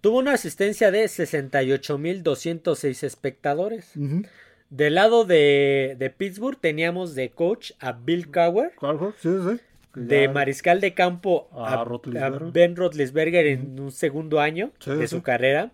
Tuvo 0.00 0.18
una 0.18 0.32
asistencia 0.34 0.90
de 0.90 1.04
68.206 1.04 3.02
espectadores. 3.04 3.96
Ujú. 3.96 4.22
Del 4.70 4.94
lado 4.96 5.24
de, 5.24 5.96
de 5.98 6.10
Pittsburgh 6.10 6.58
teníamos 6.60 7.14
de 7.14 7.30
coach 7.30 7.72
a 7.80 7.92
Bill 7.92 8.30
Cowher. 8.30 8.72
¿Cuál 8.76 8.98
fue? 8.98 9.12
Sí, 9.20 9.30
sí. 9.48 9.60
De 9.94 10.28
mariscal 10.28 10.80
de 10.80 10.94
campo 10.94 11.48
A 11.52 11.82
a. 11.82 12.38
Ben 12.52 12.76
Roethlisberger 12.76 13.46
en 13.46 13.78
un 13.80 13.90
segundo 13.92 14.40
año 14.40 14.70
Sí, 14.80 14.90
de 14.90 15.06
sí. 15.08 15.16
su 15.16 15.22
carrera. 15.22 15.72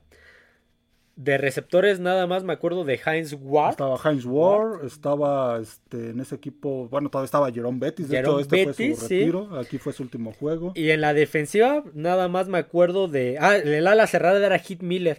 De 1.16 1.36
receptores 1.36 2.00
nada 2.00 2.26
más 2.26 2.44
me 2.44 2.52
acuerdo 2.54 2.84
de 2.84 2.98
Heinz 3.04 3.36
Ward. 3.38 3.72
Estaba 3.72 3.98
Heinz 4.02 4.24
Ward, 4.24 4.86
estaba 4.86 5.58
este, 5.60 6.10
en 6.10 6.20
ese 6.20 6.34
equipo, 6.36 6.88
bueno, 6.88 7.10
todavía 7.10 7.26
estaba 7.26 7.52
Jerome 7.52 7.78
Bettis, 7.78 8.08
de 8.08 8.16
Jerome 8.16 8.40
hecho 8.40 8.40
este 8.40 8.56
Bettis, 8.66 8.74
fue 8.76 8.94
su 8.96 9.06
sí. 9.06 9.18
retiro, 9.18 9.58
aquí 9.58 9.76
fue 9.76 9.92
su 9.92 10.02
último 10.02 10.32
juego. 10.32 10.72
Y 10.74 10.88
en 10.90 11.02
la 11.02 11.12
defensiva 11.12 11.84
nada 11.92 12.28
más 12.28 12.48
me 12.48 12.56
acuerdo 12.56 13.06
de... 13.06 13.36
Ah, 13.38 13.56
el 13.56 13.86
ala 13.86 14.06
cerrada 14.06 14.44
era 14.44 14.58
Hit 14.58 14.80
Miller. 14.82 15.18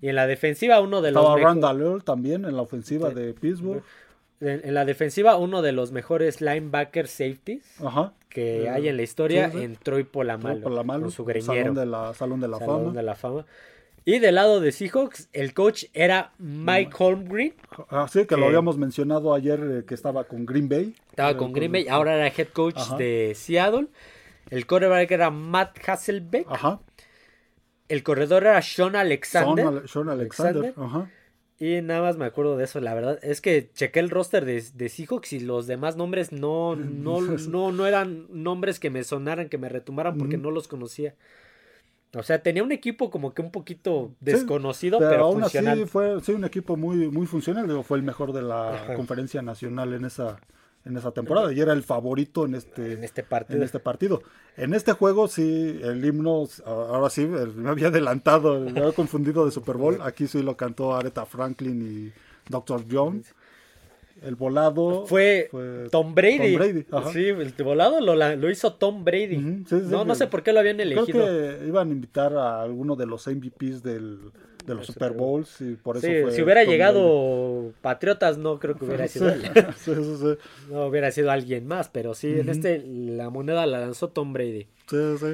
Y 0.00 0.08
en 0.08 0.14
la 0.16 0.26
defensiva 0.26 0.80
uno 0.80 1.02
de 1.02 1.12
los... 1.12 1.22
Estaba 1.22 1.38
Randall 1.40 1.80
Earl 1.82 2.02
también 2.02 2.44
en 2.46 2.56
la 2.56 2.62
ofensiva 2.62 3.10
Sí. 3.10 3.14
de 3.16 3.34
Pittsburgh. 3.34 3.82
en, 4.40 4.62
en 4.64 4.74
la 4.74 4.84
defensiva 4.86 5.36
uno 5.36 5.62
de 5.62 5.72
los 5.72 5.92
mejores 5.92 6.40
linebacker 6.40 7.06
safeties 7.06 7.80
Ajá. 7.84 8.12
Que 8.28 8.64
Eh, 8.64 8.68
hay 8.70 8.88
en 8.88 8.96
la 8.96 9.02
historia 9.02 9.50
sí, 9.50 9.58
sí. 9.58 9.64
en 9.64 9.76
Troy 9.76 10.04
Polamalu. 10.04 10.60
Por 10.60 10.72
la 10.72 10.82
mano, 10.82 11.02
con 11.04 11.10
su 11.10 11.24
Salón 11.24 11.46
greñero. 11.46 11.74
de 11.74 11.86
la, 11.86 12.14
Salón 12.14 12.40
de 12.40 12.48
la 12.48 12.58
Salón 12.58 12.84
Fama. 12.84 12.92
de 12.96 13.02
la 13.02 13.14
fama. 13.14 13.46
Y 14.04 14.20
del 14.20 14.36
lado 14.36 14.60
de 14.60 14.72
Seahawks, 14.72 15.28
el 15.34 15.52
coach 15.52 15.84
era 15.92 16.32
Mike 16.38 16.92
Holmgren. 16.98 17.54
Ah, 17.90 18.06
sí, 18.10 18.24
que 18.26 18.36
lo 18.38 18.46
habíamos 18.46 18.78
mencionado 18.78 19.34
ayer 19.34 19.60
eh, 19.60 19.84
que 19.86 19.94
estaba 19.94 20.24
con 20.24 20.46
Green 20.46 20.68
Bay. 20.68 20.94
Estaba 21.10 21.30
Eh, 21.32 21.36
con 21.36 21.52
Green 21.52 21.72
Bay, 21.72 21.88
ahora 21.88 22.14
era 22.16 22.26
head 22.28 22.48
coach 22.48 22.76
Ajá. 22.78 22.96
de 22.96 23.32
Seattle. 23.34 23.88
El 24.50 24.66
quarterback 24.66 25.10
era 25.10 25.30
Matt 25.30 25.78
Hasselbeck. 25.86 26.46
Ajá. 26.48 26.80
El 27.88 28.02
corredor 28.02 28.44
era 28.44 28.62
Sean 28.62 28.96
Alexander. 28.96 29.64
Sean, 29.64 29.76
Ale- 29.78 29.88
Sean 29.88 30.08
Alexander. 30.08 30.62
Alexander. 30.64 30.84
Ajá. 30.86 31.10
Y 31.60 31.82
nada 31.82 32.02
más 32.02 32.16
me 32.16 32.24
acuerdo 32.24 32.56
de 32.56 32.64
eso, 32.64 32.80
la 32.80 32.94
verdad. 32.94 33.18
Es 33.22 33.40
que 33.40 33.70
chequé 33.72 33.98
el 34.00 34.10
roster 34.10 34.44
de, 34.44 34.62
de 34.74 34.88
Seahawks 34.88 35.32
y 35.32 35.40
los 35.40 35.66
demás 35.66 35.96
nombres 35.96 36.30
no, 36.32 36.76
no, 36.76 37.20
no, 37.48 37.72
no 37.72 37.86
eran 37.86 38.26
nombres 38.30 38.78
que 38.78 38.90
me 38.90 39.02
sonaran, 39.02 39.48
que 39.48 39.58
me 39.58 39.68
retumbaran 39.68 40.16
porque 40.18 40.38
no 40.38 40.50
los 40.52 40.68
conocía. 40.68 41.16
O 42.14 42.22
sea, 42.22 42.42
tenía 42.42 42.62
un 42.62 42.72
equipo 42.72 43.10
como 43.10 43.34
que 43.34 43.42
un 43.42 43.50
poquito 43.50 44.14
Sí, 44.26 44.36
desconocido, 44.42 44.98
pero, 44.98 45.10
pero, 45.10 45.24
aún 45.24 45.42
funcional. 45.42 45.78
así 45.78 45.86
fue 45.86 46.20
sí, 46.22 46.32
un 46.32 46.44
equipo 46.44 46.76
muy, 46.76 47.08
muy 47.10 47.26
funcional. 47.26 47.66
digo, 47.66 47.82
fue 47.82 47.96
el 47.98 48.02
mejor 48.04 48.32
de 48.32 48.42
la 48.42 48.74
Ajá. 48.74 48.92
conferencia 48.92 49.42
nacional 49.42 49.92
en 49.94 50.04
esa, 50.04 50.38
en 50.88 50.96
esa 50.96 51.10
temporada 51.12 51.52
y 51.52 51.60
era 51.60 51.72
el 51.72 51.82
favorito 51.82 52.46
en 52.46 52.54
este, 52.54 52.94
en 52.94 53.04
este 53.04 53.22
partido. 53.22 53.56
en 53.58 53.62
este 53.62 53.78
partido. 53.78 54.22
En 54.56 54.74
este 54.74 54.92
juego, 54.92 55.28
sí, 55.28 55.78
el 55.82 56.04
himno, 56.04 56.48
ahora 56.64 57.10
sí, 57.10 57.26
me 57.26 57.68
había 57.68 57.88
adelantado, 57.88 58.58
me 58.60 58.80
había 58.80 58.92
confundido 58.92 59.44
de 59.44 59.52
Super 59.52 59.76
Bowl. 59.76 59.98
Aquí 60.02 60.26
sí 60.26 60.42
lo 60.42 60.56
cantó 60.56 60.96
Aretha 60.96 61.26
Franklin 61.26 61.82
y 62.08 62.50
Dr. 62.50 62.84
Jones. 62.90 63.34
El 64.20 64.34
volado 64.34 65.06
Fue 65.06 65.48
Tom 65.92 66.12
Brady. 66.14 66.56
Tom 66.56 67.02
Brady. 67.04 67.12
Sí, 67.12 67.28
el 67.28 67.52
volado 67.62 68.00
lo, 68.00 68.16
lo 68.16 68.50
hizo 68.50 68.72
Tom 68.74 69.04
Brady. 69.04 69.36
Ujú, 69.36 69.68
sí, 69.68 69.80
sí, 69.80 69.86
no, 69.90 70.04
no 70.04 70.14
sé 70.16 70.26
por 70.26 70.42
qué 70.42 70.52
lo 70.52 70.58
habían 70.58 70.78
Creo 70.78 71.04
elegido. 71.04 71.24
que 71.24 71.66
iban 71.68 71.88
a 71.88 71.92
invitar 71.92 72.34
a 72.36 72.62
alguno 72.62 72.96
de 72.96 73.06
los 73.06 73.28
MVPs 73.28 73.82
del, 73.84 74.18
de 74.68 74.74
los 74.74 74.86
Super 74.86 75.12
Bowls 75.12 75.60
y 75.60 75.74
por 75.74 75.96
eso 75.96 76.06
sí, 76.06 76.12
fue 76.22 76.32
si 76.32 76.42
hubiera 76.42 76.62
llegado 76.64 77.72
Patriotas 77.82 78.38
no 78.38 78.58
creo 78.58 78.76
que 78.76 78.84
hubiera 78.84 79.08
sido 79.08 79.30
Sí, 79.30 79.40
él. 79.54 79.66
sí, 79.76 79.94
sí, 79.94 80.16
sí. 80.20 80.38
no 80.70 80.86
hubiera 80.86 81.10
sido 81.10 81.30
alguien 81.30 81.66
más, 81.66 81.88
pero 81.88 82.14
sí, 82.14 82.38
en 82.38 82.48
este 82.48 82.82
la 82.86 83.30
moneda 83.30 83.66
la 83.66 83.80
lanzó 83.80 84.08
Tom 84.08 84.32
Brady. 84.32 84.66
Sí, 84.88 84.96
sí. 85.18 85.26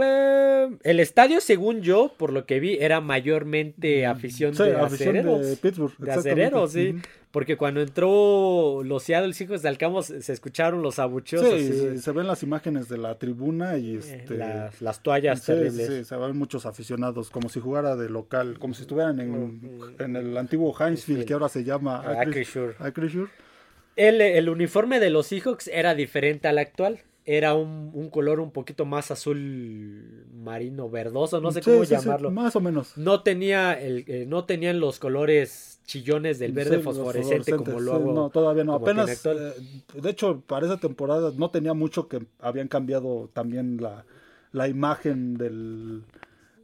El 0.00 1.00
estadio, 1.00 1.40
según 1.40 1.82
yo, 1.82 2.14
por 2.16 2.32
lo 2.32 2.46
que 2.46 2.60
vi, 2.60 2.76
era 2.80 3.00
mayormente 3.00 4.06
afición 4.06 4.54
Sí, 4.54 4.62
de 4.64 4.76
afición 4.76 5.16
acereros. 5.16 5.46
de 5.46 5.56
Pittsburgh. 5.56 5.96
De 5.98 6.12
acereros, 6.12 6.72
sí. 6.72 6.96
Porque 7.30 7.56
cuando 7.56 7.80
entró 7.80 8.82
los 8.84 9.04
Seattle 9.04 9.32
Seahawks 9.32 9.62
de 9.62 9.68
Alcamo 9.70 10.02
se 10.02 10.32
escucharon 10.32 10.82
los 10.82 10.98
abucheos. 10.98 11.42
Sí, 11.42 11.70
así, 11.70 11.98
se, 11.98 12.12
ven 12.12 12.26
las 12.26 12.42
imágenes 12.42 12.88
de 12.90 12.98
la 12.98 13.18
tribuna 13.18 13.78
y 13.78 13.94
eh, 13.96 13.98
este. 14.00 14.34
las, 14.36 14.82
las 14.82 15.02
toallas 15.02 15.40
sí, 15.40 15.46
terribles. 15.46 15.86
sí, 15.86 16.04
se 16.04 16.16
ven 16.16 16.36
muchos 16.36 16.66
aficionados, 16.66 17.30
como 17.30 17.48
si 17.48 17.58
jugara 17.60 17.96
de 17.96 18.10
local, 18.10 18.58
como 18.58 18.74
si 18.74 18.82
estuvieran 18.82 19.18
en, 19.20 19.60
en 19.98 20.16
el 20.16 20.36
antiguo 20.36 20.74
Hinesfield, 20.78 21.24
que 21.24 21.32
ahora 21.32 21.48
se 21.48 21.64
llama 21.64 22.02
Ah. 22.04 22.20
Acrisure. 22.20 23.30
El, 23.96 24.20
el 24.20 24.48
uniforme 24.50 25.00
de 25.00 25.08
los 25.10 25.26
Seahawks 25.28 25.68
era 25.68 25.94
diferente 25.94 26.48
al 26.48 26.58
actual. 26.58 27.00
Era 27.24 27.54
un, 27.54 27.90
un 27.94 28.10
color 28.10 28.40
un 28.40 28.50
poquito 28.50 28.84
más 28.84 29.12
azul 29.12 30.26
marino 30.34 30.90
verdoso, 30.90 31.40
no 31.40 31.52
sé 31.52 31.62
Sí, 31.62 31.70
cómo 31.70 31.84
sí, 31.84 31.94
sí, 31.96 32.04
llamarlo. 32.04 32.30
más 32.32 32.56
o 32.56 32.60
menos. 32.60 32.96
No 32.98 33.22
tenía 33.22 33.74
el, 33.74 34.04
eh, 34.08 34.24
no 34.26 34.44
tenían 34.44 34.80
los 34.80 34.98
colores 34.98 35.80
chillones 35.84 36.38
del 36.40 36.52
verde 36.52 36.78
fosforescente 36.80 37.52
como 37.54 37.78
luego. 37.80 38.08
sí, 38.08 38.14
no, 38.14 38.30
todavía 38.30 38.64
no. 38.64 38.74
Apenas, 38.74 39.24
eh, 39.26 39.52
de 39.94 40.10
hecho, 40.10 40.40
para 40.46 40.66
esa 40.66 40.78
temporada 40.78 41.32
no 41.36 41.50
tenía 41.50 41.74
mucho 41.74 42.08
que 42.08 42.26
habían 42.40 42.66
cambiado 42.68 43.30
también 43.32 43.76
la, 43.80 44.04
la 44.50 44.66
imagen 44.68 45.34
del 45.34 46.02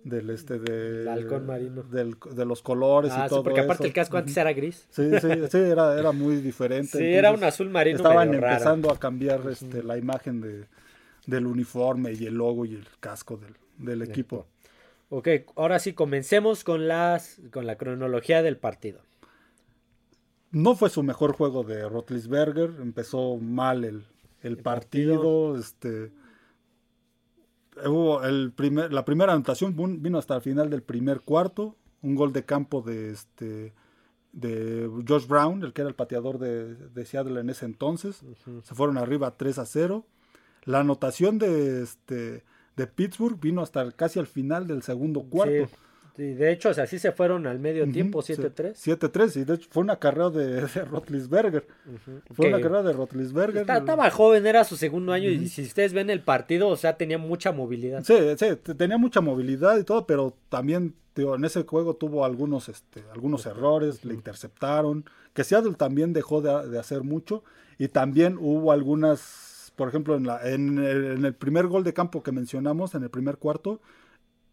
del 0.05 0.30
este 0.30 0.59
de 0.59 1.03
El 1.03 1.09
halcón 1.09 1.46
marino. 1.46 1.82
del- 1.82 2.16
de 2.32 2.44
los 2.44 2.62
colores 2.62 3.12
Ah, 3.14 3.20
y 3.20 3.22
sí, 3.24 3.28
todo 3.28 3.42
porque 3.42 3.61
aparte 3.61 3.82
eso. 3.84 3.88
el 3.88 3.92
casco 3.92 4.16
antes 4.16 4.36
era 4.36 4.53
gris. 4.53 4.86
Sí, 4.90 5.11
sí, 5.20 5.28
sí, 5.51 5.59
era, 5.59 5.99
era 5.99 6.12
muy 6.12 6.36
diferente. 6.36 6.96
Sí, 6.99 7.05
era 7.05 7.32
un 7.32 7.42
azul 7.44 7.68
marino 7.70 7.96
Estaban 7.96 8.28
medio 8.28 8.40
raro. 8.40 8.55
empezando 8.55 8.90
a 8.90 8.99
cambiar 8.99 9.40
este, 9.51 9.82
la 9.82 9.99
imagen 9.99 10.40
de, 10.40 10.64
del 11.26 11.46
uniforme 11.46 12.12
y 12.12 12.26
el 12.26 12.34
logo 12.34 12.64
y 12.64 12.74
el 12.74 12.86
casco 13.01 13.36
del, 13.36 13.55
del 13.78 14.03
equipo. 14.03 14.46
Ok, 15.11 15.28
ahora 15.57 15.78
sí 15.78 15.92
comencemos 15.94 16.64
con 16.64 16.86
las 16.88 17.40
con 17.51 17.66
la 17.66 17.76
cronología 17.76 18.42
del 18.42 18.57
partido. 18.57 19.01
No 20.51 20.74
fue 20.76 20.88
su 20.90 21.03
mejor 21.03 21.32
juego 21.32 21.62
de 21.64 21.86
Rotlisberger, 21.88 22.70
empezó 22.80 23.36
mal 23.36 23.84
el, 23.84 24.05
el 24.42 24.57
partido, 24.59 25.57
este 25.59 26.11
hubo 27.87 28.22
el 28.24 28.53
primer, 28.53 28.93
la 28.93 29.05
primera 29.05 29.33
anotación 29.33 29.76
vin- 29.76 30.01
vino 30.01 30.18
hasta 30.18 30.35
el 30.37 30.43
final 30.43 30.70
del 30.70 30.83
primer 30.83 31.20
cuarto, 31.20 31.76
un 32.03 32.14
gol 32.14 32.33
de 32.33 32.45
campo 32.45 32.83
de 32.83 33.11
este 33.11 33.72
de 34.33 34.89
Josh 35.09 35.26
Brown, 35.26 35.62
el 35.64 35.72
que 35.72 35.81
era 35.83 35.89
el 35.89 35.95
pateador 35.97 36.39
de, 36.39 36.74
de 36.74 37.05
Seattle 37.05 37.41
en 37.41 37.51
ese 37.51 37.64
entonces. 37.64 38.22
Se 38.62 38.74
fueron 38.74 38.99
arriba 38.99 39.37
3 39.37 39.59
a 39.59 39.66
0. 39.66 40.05
La 40.64 40.81
anotación 40.81 41.39
de 41.39 41.83
este 41.83 42.45
de 42.76 42.87
Pittsburgh 42.87 43.41
vino 43.41 43.62
hasta 43.62 43.81
el- 43.83 43.95
casi 43.95 44.18
al 44.18 44.26
final 44.26 44.66
del 44.66 44.83
segundo 44.83 45.22
cuarto. 45.24 45.53
Sí, 45.66 45.74
sí, 46.19 46.35
de 46.35 46.53
hecho, 46.53 46.69
o 46.69 46.75
sea, 46.75 46.87
sí 46.87 46.99
se 46.99 47.12
fueron 47.12 47.47
al 47.47 47.59
medio 47.59 47.91
tiempo, 47.91 48.21
sí, 48.21 48.35
7-3. 48.35 48.75
7-3, 48.75 49.37
y 49.41 49.45
de 49.45 49.55
hecho 49.55 49.69
fue 49.71 49.83
una 49.83 49.97
carrera 49.97 50.29
de, 50.29 50.61
de 50.66 50.85
Rotlisberger. 50.85 51.66
Fue 52.35 52.49
una 52.49 52.61
carrera 52.61 52.83
de 52.83 52.93
Rotlisberger. 52.93 53.62
Estaba 53.71 54.11
joven, 54.11 54.47
era 54.47 54.64
su 54.64 54.77
segundo 54.77 55.12
año 55.12 55.31
y 55.31 55.49
si 55.49 55.62
ustedes 55.62 55.95
ven 55.95 56.11
el 56.11 56.21
partido, 56.21 56.69
o 56.69 56.77
sea, 56.77 56.97
tenía 56.99 57.16
mucha 57.16 57.53
movilidad. 57.53 58.05
Sí, 58.05 58.14
sí, 58.37 58.47
te- 58.62 58.75
tenía 58.75 58.99
mucha 58.99 59.21
movilidad 59.23 59.79
y 59.79 59.85
todo, 59.85 60.07
pero 60.07 60.35
también 60.51 60.95
en 61.16 61.45
ese 61.45 61.62
juego 61.64 61.95
tuvo 61.97 62.25
algunos, 62.25 62.69
este, 62.69 63.03
algunos 63.12 63.47
errores, 63.47 64.05
le 64.05 64.14
interceptaron, 64.14 65.05
que 65.35 65.43
Seattle 65.45 65.75
también 65.75 66.12
dejó 66.12 66.41
de, 66.43 66.69
de 66.69 66.79
hacer 66.79 67.03
mucho 67.03 67.43
y 67.79 67.89
también 67.89 68.37
hubo 68.39 68.71
algunas, 68.73 69.73
por 69.77 69.89
ejemplo, 69.89 70.16
en, 70.16 70.27
la, 70.27 70.49
en, 70.49 70.79
el, 70.79 71.05
en 71.19 71.25
el 71.25 71.35
primer 71.35 71.66
gol 71.66 71.85
de 71.85 71.93
campo 71.93 72.23
que 72.23 72.33
mencionamos, 72.33 72.95
en 72.95 73.03
el 73.03 73.11
primer 73.11 73.37
cuarto, 73.39 73.81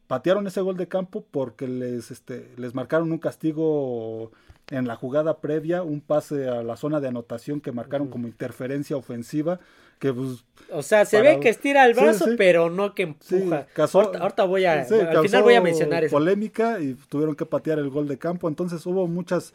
patearon 0.07 0.45
ese 0.47 0.61
gol 0.61 0.77
de 0.77 0.87
campo 0.87 1.25
porque 1.31 1.67
les, 1.67 2.11
este, 2.11 2.51
les 2.57 2.73
marcaron 2.75 3.11
un 3.11 3.17
castigo 3.17 4.31
en 4.69 4.87
la 4.87 4.95
jugada 4.95 5.37
previa, 5.39 5.83
un 5.83 6.01
pase 6.01 6.47
a 6.49 6.63
la 6.63 6.75
zona 6.75 6.99
de 6.99 7.07
anotación 7.07 7.61
que 7.61 7.71
marcaron 7.71 8.07
como 8.07 8.27
interferencia 8.27 8.97
ofensiva, 8.97 9.59
que 9.99 10.11
pues 10.11 10.43
O 10.71 10.81
sea, 10.81 11.05
se 11.05 11.17
Para- 11.19 11.35
ve 11.35 11.39
que 11.39 11.49
estira 11.49 11.85
el 11.85 11.93
Sí, 11.95 12.01
brazo, 12.01 12.25
sí. 12.25 12.31
pero 12.37 12.69
no 12.71 12.93
que 12.95 13.15
Sí, 13.19 13.35
empuja. 13.35 13.67
causó- 13.73 13.99
ahorita, 14.01 14.19
ahorita 14.19 14.43
voy 14.45 14.65
a, 14.65 14.83
sí, 14.85 14.95
al 14.95 15.23
final 15.23 15.43
voy 15.43 15.53
a 15.53 15.61
mencionar 15.61 16.03
eso. 16.03 16.15
polémica 16.15 16.79
y 16.79 16.95
tuvieron 17.09 17.35
que 17.35 17.45
patear 17.45 17.77
el 17.79 17.89
gol 17.89 18.07
de 18.07 18.17
campo. 18.17 18.47
Entonces 18.47 18.83
hubo 18.87 19.07
muchas, 19.07 19.53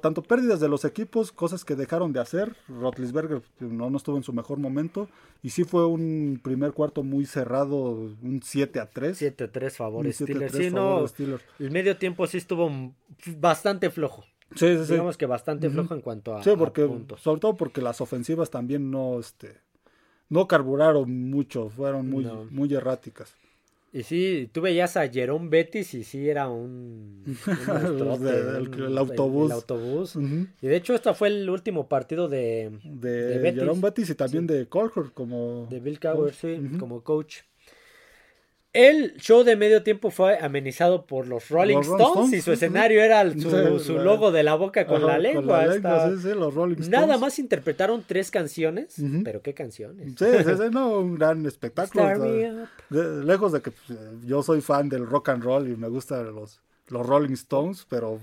tanto 0.00 0.22
pérdidas 0.22 0.60
de 0.60 0.68
los 0.68 0.84
equipos, 0.84 1.32
cosas 1.32 1.64
que 1.64 1.74
dejaron 1.74 2.12
de 2.12 2.20
hacer. 2.20 2.54
Rotlisberger 2.68 3.42
no, 3.60 3.90
no 3.90 3.96
estuvo 3.96 4.16
en 4.16 4.22
su 4.22 4.32
mejor 4.32 4.58
momento. 4.58 5.08
Y 5.42 5.50
sí 5.50 5.64
fue 5.64 5.86
un 5.86 6.40
primer 6.42 6.72
cuarto 6.72 7.02
muy 7.02 7.26
cerrado, 7.26 7.76
un 8.22 8.40
7 8.42 8.80
a 8.80 8.86
3. 8.88 9.20
7-3 9.20 9.70
favor 9.70 10.06
Un 10.06 10.12
7 10.12 10.32
a 10.32 10.36
Steelers. 10.48 10.52
3 10.52 10.64
Sí, 10.66 10.70
favor 10.70 11.00
no, 11.02 11.08
Steelers. 11.08 11.42
el 11.58 11.70
medio 11.70 11.96
tiempo 11.96 12.26
sí 12.26 12.38
estuvo 12.38 12.70
bastante 13.38 13.90
flojo. 13.90 14.24
Sí, 14.54 14.76
sí, 14.76 14.84
sí. 14.84 14.92
Digamos 14.92 15.16
que 15.16 15.26
bastante 15.26 15.70
flojo 15.70 15.94
en 15.94 16.00
cuanto 16.02 16.36
a, 16.36 16.42
Sí, 16.42 16.50
a 16.50 16.56
porque, 16.56 16.84
puntos. 16.86 17.20
sobre 17.22 17.40
todo 17.40 17.56
porque 17.56 17.80
las 17.80 18.00
ofensivas 18.00 18.50
también 18.50 18.90
no, 18.90 19.18
este, 19.18 19.56
no 20.28 20.46
carburaron 20.46 21.30
mucho, 21.30 21.70
fueron 21.70 22.08
muy, 22.10 22.24
No. 22.24 22.44
muy 22.50 22.72
erráticas. 22.74 23.34
Y 23.94 24.04
sí, 24.04 24.48
tú 24.50 24.62
veías 24.62 24.96
a 24.96 25.06
Jerome 25.08 25.50
Bettis 25.50 25.92
y 25.92 26.02
sí 26.02 26.26
era 26.28 26.48
un... 26.48 27.22
un 27.26 27.66
monstruote, 27.66 28.24
de- 28.24 28.58
el- 28.86 28.98
autobús. 28.98 29.46
el 29.50 29.52
autobús. 29.52 30.16
Y 30.16 30.66
de 30.66 30.76
hecho, 30.76 30.94
este 30.94 31.12
fue 31.12 31.28
el 31.28 31.50
último 31.50 31.88
partido 31.88 32.26
de, 32.28 32.70
De, 32.84 33.10
De 33.10 33.38
Betis. 33.38 33.60
Jerome 33.60 33.80
Bettis 33.82 34.08
y 34.10 34.14
también 34.14 34.46
de 34.46 34.66
Colhurt 34.66 35.12
como... 35.12 35.66
de 35.70 35.78
Bill 35.80 36.00
Cowher, 36.00 36.32
sí, 36.32 36.58
como 36.78 37.02
coach. 37.04 37.40
El 38.74 39.16
show 39.18 39.44
de 39.44 39.54
medio 39.54 39.82
tiempo 39.82 40.10
fue 40.10 40.38
amenizado 40.38 41.04
por 41.04 41.26
los 41.26 41.50
Rolling 41.50 41.76
Los 41.76 41.88
Stones 41.88 42.32
y 42.32 42.40
su 42.40 42.52
escenario 42.52 43.02
era 43.02 43.20
el- 43.20 43.38
su, 43.40 43.50
Sí, 43.78 43.84
su 43.84 43.96
la- 43.98 44.02
logo 44.04 44.32
de 44.32 44.42
la 44.42 44.54
boca 44.54 44.86
con 44.86 44.96
Ajá, 45.04 45.06
la 45.08 45.18
lengua. 45.18 45.66
la 45.66 45.74
está- 45.76 46.10
sí, 46.10 46.22
sí, 46.22 46.28
los 46.28 46.54
Rolling 46.54 46.76
Stones. 46.76 46.88
Nada 46.88 47.18
más 47.18 47.38
interpretaron 47.38 48.02
tres 48.06 48.30
canciones, 48.30 48.96
pero 49.24 49.42
qué 49.42 49.52
canciones. 49.52 50.14
Sí, 50.18 50.24
sí, 50.38 50.44
sí, 50.56 50.62
no, 50.70 51.00
un 51.00 51.16
gran 51.16 51.44
espectáculo. 51.44 52.04
O 52.04 52.06
sea, 52.08 52.18
de- 52.88 53.24
lejos 53.24 53.52
de 53.52 53.60
que 53.60 53.72
pues, 53.72 53.90
eh, 53.90 54.02
yo 54.24 54.42
soy 54.42 54.62
fan 54.62 54.88
del 54.88 55.06
rock 55.06 55.28
and 55.28 55.42
roll 55.44 55.68
y 55.70 55.76
me 55.76 55.88
gustan 55.88 56.34
los, 56.34 56.60
los 56.88 57.06
Rolling 57.06 57.34
Stones, 57.34 57.86
pero 57.90 58.20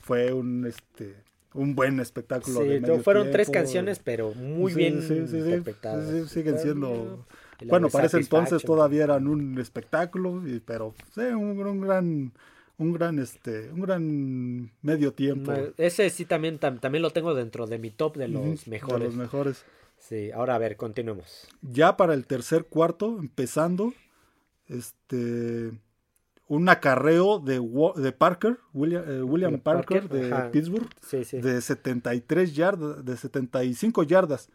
fue 0.00 0.32
un 0.32 0.64
este 0.66 1.14
un 1.54 1.74
buen 1.74 1.98
espectáculo. 2.00 2.60
Sí, 2.62 2.68
de 2.68 2.80
to- 2.80 2.86
medio 2.86 3.02
fueron 3.02 3.30
tres 3.32 3.50
canciones, 3.50 3.98
pero 3.98 4.32
muy 4.34 4.72
bien 4.74 5.02
sí, 5.02 5.08
sí, 5.08 5.26
sí, 5.28 5.36
interpretadas. 5.38 6.08
sí, 6.08 6.22
sí, 6.22 6.28
siguen 6.28 6.58
siendo- 6.58 7.26
Bueno, 7.70 7.86
de 7.88 7.92
para 7.92 8.06
ese 8.06 8.18
entonces 8.18 8.62
todavía 8.64 9.04
eran 9.04 9.26
un 9.26 9.58
espectáculo, 9.58 10.46
y, 10.46 10.60
pero 10.60 10.94
sí, 11.14 11.20
un, 11.20 11.58
un 11.66 11.80
gran 11.80 12.32
un 12.78 12.92
gran 12.92 13.18
este 13.18 13.70
un 13.70 13.80
gran 13.80 14.70
medio 14.82 15.12
tiempo. 15.12 15.52
Ese 15.76 16.08
sí 16.10 16.24
también, 16.24 16.58
tam- 16.58 16.80
también 16.80 17.02
lo 17.02 17.10
tengo 17.10 17.34
dentro 17.34 17.66
de 17.66 17.78
mi 17.78 17.90
top 17.90 18.16
de 18.16 18.28
los 18.28 18.42
Ujú, 18.44 18.50
de 18.64 18.70
mejores. 18.70 19.04
los 19.08 19.14
mejores. 19.16 19.64
Sí, 19.98 20.30
ahora 20.32 20.56
a 20.56 20.58
ver, 20.58 20.76
continuemos. 20.76 21.46
ya 21.62 21.96
para 21.96 22.14
el 22.14 22.26
tercer 22.26 22.64
cuarto, 22.64 23.18
empezando, 23.20 23.92
este 24.68 25.72
un 26.48 26.68
acarreo 26.68 27.38
de, 27.38 27.60
de 27.96 28.12
Parker, 28.12 28.58
William, 28.74 29.04
eh, 29.08 29.22
William 29.22 29.52
De 29.52 29.58
Parker, 29.58 30.08
Parker, 30.08 30.22
de 30.28 30.32
ajá. 30.34 30.50
Pittsburgh, 30.50 30.88
Sí, 31.00 31.24
sí. 31.24 31.38
de 31.38 31.60
73 31.62 32.54
yardas, 32.54 33.04
de 33.04 33.16
75 33.16 34.02
yardas 34.02 34.50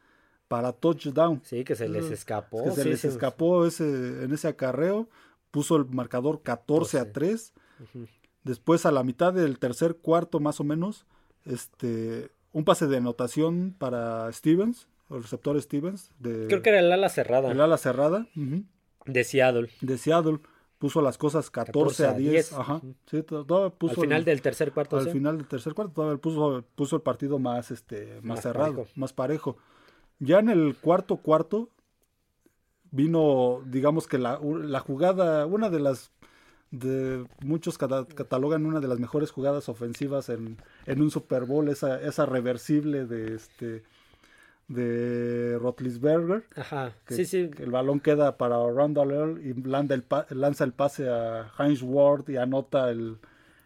para 0.48 0.72
touchdown. 0.74 1.42
Sí, 1.44 1.64
que 1.64 1.76
se 1.76 1.90
les 1.90 2.10
escapó. 2.12 2.64
que 2.64 2.72
se 2.72 2.84
sí, 2.84 2.90
les 2.90 3.02
sí. 3.02 3.08
escapó 3.08 3.66
ese, 3.66 4.24
en 4.24 4.32
ese 4.34 4.48
acarreo, 4.48 5.10
puso 5.52 5.76
el 5.76 5.86
marcador 5.86 6.42
14 6.44 7.00
a 7.00 7.12
3. 7.12 7.54
Ujú. 7.84 8.08
Después 8.44 8.86
a 8.86 8.92
la 8.92 9.04
mitad 9.04 9.34
del 9.34 9.60
tercer 9.60 9.98
cuarto 9.98 10.40
más 10.40 10.60
o 10.60 10.64
menos, 10.64 11.06
este 11.46 12.32
un 12.54 12.64
pase 12.64 12.88
de 12.88 12.98
anotación 12.98 13.76
para 13.78 14.32
Stevens, 14.32 14.88
el 15.10 15.22
receptor 15.22 15.62
Stevens 15.62 16.12
de 16.20 16.48
Creo 16.48 16.62
que 16.62 16.70
era 16.70 16.80
el 16.80 16.92
ala 16.92 17.10
cerrada 17.10 17.52
el 17.52 17.60
ala 17.62 17.78
cerrada. 17.78 18.28
ujú. 18.36 18.64
de 19.06 19.24
Seattle. 19.24 19.70
de 19.82 19.98
Seattle 19.98 20.40
puso 20.80 21.02
las 21.02 21.18
cosas 21.18 21.50
14, 21.50 22.04
14 22.04 22.06
a 22.06 22.10
a 22.12 22.14
10. 22.14 22.32
10. 22.32 22.54
Ajá. 22.54 22.82
Sí, 23.10 23.22
puso 23.22 23.74
Al 23.96 23.96
final 23.96 24.20
el, 24.20 24.26
del 24.26 24.42
tercer 24.42 24.72
cuarto. 24.72 24.98
al 24.98 25.06
sí. 25.06 25.12
final 25.12 25.38
del 25.38 25.48
tercer 25.48 25.74
cuarto 25.74 25.94
todavía 25.94 26.22
puso, 26.22 26.64
puso 26.76 26.96
el 26.96 27.02
partido 27.02 27.38
más 27.40 27.70
este 27.72 28.16
más, 28.16 28.24
Más 28.24 28.42
cerrado, 28.42 28.74
parejo. 28.76 28.92
más 28.96 29.14
parejo. 29.14 29.58
Ya 30.20 30.40
en 30.40 30.50
el 30.50 30.76
cuarto 30.76 31.18
cuarto 31.18 31.70
vino, 32.92 33.62
digamos 33.66 34.08
que 34.08 34.18
la, 34.18 34.40
la 34.42 34.80
jugada, 34.80 35.46
una 35.46 35.70
de 35.70 35.80
las 35.80 36.12
de 36.72 37.26
muchos 37.42 37.78
cata- 37.78 38.06
catalogan 38.14 38.66
una 38.66 38.80
de 38.82 38.88
las 38.90 39.00
mejores 39.00 39.32
jugadas 39.32 39.70
ofensivas 39.70 40.28
en, 40.30 40.58
en 40.86 41.02
un 41.02 41.12
Super 41.12 41.46
Bowl, 41.46 41.70
esa, 41.70 42.02
esa 42.02 42.26
reversible 42.26 43.06
de 43.06 43.36
este 43.36 43.84
de 44.68 45.58
Rotlisberger. 45.62 46.44
Ajá, 46.58 46.92
que- 47.06 47.16
sí, 47.16 47.26
sí. 47.26 47.50
que 47.50 47.64
el 47.64 47.72
balón 47.72 48.00
queda 48.02 48.38
para 48.38 48.58
Randall 48.70 49.12
Earl 49.12 49.46
y 49.46 49.54
lanza 49.54 49.94
el, 49.94 50.04
lanza 50.32 50.64
el 50.66 50.74
pase 50.74 51.10
a 51.10 51.50
Heinz 51.58 51.82
Ward 51.82 52.28
y 52.30 52.36
anota 52.36 52.90
el, 52.92 53.18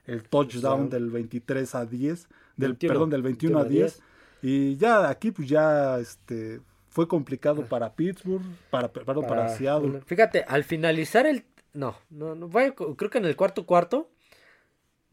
el 0.05 0.21
touchdown 0.23 0.61
Touchdown. 0.61 0.89
del 0.91 1.09
23 1.09 1.73
a 1.75 1.85
10, 1.87 2.27
del, 2.55 2.71
21, 2.73 2.93
perdón, 2.93 3.09
del 3.09 3.21
21 3.23 3.57
a 3.59 3.63
10. 3.63 4.01
Y 4.41 4.77
ya 4.77 5.09
aquí 5.09 5.31
pues 5.31 5.47
ya 5.47 5.99
este 5.99 6.61
fue 6.89 7.07
complicado 7.07 7.65
para 7.65 7.93
Pittsburgh, 7.93 8.43
para, 8.69 8.91
perdón, 8.91 9.25
para, 9.27 9.49
Seattle. 9.49 10.01
Fíjate, 10.05 10.43
al 10.47 10.63
finalizar 10.63 11.25
el. 11.25 11.45
No, 11.73 11.95
no, 12.09 12.35
no 12.35 12.49
fue, 12.49 12.73
creo 12.73 13.09
que 13.09 13.17
en 13.17 13.25
el 13.25 13.35
cuarto 13.35 13.65
cuarto. 13.65 14.09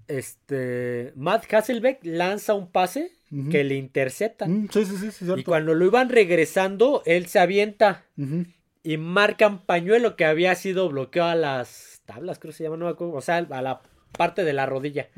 Este. 0.08 1.12
Matt 1.14 1.52
Hasselbeck 1.52 2.00
lanza 2.02 2.54
un 2.54 2.70
pase 2.70 3.12
que 3.50 3.62
le 3.62 3.74
intercepta. 3.74 4.46
Mm, 4.46 4.68
sí, 4.70 4.84
sí, 4.86 4.96
sí, 4.96 5.10
sí, 5.10 5.26
Y 5.36 5.44
cuando 5.44 5.74
lo 5.74 5.84
iban 5.84 6.08
regresando, 6.08 7.02
él 7.04 7.26
se 7.26 7.38
avienta 7.38 8.04
Ujú. 8.16 8.46
y 8.82 8.96
marcan 8.96 9.64
pañuelo 9.64 10.16
que 10.16 10.24
había 10.24 10.54
sido 10.54 10.88
bloqueado 10.88 11.30
a 11.30 11.34
las 11.34 12.00
tablas, 12.06 12.38
creo 12.38 12.52
que 12.52 12.56
se 12.56 12.64
llama, 12.64 12.78
no 12.78 12.86
me 12.86 12.92
acuerdo, 12.92 13.12
o 13.12 13.20
sea, 13.20 13.36
a 13.36 13.62
la 13.62 13.82
parte 14.16 14.44
de 14.44 14.54
la 14.54 14.64
rodilla. 14.64 15.08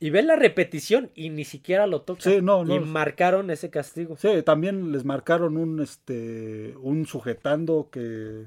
Y 0.00 0.10
ven 0.10 0.26
la 0.26 0.36
repetición 0.36 1.10
y 1.14 1.30
ni 1.30 1.44
siquiera 1.44 1.86
lo 1.86 2.02
toca. 2.02 2.22
Sí, 2.22 2.38
no, 2.40 2.64
no. 2.64 2.76
Y 2.76 2.80
marcaron 2.80 3.50
ese 3.50 3.70
castigo. 3.70 4.16
Sí, 4.16 4.28
también 4.44 4.92
les 4.92 5.04
marcaron 5.04 5.56
un 5.56 5.80
este 5.80 6.74
un 6.80 7.06
sujetando 7.06 7.88
que 7.90 8.46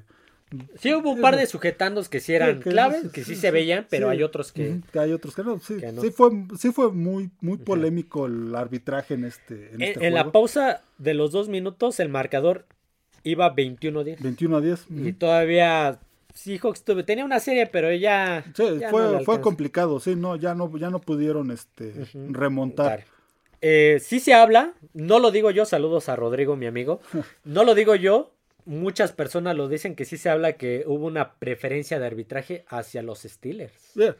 Sí, 0.78 0.92
hubo 0.94 1.12
un 1.12 1.20
par 1.20 1.36
de 1.36 1.46
sujetandos 1.46 2.08
que 2.08 2.20
sí 2.20 2.34
eran 2.34 2.58
Sí, 2.58 2.64
que 2.64 2.70
claves, 2.70 3.10
que 3.10 3.24
sí, 3.24 3.34
sí, 3.34 3.40
se 3.40 3.50
veían, 3.50 3.86
pero 3.88 4.08
sí. 4.08 4.12
hay 4.12 4.22
otros 4.22 4.52
que... 4.52 4.80
Hay 4.94 5.12
otros 5.12 5.34
que 5.34 5.42
no. 5.42 5.58
Sí, 5.60 5.76
que 5.78 5.92
no. 5.92 6.02
sí 6.02 6.10
fue 6.10 6.30
sí 6.58 6.72
fue 6.72 6.92
muy 6.92 7.30
muy 7.40 7.58
polémico 7.58 8.26
el 8.26 8.54
arbitraje 8.54 9.14
en 9.14 9.24
este 9.24 9.70
en, 9.74 9.80
En, 9.80 9.82
este 9.82 10.06
en 10.06 10.14
la 10.14 10.30
pausa 10.30 10.82
de 10.98 11.14
los 11.14 11.32
dos 11.32 11.48
minutos, 11.48 12.00
el 12.00 12.08
marcador 12.08 12.66
iba 13.24 13.54
21-10. 13.54 14.20
21 14.20 14.56
a 14.56 14.60
10. 14.60 14.86
Y 14.90 15.00
ujú. 15.00 15.12
todavía 15.14 15.98
Seahawks 16.34 16.84
tuve, 16.84 17.02
tenía 17.04 17.24
una 17.24 17.40
serie, 17.40 17.66
pero 17.66 17.92
ya. 17.92 18.44
Sí, 18.54 18.64
ya 18.80 18.90
fue, 18.90 19.02
no 19.02 19.20
fue 19.20 19.40
complicado, 19.40 20.00
sí, 20.00 20.16
no, 20.16 20.36
ya 20.36 20.54
no, 20.54 20.76
ya 20.78 20.90
no 20.90 21.00
pudieron 21.00 21.50
este 21.50 21.92
remontar. 22.30 23.04
Eh, 23.60 23.98
sí 24.02 24.18
se 24.18 24.34
habla, 24.34 24.72
no 24.92 25.18
lo 25.20 25.30
digo 25.30 25.50
yo, 25.50 25.64
saludos 25.64 26.08
a 26.08 26.16
Rodrigo, 26.16 26.56
mi 26.56 26.66
amigo. 26.66 27.00
No 27.44 27.64
lo 27.64 27.74
digo 27.74 27.94
yo, 27.94 28.32
muchas 28.64 29.12
personas 29.12 29.56
lo 29.56 29.68
dicen 29.68 29.94
que 29.94 30.04
sí 30.04 30.16
se 30.16 30.30
habla 30.30 30.54
que 30.54 30.84
hubo 30.86 31.06
una 31.06 31.34
preferencia 31.34 31.98
de 32.00 32.06
arbitraje 32.06 32.64
hacia 32.68 33.02
los 33.02 33.20
Steelers. 33.20 33.94
Yeah, 33.94 34.16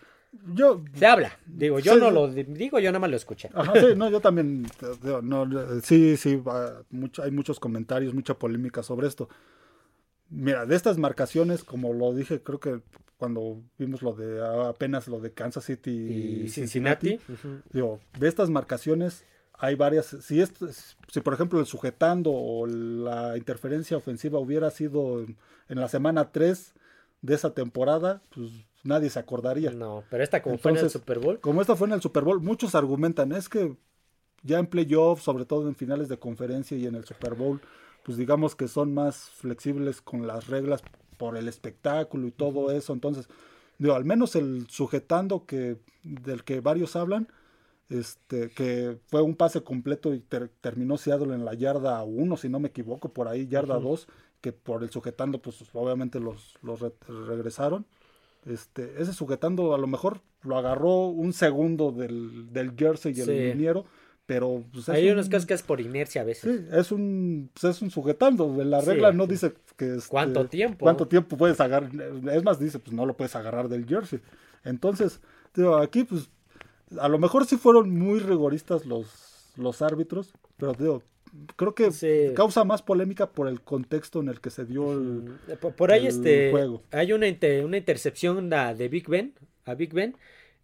Yo, 0.54 0.82
Se 0.94 1.06
habla, 1.06 1.38
digo, 1.46 1.78
yo 1.80 1.94
Sí, 1.94 2.00
no 2.00 2.10
lo 2.10 2.28
di- 2.28 2.44
digo, 2.44 2.78
yo 2.78 2.90
nada 2.90 3.00
más 3.00 3.10
lo 3.10 3.16
escuché. 3.16 3.50
ajá, 3.52 3.72
sí, 3.80 3.86
no, 3.96 4.08
yo 4.10 4.20
también, 4.20 4.66
no, 5.22 5.48
sí, 5.82 6.16
sí, 6.16 6.40
mucho- 6.90 7.22
hay 7.22 7.30
muchos 7.32 7.58
comentarios, 7.58 8.14
mucha 8.14 8.34
polémica 8.34 8.82
sobre 8.82 9.08
esto. 9.08 9.28
Mira, 10.32 10.64
de 10.64 10.74
estas 10.74 10.96
marcaciones, 10.96 11.62
como 11.62 11.92
lo 11.92 12.14
dije, 12.14 12.42
creo 12.42 12.58
que 12.58 12.80
cuando 13.18 13.62
vimos 13.78 14.02
lo 14.02 14.14
de 14.14 14.44
apenas 14.66 15.06
lo 15.06 15.20
de 15.20 15.32
Kansas 15.32 15.64
City 15.64 15.90
Y 15.90 16.42
y 16.44 16.48
Cincinnati, 16.48 17.20
digo, 17.70 18.00
de 18.18 18.28
estas 18.28 18.50
marcaciones 18.50 19.24
hay 19.52 19.76
varias. 19.76 20.16
Si, 20.22 20.40
esto, 20.40 20.66
si 21.08 21.20
por 21.20 21.34
ejemplo 21.34 21.60
el 21.60 21.66
sujetando 21.66 22.32
o 22.32 22.66
la 22.66 23.36
interferencia 23.36 23.96
ofensiva 23.96 24.40
hubiera 24.40 24.70
sido 24.70 25.20
en, 25.20 25.36
en 25.68 25.78
la 25.78 25.88
semana 25.88 26.32
3 26.32 26.74
de 27.20 27.34
esa 27.34 27.54
temporada, 27.54 28.22
pues 28.34 28.50
nadie 28.82 29.10
se 29.10 29.18
acordaría. 29.18 29.70
no, 29.70 30.02
pero 30.10 30.24
esta 30.24 30.42
como 30.42 30.58
fue 30.58 30.72
en 30.72 30.78
el 30.78 30.90
Super 30.90 31.18
Bowl, 31.18 31.38
Como 31.40 31.60
esta 31.60 31.76
fue 31.76 31.86
en 31.86 31.94
el 31.94 32.02
Super 32.02 32.24
Bowl, 32.24 32.40
muchos 32.40 32.74
argumentan, 32.74 33.32
es 33.32 33.48
que 33.48 33.76
ya 34.42 34.58
en 34.58 34.66
playoffs, 34.66 35.22
sobre 35.22 35.44
todo 35.44 35.68
en 35.68 35.76
finales 35.76 36.08
de 36.08 36.18
conferencia 36.18 36.76
y 36.76 36.86
en 36.86 36.96
el 36.96 37.04
Super 37.04 37.34
Bowl, 37.34 37.60
pues 38.04 38.16
digamos 38.18 38.54
que 38.56 38.68
son 38.68 38.92
más 38.94 39.30
flexibles 39.30 40.00
con 40.00 40.26
las 40.26 40.48
reglas 40.48 40.82
por 41.16 41.36
el 41.36 41.48
espectáculo 41.48 42.26
y 42.26 42.30
todo 42.32 42.70
eso. 42.72 42.92
Entonces, 42.92 43.28
digo, 43.78 43.94
al 43.94 44.04
menos 44.04 44.34
el 44.36 44.66
sujetando 44.68 45.46
que 45.46 45.78
del 46.02 46.42
que 46.44 46.60
varios 46.60 46.96
hablan, 46.96 47.28
este, 47.88 48.50
que 48.50 48.98
fue 49.08 49.22
un 49.22 49.36
pase 49.36 49.62
completo 49.62 50.14
y 50.14 50.20
ter- 50.20 50.50
terminó 50.60 50.96
Seattle 50.96 51.34
en 51.34 51.44
la 51.44 51.54
yarda 51.54 52.02
1, 52.02 52.36
si 52.36 52.48
no 52.48 52.58
me 52.58 52.68
equivoco, 52.68 53.10
por 53.10 53.28
ahí, 53.28 53.46
yarda 53.46 53.76
Ujú. 53.78 53.88
2, 53.90 54.08
que 54.40 54.52
por 54.52 54.82
el 54.82 54.90
sujetando, 54.90 55.38
pues 55.40 55.62
obviamente 55.74 56.18
los, 56.18 56.54
los 56.62 56.80
re- 56.80 56.92
regresaron. 57.28 57.84
Este, 58.46 59.00
ese 59.00 59.12
sujetando 59.12 59.74
a 59.74 59.78
lo 59.78 59.86
mejor 59.86 60.20
lo 60.42 60.56
agarró 60.58 61.06
un 61.06 61.32
segundo 61.32 61.92
del, 61.92 62.52
del 62.52 62.72
jersey 62.76 63.12
y 63.16 63.20
el 63.20 63.26
Sí. 63.26 63.32
liniero, 63.32 63.84
pero 64.32 64.62
pues, 64.72 64.84
es 64.84 64.88
hay 64.88 65.06
un- 65.08 65.12
unos 65.18 65.28
que 65.46 65.54
es 65.54 65.62
por 65.62 65.80
inercia 65.80 66.22
a 66.22 66.24
veces. 66.24 66.60
sí, 66.60 66.66
es 66.72 66.92
un 66.92 67.50
pues, 67.52 67.76
es 67.76 67.82
un 67.82 67.90
sujetando. 67.90 68.54
La 68.64 68.80
Sí. 68.80 68.86
regla 68.88 69.12
no 69.12 69.26
dice 69.26 69.52
que 69.76 69.96
este, 69.96 70.08
¿Cuánto 70.08 70.46
tiempo? 70.46 70.78
cuánto 70.84 71.06
tiempo 71.08 71.36
puedes 71.36 71.60
agarrar. 71.60 71.90
Es 72.32 72.42
más, 72.44 72.58
dice, 72.58 72.78
pues 72.78 72.94
no 72.94 73.04
lo 73.06 73.14
puedes 73.16 73.34
agarrar 73.36 73.68
del 73.68 73.86
jersey. 73.86 74.20
Entonces, 74.64 75.20
digo, 75.54 75.76
aquí, 75.76 76.04
pues, 76.04 76.30
a 76.98 77.08
lo 77.08 77.18
mejor 77.18 77.44
sí 77.46 77.56
fueron 77.56 77.90
muy 77.90 78.20
rigoristas 78.20 78.86
los, 78.86 79.52
los 79.56 79.82
árbitros, 79.82 80.32
pero 80.56 80.72
digo, 80.74 81.02
creo 81.56 81.74
que 81.74 81.90
Sí. 81.90 82.32
causa 82.34 82.64
más 82.64 82.82
polémica 82.82 83.30
por 83.30 83.48
el 83.48 83.60
contexto 83.60 84.20
en 84.20 84.28
el 84.28 84.40
que 84.40 84.50
se 84.50 84.64
dio 84.64 84.92
el. 84.92 85.24
Por, 85.60 85.74
por 85.74 85.90
ahí 85.92 86.02
el 86.02 86.06
este 86.08 86.50
juego. 86.50 86.82
hay 86.90 87.12
una, 87.12 87.26
inter- 87.28 87.64
una 87.64 87.76
intercepción 87.78 88.50
de 88.50 88.88
Big 88.88 89.08
Ben 89.08 89.34
a 89.64 89.74
Big 89.74 89.92
Ben 89.94 90.14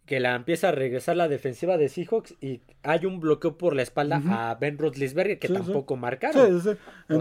que 0.09 0.19
la 0.19 0.33
empieza 0.33 0.69
a 0.69 0.71
regresar 0.71 1.15
la 1.17 1.27
defensiva 1.27 1.77
de 1.77 1.87
Seahawks 1.87 2.33
y 2.41 2.61
hay 2.81 3.05
un 3.05 3.19
bloqueo 3.19 3.59
por 3.59 3.75
la 3.75 3.83
espalda 3.83 4.19
a 4.27 4.55
Ben 4.55 4.79
Roethlisberger 4.79 5.37
que 5.37 5.47
Sí, 5.47 5.53
sí. 5.55 5.61
tampoco 5.61 5.97
marcaron. 5.97 6.47
Sí, 6.47 6.51
sí. 6.51 6.57
o 6.57 6.61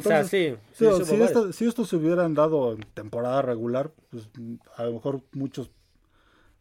sea, 0.01 0.21
Entonces, 0.21 0.29
sí, 0.29 0.57
Sí, 0.73 0.87
sí, 0.97 1.05
sí 1.05 1.17
si, 1.17 1.23
esta- 1.23 1.53
si 1.53 1.67
estos 1.67 1.87
se 1.91 1.97
hubieran 1.97 2.33
dado 2.33 2.73
en 2.73 2.81
temporada 2.95 3.43
regular, 3.43 3.93
pues 4.09 4.31
a 4.77 4.85
lo 4.85 4.95
mejor 4.95 5.21
muchos 5.33 5.71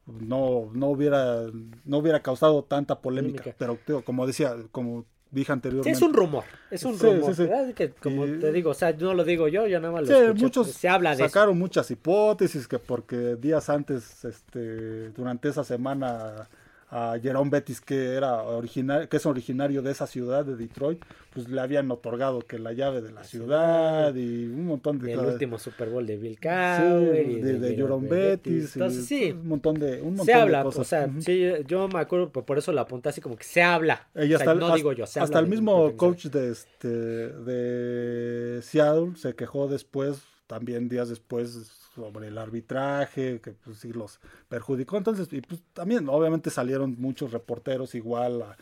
no, 0.06 0.70
no 0.74 0.88
hubiera 0.88 1.46
no 1.86 1.98
hubiera 1.98 2.22
causado 2.22 2.64
tanta 2.66 3.00
polémica. 3.00 3.44
Polémica. 3.54 3.78
Pero 3.86 4.04
como 4.04 4.28
decía, 4.28 4.54
como 4.72 5.06
dije 5.32 5.46
Sí, 5.48 5.52
anteriormente, 5.52 5.92
es 5.92 6.02
un 6.02 6.14
rumor, 6.14 6.44
es 6.72 6.84
un 6.84 6.98
Sí, 6.98 7.06
rumor. 7.06 7.36
sí. 7.36 7.44
¿verdad? 7.44 7.74
Que, 7.74 7.90
como 7.92 8.26
Y- 8.26 8.40
te 8.40 8.52
digo, 8.52 8.72
o 8.72 8.74
sea, 8.74 8.94
no 8.94 9.14
lo 9.14 9.24
digo 9.24 9.48
yo, 9.48 9.68
yo 9.68 9.80
nada 9.80 9.92
más 9.94 10.02
lo 10.02 10.08
sí, 10.08 10.14
escuché, 10.24 10.44
muchos 10.44 10.68
se 10.72 10.88
habla 10.90 11.12
de 11.12 11.24
eso. 11.24 11.30
sacaron 11.30 11.58
muchas 11.58 11.90
hipótesis 11.92 12.68
que 12.68 12.80
porque 12.80 13.36
días 13.36 13.70
antes, 13.70 14.24
este, 14.26 15.10
durante 15.10 15.50
esa 15.50 15.64
semana 15.64 16.48
a 16.90 17.18
Jerome 17.22 17.50
Bettis 17.50 17.82
que 17.82 18.14
era 18.14 18.42
original, 18.44 19.10
que 19.10 19.18
es 19.18 19.26
originario 19.26 19.82
de 19.82 19.92
esa 19.92 20.08
ciudad 20.08 20.46
de 20.46 20.56
Detroit, 20.56 21.04
pues 21.34 21.50
le 21.50 21.60
habían 21.60 21.92
otorgado 21.92 22.40
que 22.40 22.58
la 22.60 22.72
llave 22.72 23.02
de 23.02 23.12
la 23.12 23.26
ciudad 23.26 24.16
y 24.16 24.46
un 24.46 24.68
montón 24.68 24.98
de 25.00 25.14
cosas. 25.14 25.34
último 25.34 25.60
Super 25.60 25.90
Bowl 25.90 26.08
de 26.08 26.16
Bill 26.16 26.36
Sí, 26.36 26.40
Cowher 26.42 27.30
y 27.30 27.42
de, 27.42 27.60
de 27.60 27.76
Jerome 27.76 28.08
Bettis. 28.08 28.76
y 28.76 28.80
Entonces, 28.80 29.06
sí, 29.06 29.32
Un 29.32 29.48
montón 29.50 29.76
de, 29.80 30.02
un 30.02 30.10
montón 30.12 30.26
se 30.28 30.32
de 30.32 30.38
habla, 30.38 30.64
cosas. 30.64 30.80
o 30.82 30.84
sea, 30.86 31.10
sí, 31.20 31.44
yo 31.68 31.90
me 31.90 32.00
acuerdo, 32.00 32.30
por 32.32 32.58
eso 32.58 32.72
lo 32.72 32.80
apunté 32.80 33.10
así 33.10 33.20
como 33.20 33.36
que 33.36 33.44
se 33.44 33.62
habla. 33.62 34.08
O 34.16 34.22
sea, 34.22 34.54
el- 34.54 34.60
no 34.60 34.66
hasta- 34.68 34.76
digo 34.78 34.94
yo, 34.94 35.06
se 35.06 35.20
hasta 35.20 35.40
habla 35.40 35.46
el 35.46 35.52
mismo 35.52 35.96
coach 35.98 36.28
de, 36.28 36.52
este, 36.52 36.88
de 36.88 38.62
Seattle 38.62 39.12
se 39.16 39.36
quejó 39.36 39.68
después, 39.68 40.22
también 40.48 40.88
días 40.88 41.10
después, 41.10 41.87
sobre 42.02 42.28
el 42.28 42.38
arbitraje, 42.38 43.42
que 43.42 43.52
pues 43.52 43.80
sí 43.80 43.92
los 43.92 44.20
perjudicó. 44.48 44.98
Entonces, 44.98 45.32
y 45.32 45.42
pues 45.42 45.62
también 45.74 46.08
obviamente 46.10 46.50
salieron 46.50 46.96
muchos 46.98 47.32
reporteros 47.32 47.96
igual 47.96 48.42
a, 48.42 48.58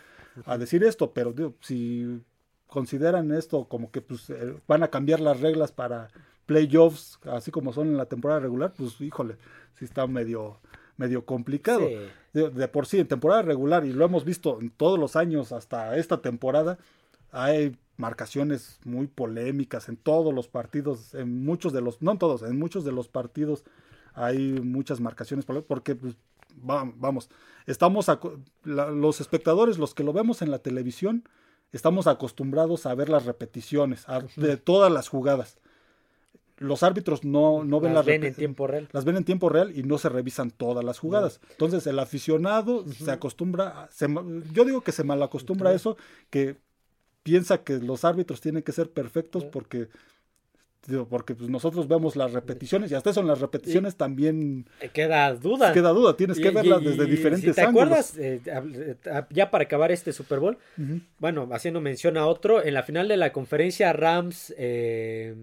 a 0.45 0.57
decir 0.57 0.83
esto, 0.83 1.11
pero 1.11 1.33
digo, 1.33 1.53
si 1.61 2.21
consideran 2.67 3.31
esto 3.31 3.65
como 3.65 3.91
que 3.91 4.01
pues 4.01 4.29
eh, 4.29 4.55
van 4.67 4.83
a 4.83 4.89
cambiar 4.89 5.19
las 5.19 5.39
reglas 5.39 5.71
para 5.71 6.09
playoffs, 6.45 7.19
así 7.25 7.51
como 7.51 7.73
son 7.73 7.87
en 7.87 7.97
la 7.97 8.05
temporada 8.05 8.39
regular, 8.39 8.73
pues 8.75 8.99
híjole, 9.01 9.37
sí 9.73 9.85
está 9.85 10.07
medio, 10.07 10.59
medio 10.97 11.25
complicado. 11.25 11.87
Sí. 11.87 11.97
De, 12.33 12.49
de 12.49 12.67
por 12.67 12.85
sí, 12.85 12.99
en 12.99 13.07
temporada 13.07 13.41
regular, 13.41 13.85
y 13.85 13.93
lo 13.93 14.03
hemos 14.03 14.25
visto 14.25 14.59
en 14.59 14.69
todos 14.69 14.99
los 14.99 15.15
años 15.15 15.51
hasta 15.51 15.95
esta 15.97 16.21
temporada, 16.21 16.77
hay 17.31 17.77
marcaciones 17.97 18.79
muy 18.85 19.07
polémicas 19.07 19.89
en 19.89 19.97
todos 19.97 20.33
los 20.33 20.47
partidos, 20.47 21.13
en 21.13 21.43
muchos 21.45 21.73
de 21.73 21.81
los, 21.81 22.01
no 22.01 22.11
en 22.11 22.17
todos, 22.17 22.41
en 22.43 22.57
muchos 22.59 22.83
de 22.85 22.91
los 22.91 23.07
partidos 23.07 23.63
hay 24.13 24.37
muchas 24.61 24.99
marcaciones 25.01 25.45
polémicas, 25.45 25.67
porque 25.67 25.95
pues, 25.95 26.15
va- 26.69 26.89
vamos, 26.97 27.29
estamos, 27.65 28.07
la- 28.63 28.89
los 28.91 29.21
espectadores, 29.21 29.77
los 29.77 29.93
que 29.93 30.03
lo 30.03 30.13
vemos 30.13 30.41
en 30.41 30.51
la 30.51 30.59
televisión, 30.59 31.23
estamos 31.71 32.07
acostumbrados 32.07 32.85
a 32.85 32.95
ver 32.95 33.09
las 33.09 33.25
repeticiones 33.25 34.07
a- 34.07 34.23
de 34.37 34.57
todas 34.57 34.91
las 34.91 35.09
jugadas. 35.09 35.57
Los 36.57 36.83
árbitros 36.83 37.25
no, 37.25 37.65
no 37.65 37.81
ven 37.81 37.93
Las 37.93 38.05
las 38.05 38.05
ven 38.05 38.23
en 38.23 38.33
tiempo 38.33 38.65
real. 38.67 38.87
las 38.93 39.03
ven 39.03 39.17
en 39.17 39.25
tiempo 39.25 39.49
real 39.49 39.77
y 39.77 39.83
no 39.83 39.97
se 39.97 40.07
revisan 40.07 40.51
todas 40.51 40.85
las 40.85 40.99
jugadas. 40.99 41.41
Entonces 41.51 41.85
el 41.85 41.99
aficionado 41.99 42.85
se 42.87 43.11
acostumbra, 43.11 43.89
se 43.91 44.07
yo 44.53 44.63
digo 44.63 44.79
que 44.79 44.93
se 44.93 45.03
mal 45.03 45.21
acostumbra 45.21 45.71
a 45.71 45.73
eso, 45.73 45.97
que 46.29 46.55
piensa 47.25 47.63
que 47.63 47.79
los 47.79 48.05
árbitros 48.05 48.39
tienen 48.39 48.61
que 48.61 48.71
ser 48.71 48.91
perfectos 48.91 49.43
porque 49.45 49.87
porque 51.09 51.33
pues, 51.33 51.49
nosotros 51.49 51.87
vemos 51.87 52.15
las 52.15 52.31
repeticiones 52.33 52.91
y 52.91 52.93
hasta 52.93 53.09
eso 53.09 53.19
en 53.19 53.25
las 53.25 53.41
repeticiones 53.41 53.95
también 53.95 54.67
Queda 54.93 55.33
duda. 55.33 55.73
queda 55.73 55.89
duda, 55.89 56.15
tienes 56.15 56.37
que 56.37 56.49
Y- 56.49 56.53
verlas 56.53 56.79
y- 56.83 56.85
desde 56.85 57.05
diferentes 57.05 57.49
si 57.49 57.55
te 57.55 57.61
ángulos. 57.65 57.87
acuerdas, 57.87 58.17
eh, 58.19 58.39
eh, 58.45 59.23
ya 59.31 59.49
para 59.49 59.63
acabar 59.63 59.91
este 59.91 60.13
Super 60.13 60.37
Bowl, 60.39 60.59
bueno, 61.17 61.49
haciendo 61.53 61.81
mención 61.81 62.17
a 62.17 62.27
otro, 62.27 62.63
en 62.63 62.75
la 62.75 62.83
final 62.83 63.07
de 63.07 63.17
la 63.17 63.33
conferencia 63.33 63.93
Rams 63.93 64.53
eh, 64.59 65.33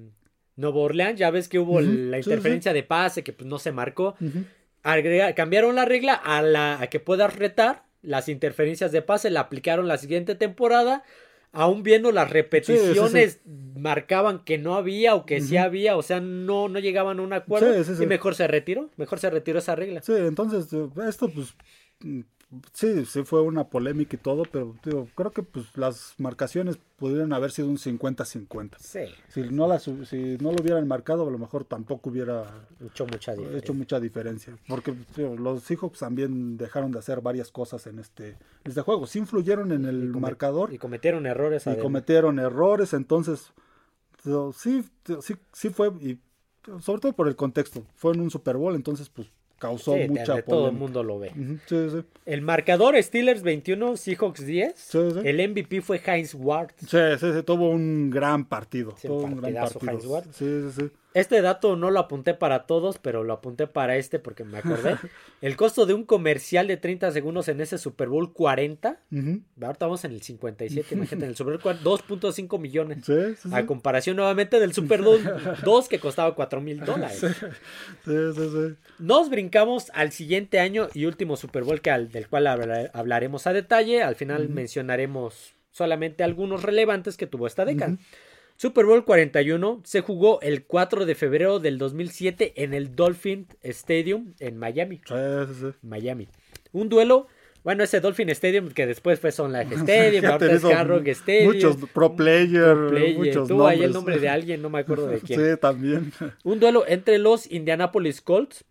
Nuevo 0.54 0.82
Orleans, 0.82 1.18
ya 1.18 1.32
ves 1.32 1.48
que 1.48 1.58
hubo 1.58 1.80
la 1.80 2.18
sí, 2.22 2.30
interferencia 2.30 2.72
de 2.72 2.84
pase 2.84 3.24
que 3.24 3.32
pues, 3.32 3.48
no 3.50 3.58
se 3.58 3.72
marcó. 3.72 4.14
Agrega- 4.84 5.34
cambiaron 5.34 5.74
la 5.74 5.84
regla 5.86 6.14
a, 6.14 6.40
la, 6.42 6.80
a 6.80 6.86
que 6.86 7.00
puedas 7.00 7.34
retar 7.34 7.82
las 8.00 8.28
interferencias 8.28 8.92
de 8.92 9.02
pase, 9.02 9.28
la 9.28 9.40
aplicaron 9.40 9.88
la 9.88 9.98
siguiente 9.98 10.36
temporada. 10.36 11.02
Aún 11.52 11.82
viendo 11.82 12.12
las 12.12 12.30
repeticiones, 12.30 13.40
marcaban 13.76 14.42
que 14.44 14.58
no 14.58 14.74
había 14.74 15.14
o 15.14 15.26
que 15.26 15.40
sí 15.40 15.56
había, 15.56 15.96
o 15.96 16.02
sea, 16.02 16.20
no, 16.20 16.68
no 16.68 16.78
llegaban 16.78 17.18
a 17.18 17.22
un 17.22 17.32
acuerdo. 17.32 17.74
Y 18.02 18.06
mejor 18.06 18.34
se 18.34 18.46
retiró, 18.46 18.90
mejor 18.96 19.18
se 19.18 19.28
retiró 19.28 19.58
esa 19.58 19.76
regla. 19.76 20.00
Sí, 20.02 20.12
entonces 20.16 20.72
eh, 20.72 20.88
esto 21.06 21.28
pues 21.28 21.54
sí, 22.72 23.04
sí 23.06 23.22
fue 23.24 23.40
una 23.42 23.64
polémica 23.68 24.16
y 24.16 24.18
todo, 24.18 24.44
pero 24.50 24.74
digo, 24.84 25.08
creo 25.14 25.30
que 25.30 25.42
pues 25.42 25.66
las 25.76 26.14
marcaciones 26.18 26.78
pudieron 26.96 27.32
haber 27.32 27.50
sido 27.50 27.68
un 27.68 27.76
50-50. 27.78 28.76
Sí, 28.78 29.00
Si 29.28 29.42
no, 29.42 29.66
las, 29.66 29.82
si 29.84 30.36
no 30.40 30.52
lo 30.52 30.62
hubieran 30.62 30.86
marcado, 30.86 31.26
a 31.26 31.30
lo 31.30 31.38
mejor 31.38 31.64
tampoco 31.64 32.10
hubiera 32.10 32.66
mucho, 32.80 33.06
mucha 33.06 33.32
diferencia. 33.32 33.58
hecho 33.58 33.74
mucha 33.74 34.00
diferencia. 34.00 34.56
Porque 34.68 34.94
digo, 35.16 35.36
los 35.36 35.62
Seahawks 35.62 35.98
también 36.00 36.56
dejaron 36.56 36.92
de 36.92 36.98
hacer 36.98 37.20
varias 37.20 37.50
cosas 37.50 37.86
en 37.86 37.98
este, 37.98 38.36
este 38.64 38.80
juego. 38.82 39.06
Sí 39.06 39.18
influyeron 39.18 39.72
en 39.72 39.84
el 39.84 40.12
Y 40.14 40.18
marcador 40.20 40.72
Y 40.72 40.78
cometieron 40.78 41.26
errores. 41.26 41.66
y 41.66 41.70
además. 41.70 41.82
cometieron 41.82 42.38
errores, 42.38 42.92
entonces 42.92 43.52
digo, 44.24 44.52
sí, 44.52 44.84
sí, 45.20 45.34
sí 45.52 45.70
fue, 45.70 45.88
y 46.00 46.18
sobre 46.80 47.00
todo 47.00 47.12
por 47.14 47.26
el 47.28 47.34
contexto, 47.34 47.84
fue 47.96 48.12
en 48.14 48.20
un 48.20 48.30
Super 48.30 48.56
Bowl, 48.56 48.74
entonces 48.76 49.08
pues 49.08 49.28
causó 49.62 49.94
Sí, 49.94 50.08
mucha 50.08 50.34
de 50.34 50.42
todo 50.42 50.66
el 50.66 50.76
polémica. 50.76 50.78
mundo 50.80 51.02
lo 51.04 51.18
ve. 51.20 51.28
Ujú, 51.30 51.58
Sí, 51.66 51.90
sí. 51.90 52.04
El 52.26 52.42
marcador 52.42 53.00
Steelers 53.02 53.42
21, 53.42 53.96
Seahawks 53.96 54.44
10. 54.44 54.72
Sí, 54.76 54.98
sí. 55.14 55.20
El 55.24 55.48
MVP 55.48 55.80
fue 55.80 56.00
Heinz 56.04 56.34
Ward. 56.34 56.70
Sí, 56.80 56.98
sí, 57.18 57.32
sí, 57.32 57.42
tuvo 57.44 57.70
un 57.70 58.10
gran 58.10 58.44
partido. 58.44 58.94
Tuvo 59.00 59.22
un 59.22 59.40
gran 59.40 59.54
partido. 59.54 59.92
Heinz 59.92 60.06
Ward. 60.06 60.24
Sí, 60.32 60.44
sí, 60.44 60.80
sí. 60.82 60.90
Este 61.14 61.42
dato 61.42 61.76
no 61.76 61.90
lo 61.90 62.00
apunté 62.00 62.32
para 62.32 62.66
todos, 62.66 62.98
pero 62.98 63.22
lo 63.22 63.34
apunté 63.34 63.66
para 63.66 63.96
este 63.96 64.18
porque 64.18 64.44
me 64.44 64.58
acordé. 64.58 64.96
El 65.42 65.56
costo 65.56 65.84
de 65.86 65.92
un 65.94 66.04
comercial 66.04 66.66
de 66.68 66.76
30 66.76 67.10
segundos 67.12 67.48
en 67.48 67.60
ese 67.60 67.76
Super 67.76 68.08
Bowl 68.08 68.32
40. 68.32 69.00
Ujú. 69.12 69.40
Ahorita 69.60 69.86
vamos 69.86 70.04
en 70.04 70.12
el 70.12 70.22
57, 70.22 70.86
imagínate, 70.94 71.24
en 71.24 71.30
el 71.30 71.36
Super 71.36 71.54
Bowl 71.54 71.62
40, 71.62 71.84
2.5 71.84 72.58
millones. 72.58 72.98
Sí, 73.04 73.12
sí, 73.36 73.48
sí. 73.48 73.54
A 73.54 73.66
comparación 73.66 74.16
nuevamente 74.16 74.58
del 74.60 74.72
Super 74.72 75.02
Bowl 75.04 75.20
2 75.64 75.88
que 75.88 75.98
costaba 75.98 76.34
4 76.34 76.60
mil 76.60 76.80
dólares. 76.84 77.18
Sí, 77.20 78.12
sí, 78.34 78.48
sí. 78.50 78.74
Nos 78.98 79.28
brincamos 79.30 79.90
al 79.94 80.12
siguiente 80.12 80.60
año 80.60 80.88
y 80.94 81.04
último 81.06 81.36
Super 81.36 81.64
Bowl 81.64 81.80
que 81.80 81.90
al- 81.90 82.10
del 82.10 82.28
cual 82.28 82.46
habla- 82.46 82.90
hablaremos 82.94 83.46
a 83.46 83.52
detalle. 83.52 84.02
Al 84.02 84.14
final 84.16 84.48
mencionaremos 84.48 85.54
solamente 85.72 86.22
algunos 86.22 86.62
relevantes 86.62 87.16
que 87.16 87.26
tuvo 87.26 87.46
esta 87.46 87.64
década. 87.64 87.96
Super 88.62 88.86
Bowl 88.86 89.04
41 89.04 89.80
se 89.82 90.02
jugó 90.02 90.40
el 90.40 90.62
4 90.66 91.04
de 91.04 91.16
febrero 91.16 91.58
del 91.58 91.78
2007 91.78 92.52
en 92.62 92.74
el 92.74 92.94
Dolphin 92.94 93.48
Stadium 93.60 94.34
en 94.38 94.56
Miami. 94.56 95.00
Sí, 95.04 95.14
sí, 95.48 95.54
sí. 95.62 95.66
Miami. 95.82 96.28
Un 96.70 96.88
duelo, 96.88 97.26
bueno, 97.64 97.82
ese 97.82 97.98
Dolphin 97.98 98.28
Stadium 98.30 98.68
que 98.68 98.86
después 98.86 99.18
fue 99.18 99.32
Sun 99.32 99.52
Life 99.52 99.74
Stadium, 99.84 100.22
Ya 100.22 100.28
ahorita 100.34 100.54
es 100.54 100.60
tenés 100.62 100.76
Hard 100.76 100.86
Rock 100.86 101.08
Stadium. 101.08 101.52
Muchos 101.54 101.76
pro 101.92 102.14
player, 102.14 102.76
Player, 102.88 103.18
muchos 103.18 103.48
tuvo 103.48 103.66
ahí 103.66 103.82
el 103.82 103.92
nombres. 103.92 103.94
nombre 103.94 104.18
de 104.20 104.28
alguien, 104.28 104.62
no 104.62 104.70
me 104.70 104.78
acuerdo 104.78 105.08
de 105.08 105.18
quién. 105.26 105.40
Sí, 105.40 105.60
también. 105.60 106.12
Un 106.44 106.60
duelo 106.60 106.84
entre 106.86 107.18
los 107.18 107.50
Indianapolis 107.50 108.20
Colts, 108.20 108.64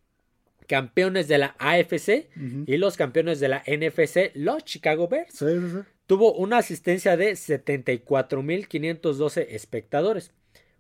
campeones 0.70 1.28
de 1.28 1.38
la 1.38 1.54
AFC, 1.60 2.30
y 2.66 2.78
los 2.78 2.96
campeones 2.96 3.42
de 3.42 3.50
la 3.50 3.62
NFC, 3.68 4.32
los 4.36 4.64
Chicago 4.64 5.10
Bears. 5.10 5.34
Sí, 5.34 5.48
sí, 5.48 5.68
sí. 5.70 5.80
Tuvo 6.08 6.34
una 6.34 6.58
asistencia 6.58 7.16
de 7.18 7.32
74.512 7.36 9.46
espectadores. 9.50 10.32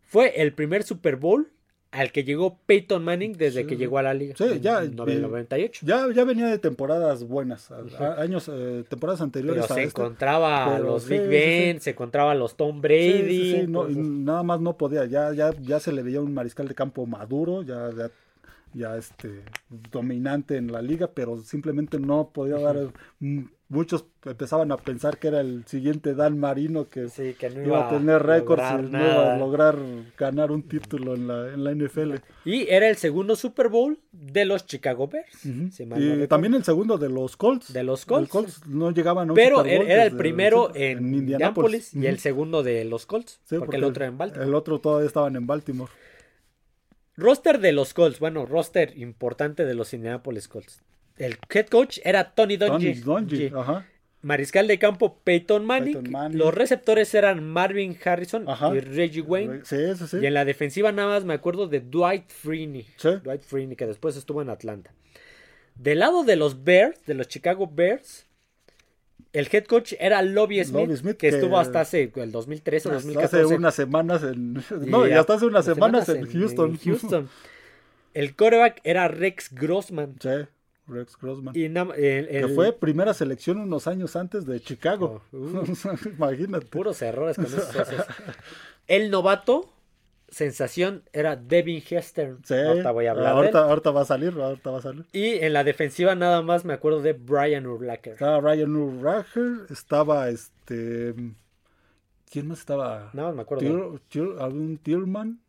Fue 0.04 0.42
el 0.42 0.54
primer 0.54 0.84
Super 0.84 1.16
Bowl 1.16 1.50
al 1.92 2.12
que 2.14 2.24
llegó 2.24 2.58
Peyton 2.66 3.04
Manning 3.04 3.34
desde 3.34 3.62
Sí, 3.62 3.68
que 3.68 3.76
llegó 3.76 3.98
a 3.98 4.04
la 4.04 4.14
liga. 4.14 4.34
Sí, 4.38 4.46
en 4.46 4.62
ya, 4.62 4.82
98. 4.82 5.86
Ya, 5.86 6.08
ya 6.14 6.24
venía 6.24 6.48
de 6.48 6.58
temporadas 6.58 7.26
buenas, 7.26 7.70
a- 7.70 7.84
a- 8.00 8.22
años, 8.22 8.50
eh, 8.52 8.86
temporadas 8.88 9.20
Pero 9.20 9.26
anteriores 9.26 9.66
a 9.70 9.76
se 9.76 9.84
este. 9.84 10.02
encontraba 10.02 10.68
a 10.68 10.78
Pero 10.78 10.86
los 10.92 11.04
sí, 11.04 11.10
Big 11.10 11.22
sí, 11.24 11.28
Ben, 11.28 11.82
se 11.82 11.90
encontraba 11.92 12.32
a 12.32 12.36
los 12.36 12.56
Tom 12.56 12.80
Brady. 12.82 13.30
sí, 13.30 13.52
sí, 13.62 13.66
no, 13.68 13.88
nada 13.90 14.42
más 14.44 14.62
no 14.62 14.78
podía, 14.78 15.04
ya, 15.06 15.34
ya, 15.34 15.52
ya 15.62 15.80
se 15.82 15.92
le 15.92 16.02
veía 16.02 16.22
un 16.22 16.34
mariscal 16.34 16.68
de 16.70 16.76
campo 16.76 17.06
maduro, 17.06 17.62
ya, 17.64 17.90
ya, 17.96 18.10
ya 18.74 18.98
este 18.98 19.44
dominante 19.92 20.58
en 20.58 20.72
la 20.72 20.82
liga, 20.82 21.12
pero 21.14 21.38
simplemente 21.40 22.00
no 22.00 22.30
podía 22.34 22.60
dar 22.60 22.92
muchos 23.72 24.06
empezaban 24.26 24.72
a 24.74 24.78
pensar 24.78 25.18
que 25.18 25.30
era 25.30 25.40
el 25.40 25.64
siguiente 25.66 26.14
Dan 26.14 26.38
Marino 26.38 26.90
que 26.90 27.08
Sí, 27.08 27.36
que 27.40 27.50
no 27.50 27.66
iba 27.66 27.88
a 27.88 27.90
tener 27.90 28.22
récords 28.22 28.64
y 28.80 28.92
no 28.92 29.00
iba 29.00 29.34
a 29.34 29.38
lograr 29.38 29.78
ganar 30.18 30.52
un 30.52 30.64
título 30.64 31.16
en 31.16 31.28
la, 31.28 31.54
en 31.54 31.64
la 31.64 31.74
NFL. 31.74 32.16
Y 32.44 32.68
era 32.68 32.90
el 32.90 32.98
segundo 32.98 33.38
Super 33.38 33.70
Bowl 33.70 33.98
de 34.12 34.44
los 34.44 34.66
Chicago 34.66 35.08
Bears. 35.08 35.38
Si 35.72 35.86
no 35.86 35.98
Y 35.98 36.28
también 36.28 36.54
el 36.54 36.66
segundo 36.66 36.98
de 36.98 37.10
los 37.10 37.38
Colts. 37.38 37.72
De 37.72 37.84
los 37.84 38.06
Colts. 38.06 38.68
no 38.68 38.92
llegaban 38.92 39.30
a 39.30 39.32
un 39.32 39.36
Pero 39.36 39.60
Super 39.60 39.78
Bowl 39.78 39.90
era 39.90 40.04
el 40.04 40.18
primero 40.18 40.76
en, 40.76 41.16
Indianapolis 41.16 41.96
y 41.96 42.06
el 42.08 42.20
segundo 42.20 42.64
de 42.64 42.84
los 42.84 43.06
Colts. 43.06 43.40
Sí, 43.46 43.56
porque, 43.58 43.78
el 43.78 43.86
otro 43.86 44.04
en 44.04 44.18
Baltimore. 44.18 44.48
El 44.48 44.54
otro 44.54 44.80
todavía 44.80 45.08
estaban 45.08 45.36
en 45.38 45.48
Baltimore. 45.48 45.92
Roster 47.16 47.60
de 47.60 47.72
los 47.72 47.94
Colts. 47.94 48.20
Bueno, 48.20 48.46
roster 48.46 48.98
importante 48.98 49.66
de 49.66 49.74
los 49.74 49.94
Indianapolis 49.94 50.48
Colts. 50.48 50.82
El 51.18 51.38
head 51.54 51.68
coach 51.68 52.00
era 52.04 52.34
Tony 52.34 52.58
Dungy. 52.58 53.02
Tony 53.02 53.52
ajá. 53.56 53.86
Mariscal 54.22 54.68
de 54.68 54.78
campo 54.78 55.20
Peyton 55.24 55.66
Manning. 55.66 55.94
Peyton 55.94 56.12
Manning. 56.12 56.38
Los 56.38 56.54
receptores 56.54 57.14
eran 57.16 57.44
Marvin 57.44 57.98
Harrison 58.04 58.48
Ajá. 58.48 58.74
y 58.76 58.80
Reggie 58.80 59.22
Wayne. 59.22 59.62
Sí, 59.64 59.78
sí, 59.98 60.08
sí. 60.08 60.18
Y 60.22 60.26
en 60.28 60.34
la 60.34 60.46
defensiva 60.46 60.92
nada 60.92 61.10
más 61.10 61.26
me 61.26 61.34
acuerdo 61.34 61.68
de 61.68 61.80
Dwight 61.80 62.30
Freeney. 62.30 62.86
Sí. 62.98 63.10
Dwight 63.24 63.42
Freeney, 63.42 63.76
que 63.76 63.88
después 63.88 64.16
estuvo 64.16 64.42
en 64.42 64.50
Atlanta. 64.50 64.94
Del 65.76 66.00
lado 66.00 66.24
de 66.24 66.36
los 66.36 66.64
Bears, 66.64 67.04
de 67.06 67.16
los 67.16 67.28
Chicago 67.28 67.68
Bears, 67.74 68.28
el 69.34 69.48
head 69.52 69.66
coach 69.66 69.94
era 70.00 70.22
Lobby 70.22 70.64
Smith, 70.64 70.88
Lobby 70.88 70.98
Smith, 70.98 71.18
que, 71.18 71.30
que- 71.30 71.36
estuvo 71.36 71.58
hasta 71.58 71.82
hace 71.82 72.12
el 72.16 72.32
2013, 72.32 72.90
Hasta 72.90 72.94
2014. 72.96 73.38
Hace 73.46 73.56
unas 73.56 73.76
semanas 73.76 74.24
en. 74.24 74.64
Y 74.86 74.90
No, 74.90 75.08
y 75.08 75.12
a- 75.12 75.20
hasta 75.22 75.34
hace 75.36 75.46
unas 75.46 75.66
semanas, 75.66 76.08
en, 76.10 76.26
Houston. 76.32 76.78
Houston. 76.78 77.30
El 78.14 78.36
coreback 78.36 78.82
era 78.84 79.08
Rex 79.08 79.54
Grossman. 79.54 80.16
Sí, 80.22 80.30
Rex 80.88 81.18
Grossman. 81.22 81.56
Y 81.56 81.70
na- 81.70 81.88
el- 81.96 82.28
que 82.28 82.40
el- 82.40 82.56
fue 82.56 82.74
primera 82.74 83.14
selección 83.14 83.60
unos 83.60 83.88
años 83.88 84.16
antes 84.16 84.46
de 84.46 84.60
Chicago. 84.60 85.22
Oh, 85.32 85.38
uh. 85.38 85.64
Imagínate. 86.18 86.66
puros 86.66 87.02
errores 87.02 87.38
con 87.38 87.46
esos. 87.46 87.70
El 88.88 89.10
novato, 89.12 89.72
sensación, 90.32 91.04
era 91.14 91.36
Devin 91.36 91.84
Hester. 91.88 92.38
Sí, 92.44 92.56
Ahorita 92.56 92.92
voy 92.92 93.06
a 93.06 93.12
hablar 93.12 93.36
de 93.36 93.50
él. 93.50 93.56
ahorita, 93.58 93.92
va 93.92 94.02
a 94.02 94.06
salir, 94.06 94.34
ahorita 94.34 94.72
va 94.72 94.78
a 94.80 94.82
salir. 94.82 95.06
Y 95.12 95.34
en 95.44 95.54
la 95.54 95.64
defensiva 95.64 96.16
nada 96.16 96.42
más 96.42 96.66
me 96.66 96.74
acuerdo 96.74 97.02
de 97.02 97.14
Brian 97.14 97.68
Urlacher. 97.68 98.14
Estaba 98.14 98.40
Ryan 98.40 98.76
Urracher, 98.76 99.68
estaba 99.70 100.30
este. 100.30 101.14
¿Quién 102.32 102.48
más 102.48 102.60
estaba? 102.60 103.10
Más 103.14 103.36
me 103.36 103.42
acuerdo. 103.42 103.64
Tier- 103.64 104.00
Tier- 104.10 104.40
¿Algún 104.42 104.78
Tillman? 104.78 105.40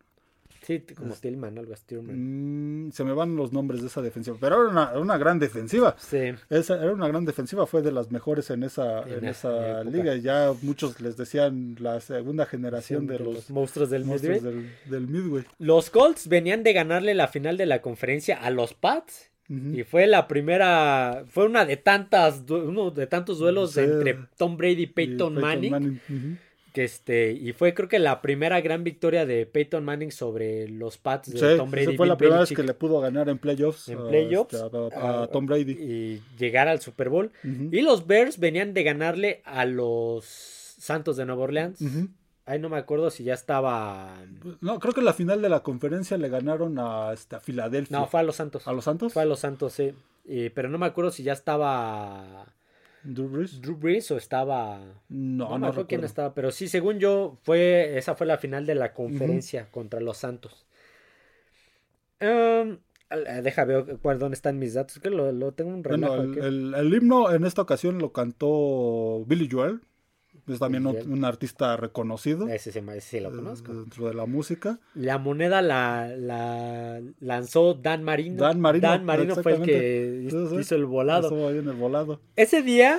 Sí, 0.63 0.81
como 0.97 1.15
Tillman, 1.15 1.59
algo 1.59 1.75
así. 1.75 1.97
Mm, 1.97 2.91
se 2.93 3.05
me 3.05 3.13
van 3.13 3.35
los 3.37 3.53
nombres 3.53 3.81
de 3.81 3.89
esa 3.89 4.01
defensiva. 4.01 4.37
Pero 4.41 4.63
era 4.63 4.71
una, 4.71 4.99
una 4.99 5.19
gran 5.19 5.39
defensiva. 5.39 5.97
Sí. 5.99 6.33
Esa 6.51 6.83
era 6.83 6.93
una 6.93 7.09
gran 7.09 7.25
defensiva, 7.25 7.67
fue 7.67 7.83
de 7.83 7.91
las 7.93 8.11
mejores 8.11 8.49
en 8.51 8.63
esa, 8.63 9.03
En 9.03 9.19
en 9.19 9.25
esa 9.27 9.81
época. 9.81 9.91
liga. 9.97 10.17
Ya 10.17 10.53
muchos 10.63 11.01
les 11.01 11.17
decían 11.17 11.77
la 11.81 12.01
segunda 12.01 12.47
generación 12.47 13.07
de, 13.07 13.19
los 13.19 13.51
monstruos 13.51 13.91
del 13.91 14.05
monstruos 14.05 14.41
Midway. 14.43 14.55
del, 14.55 14.71
del 14.91 15.09
Midway. 15.09 15.45
Los 15.59 15.91
Colts 15.91 16.29
venían 16.29 16.63
de 16.63 16.73
ganarle 16.73 17.15
la 17.15 17.29
final 17.29 17.57
de 17.57 17.67
la 17.67 17.83
conferencia 17.83 18.37
a 18.41 18.51
los 18.51 18.75
Pats. 18.75 19.29
Y 19.49 19.83
fue 19.83 20.07
la 20.07 20.29
primera, 20.29 21.25
fue 21.29 21.45
una 21.45 21.67
de 21.67 21.77
tantas, 21.77 22.43
uno 22.49 22.91
de 22.91 23.07
tantos 23.07 23.39
duelos 23.39 23.73
Sí. 23.73 23.81
entre 23.81 24.17
Tom 24.39 24.57
Brady 24.57 24.81
y 24.81 24.83
Y 24.85 24.87
Peyton, 24.87 25.35
Manning. 25.35 26.01
Que 26.73 26.85
este, 26.85 27.33
y 27.33 27.53
fue 27.53 27.75
creo 27.75 27.89
que 27.89 27.99
la 27.99 28.23
primera 28.23 28.61
gran 28.63 28.83
victoria 28.85 29.27
de 29.27 29.45
Peyton 29.47 29.85
Manning 29.85 30.11
sobre 30.11 30.69
los 30.69 30.97
Pats 30.99 31.31
de 31.31 31.39
Sí, 31.39 31.57
Tom 31.59 31.71
Brady. 31.71 31.89
esa 31.89 31.97
fue 31.97 32.07
la 32.07 32.17
primera 32.17 32.41
vez 32.41 32.49
que 32.51 32.63
le 32.63 32.75
pudo 32.75 33.01
ganar 33.01 33.29
en 33.29 33.39
playoffs, 33.39 33.89
En 33.91 33.99
playoffs, 34.09 34.55
este, 34.55 34.97
a- 34.97 35.27
Tom 35.31 35.47
Brady. 35.47 35.73
y 35.73 36.23
llegar 36.39 36.69
al 36.69 36.81
Super 36.81 37.09
Bowl. 37.11 37.31
Y 37.45 37.83
los 37.83 38.07
Bears 38.07 38.39
venían 38.39 38.73
de 38.75 38.83
ganarle 38.85 39.43
a 39.45 39.65
los 39.67 40.25
Santos 40.25 41.17
de 41.17 41.27
Nueva 41.27 41.43
Orleans. 41.43 41.79
Ahí 42.45 42.59
no 42.59 42.69
me 42.69 42.77
acuerdo 42.79 43.11
si 43.11 43.23
ya 43.23 43.35
estaba. 43.35 44.17
No, 44.61 44.81
creo 44.81 44.93
que 44.95 45.01
en 45.01 45.07
la 45.07 45.13
final 45.15 45.41
de 45.43 45.49
la 45.49 45.61
conferencia 45.63 46.17
le 46.19 46.29
ganaron 46.29 46.77
a, 46.79 47.13
este, 47.13 47.37
a 47.37 47.41
Filadelfia. 47.41 47.99
No, 47.99 48.07
fue 48.09 48.19
a 48.19 48.23
los 48.25 48.35
Santos. 48.37 48.67
¿A 48.67 48.73
los 48.73 48.85
Santos? 48.85 49.13
Fue 49.13 49.23
a 49.23 49.27
los 49.27 49.39
Santos, 49.41 49.75
sí. 49.75 49.93
Pero 50.55 50.69
no 50.69 50.77
me 50.79 50.87
acuerdo 50.87 51.11
si 51.13 51.23
ya 51.23 51.35
estaba. 51.35 52.47
Drew 53.05 53.29
Brees. 53.29 53.61
Drew 53.61 53.77
Brees 53.77 54.11
o 54.11 54.17
estaba... 54.17 54.79
No, 55.09 55.49
No, 55.49 55.49
no, 55.51 55.59
me 55.59 55.67
acuerdo 55.69 55.87
quién 55.89 56.01
recuerdo. 56.01 56.07
estaba, 56.07 56.35
pero 56.35 56.51
sí, 56.51 56.69
según 56.69 56.99
yo, 56.99 57.37
fue 57.43 57.97
esa 57.99 58.15
fue 58.15 58.27
la 58.27 58.39
final 58.39 58.65
de 58.67 58.75
la 58.77 58.93
conferencia 58.95 59.69
contra 59.71 60.01
los 60.01 60.19
Santos. 60.19 60.67
Um, 62.21 62.79
deja 63.43 63.65
ver 63.65 63.99
cuál- 64.01 64.19
dónde 64.19 64.35
están 64.37 64.59
mis 64.59 64.75
datos, 64.75 64.99
que 65.01 65.11
lo, 65.11 65.33
lo 65.33 65.53
tengo 65.53 65.71
un 65.71 65.83
Bueno, 65.83 66.17
relajo 66.17 66.23
el, 66.23 66.39
el- 66.39 66.75
el 66.75 66.95
himno 66.95 67.33
en 67.33 67.45
esta 67.45 67.63
ocasión 67.63 67.99
lo 67.99 68.13
cantó 68.13 69.25
Billy 69.27 69.49
Joel. 69.51 69.81
Es 70.49 70.59
también 70.59 70.87
un, 70.87 71.25
artista 71.25 71.77
reconocido 71.77 72.49
Ese, 72.49 72.73
se 72.73 72.81
ese 72.81 73.01
sí 73.01 73.21
lo 73.21 73.29
eh, 73.31 73.37
conozco. 73.37 73.73
dentro 73.73 74.09
de 74.09 74.15
la 74.15 74.27
música. 74.27 74.81
La 74.95 75.19
moneda 75.19 75.63
la, 75.63 76.09
la 76.17 77.01
lanzó 77.21 77.75
Dan 77.75 78.03
Marino. 78.03 78.43
Dan 78.43 78.61
Marino, 78.61 78.89
Dan 78.89 79.05
Marino 79.05 79.37
fue 79.37 79.55
el 79.55 79.63
que 79.63 80.27
Sí, 80.31 80.47
sí. 80.51 80.57
hizo 80.57 80.75
el 80.75 80.85
volado. 80.87 81.29
Estuvo 81.29 81.49
ahí 81.49 81.59
en 81.59 81.69
el 81.69 81.77
volado. 81.77 82.21
Ese 82.35 82.63
día, 82.63 82.99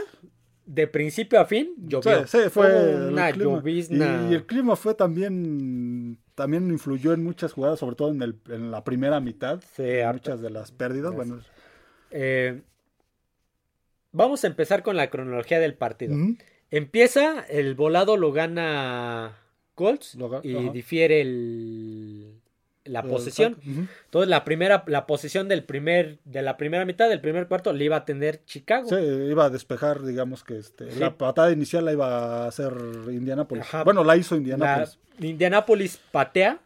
de 0.65 0.87
principio 0.87 1.39
a 1.41 1.45
fin, 1.45 1.73
llovió. 1.77 2.25
Sí, 2.27 2.37
sí, 2.43 2.49
fue 2.49 3.07
una 3.09 3.31
clima. 3.33 3.55
llovizna. 3.55 4.27
Y 4.29 4.35
el 4.35 4.45
clima 4.45 4.75
fue 4.77 4.93
también 4.95 6.17
también 6.35 6.71
influyó 6.71 7.13
en 7.13 7.23
muchas 7.23 7.51
jugadas, 7.53 7.77
sobre 7.79 7.95
todo 7.95 8.09
en, 8.11 8.21
el, 8.21 8.39
en 8.49 8.71
la 8.71 8.83
primera 8.83 9.19
mitad. 9.19 9.61
Sí, 9.75 9.83
muchas 10.11 10.41
de 10.41 10.49
las 10.49 10.71
pérdidas. 10.71 11.13
Bueno, 11.13 11.39
Eh, 12.09 12.61
vamos 14.11 14.43
a 14.43 14.47
empezar 14.47 14.81
con 14.83 14.95
la 14.95 15.09
cronología 15.09 15.59
del 15.59 15.75
partido. 15.75 16.15
Empieza, 16.77 17.45
el 17.49 17.75
volado 17.75 18.17
lo 18.17 18.31
gana 18.31 19.37
Colts 19.75 20.15
Lo 20.15 20.41
y 20.43 20.55
ajá. 20.57 20.71
difiere 20.71 21.21
el, 21.21 22.39
la 22.85 23.03
posesión. 23.03 23.57
Entonces 23.63 24.27
la 24.27 24.43
primera, 24.43 24.83
la 24.87 25.05
posesión 25.05 25.47
del 25.47 25.63
primer, 25.63 26.17
de 26.25 26.41
la 26.41 26.57
primera 26.57 26.83
mitad 26.85 27.09
del 27.09 27.21
primer 27.21 27.47
cuarto 27.47 27.73
le 27.73 27.85
iba 27.85 27.97
a 27.97 28.05
tener 28.05 28.43
Chicago. 28.45 28.89
Sí, 28.89 28.95
iba 28.95 29.45
a 29.45 29.49
despejar, 29.51 30.01
digamos 30.03 30.43
que 30.43 30.57
este, 30.57 30.91
Sí. 30.91 30.99
la 30.99 31.15
patada 31.15 31.51
inicial 31.51 31.85
la 31.85 31.91
iba 31.93 32.43
a 32.45 32.47
hacer 32.47 32.73
Indianapolis. 33.07 33.63
Ajá. 33.65 33.83
Bueno, 33.83 34.03
la 34.03 34.17
hizo 34.17 34.33
La 34.35 34.39
Indianapolis. 34.41 34.99
Indianapolis 35.19 35.99
patea 36.11 36.59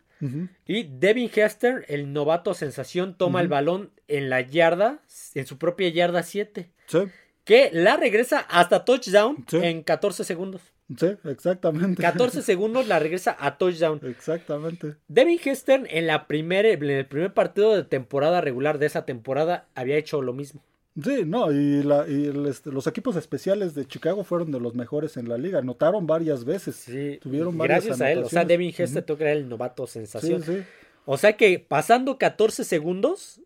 y 0.66 0.84
Devin 0.84 1.30
Hester, 1.36 1.86
el 1.90 2.12
novato 2.14 2.54
sensación, 2.56 3.14
toma 3.16 3.42
el 3.42 3.50
balón 3.50 3.92
en 4.08 4.30
la 4.32 4.42
yarda, 4.42 5.00
en 5.36 5.46
su 5.46 5.58
propia 5.60 5.90
yarda 5.90 6.24
7, 6.24 6.72
Sí, 6.88 7.00
que 7.48 7.70
la 7.74 7.98
regresa 7.98 8.40
hasta 8.42 8.86
touchdown 8.86 9.44
Sí. 9.48 9.58
en 9.64 9.82
14 9.82 10.24
segundos. 10.24 10.62
sí, 11.00 11.08
exactamente. 11.24 12.02
14 12.02 12.42
segundos 12.44 12.88
la 12.88 13.00
regresa 13.00 13.36
a 13.40 13.58
touchdown. 13.58 14.00
Exactamente. 14.04 14.96
Devin 15.08 15.40
Hester 15.44 15.88
en, 15.90 16.06
la 16.08 16.28
primera, 16.28 16.70
en 16.70 16.84
el 16.84 17.06
primer 17.08 17.34
partido 17.34 17.76
de 17.76 17.84
temporada 17.84 18.42
regular 18.42 18.78
de 18.80 18.86
esa 18.86 19.06
temporada 19.06 19.66
había 19.76 19.98
hecho 19.98 20.22
lo 20.22 20.34
mismo. 20.34 20.62
Sí, 21.02 21.24
no, 21.26 21.52
y, 21.52 21.84
la, 21.84 22.06
y 22.08 22.26
el, 22.26 22.48
este, 22.48 22.72
los 22.72 22.88
equipos 22.88 23.16
especiales 23.16 23.76
de 23.76 23.86
Chicago 23.86 24.24
fueron 24.24 24.52
de 24.52 24.60
los 24.60 24.74
mejores 24.74 25.16
en 25.16 25.30
la 25.30 25.38
liga. 25.38 25.60
Anotaron 25.60 26.08
varias 26.08 26.44
veces. 26.44 26.76
Sí, 26.76 27.20
Tuvieron 27.22 27.56
varias 27.58 27.86
gracias 27.86 28.02
a 28.02 28.12
él. 28.12 28.24
O 28.24 28.30
sea. 28.30 28.46
Devin 28.46 28.74
Hester 28.76 29.04
tú 29.04 29.16
que 29.16 29.24
era 29.26 29.34
el 29.34 29.48
novato 29.48 29.86
Sí, 29.88 29.94
sensación. 29.94 30.42
sí. 30.44 30.64
O 31.06 31.18
sea 31.18 31.38
que 31.38 31.60
pasando 31.60 32.18
14 32.18 32.64
segundos, 32.64 33.40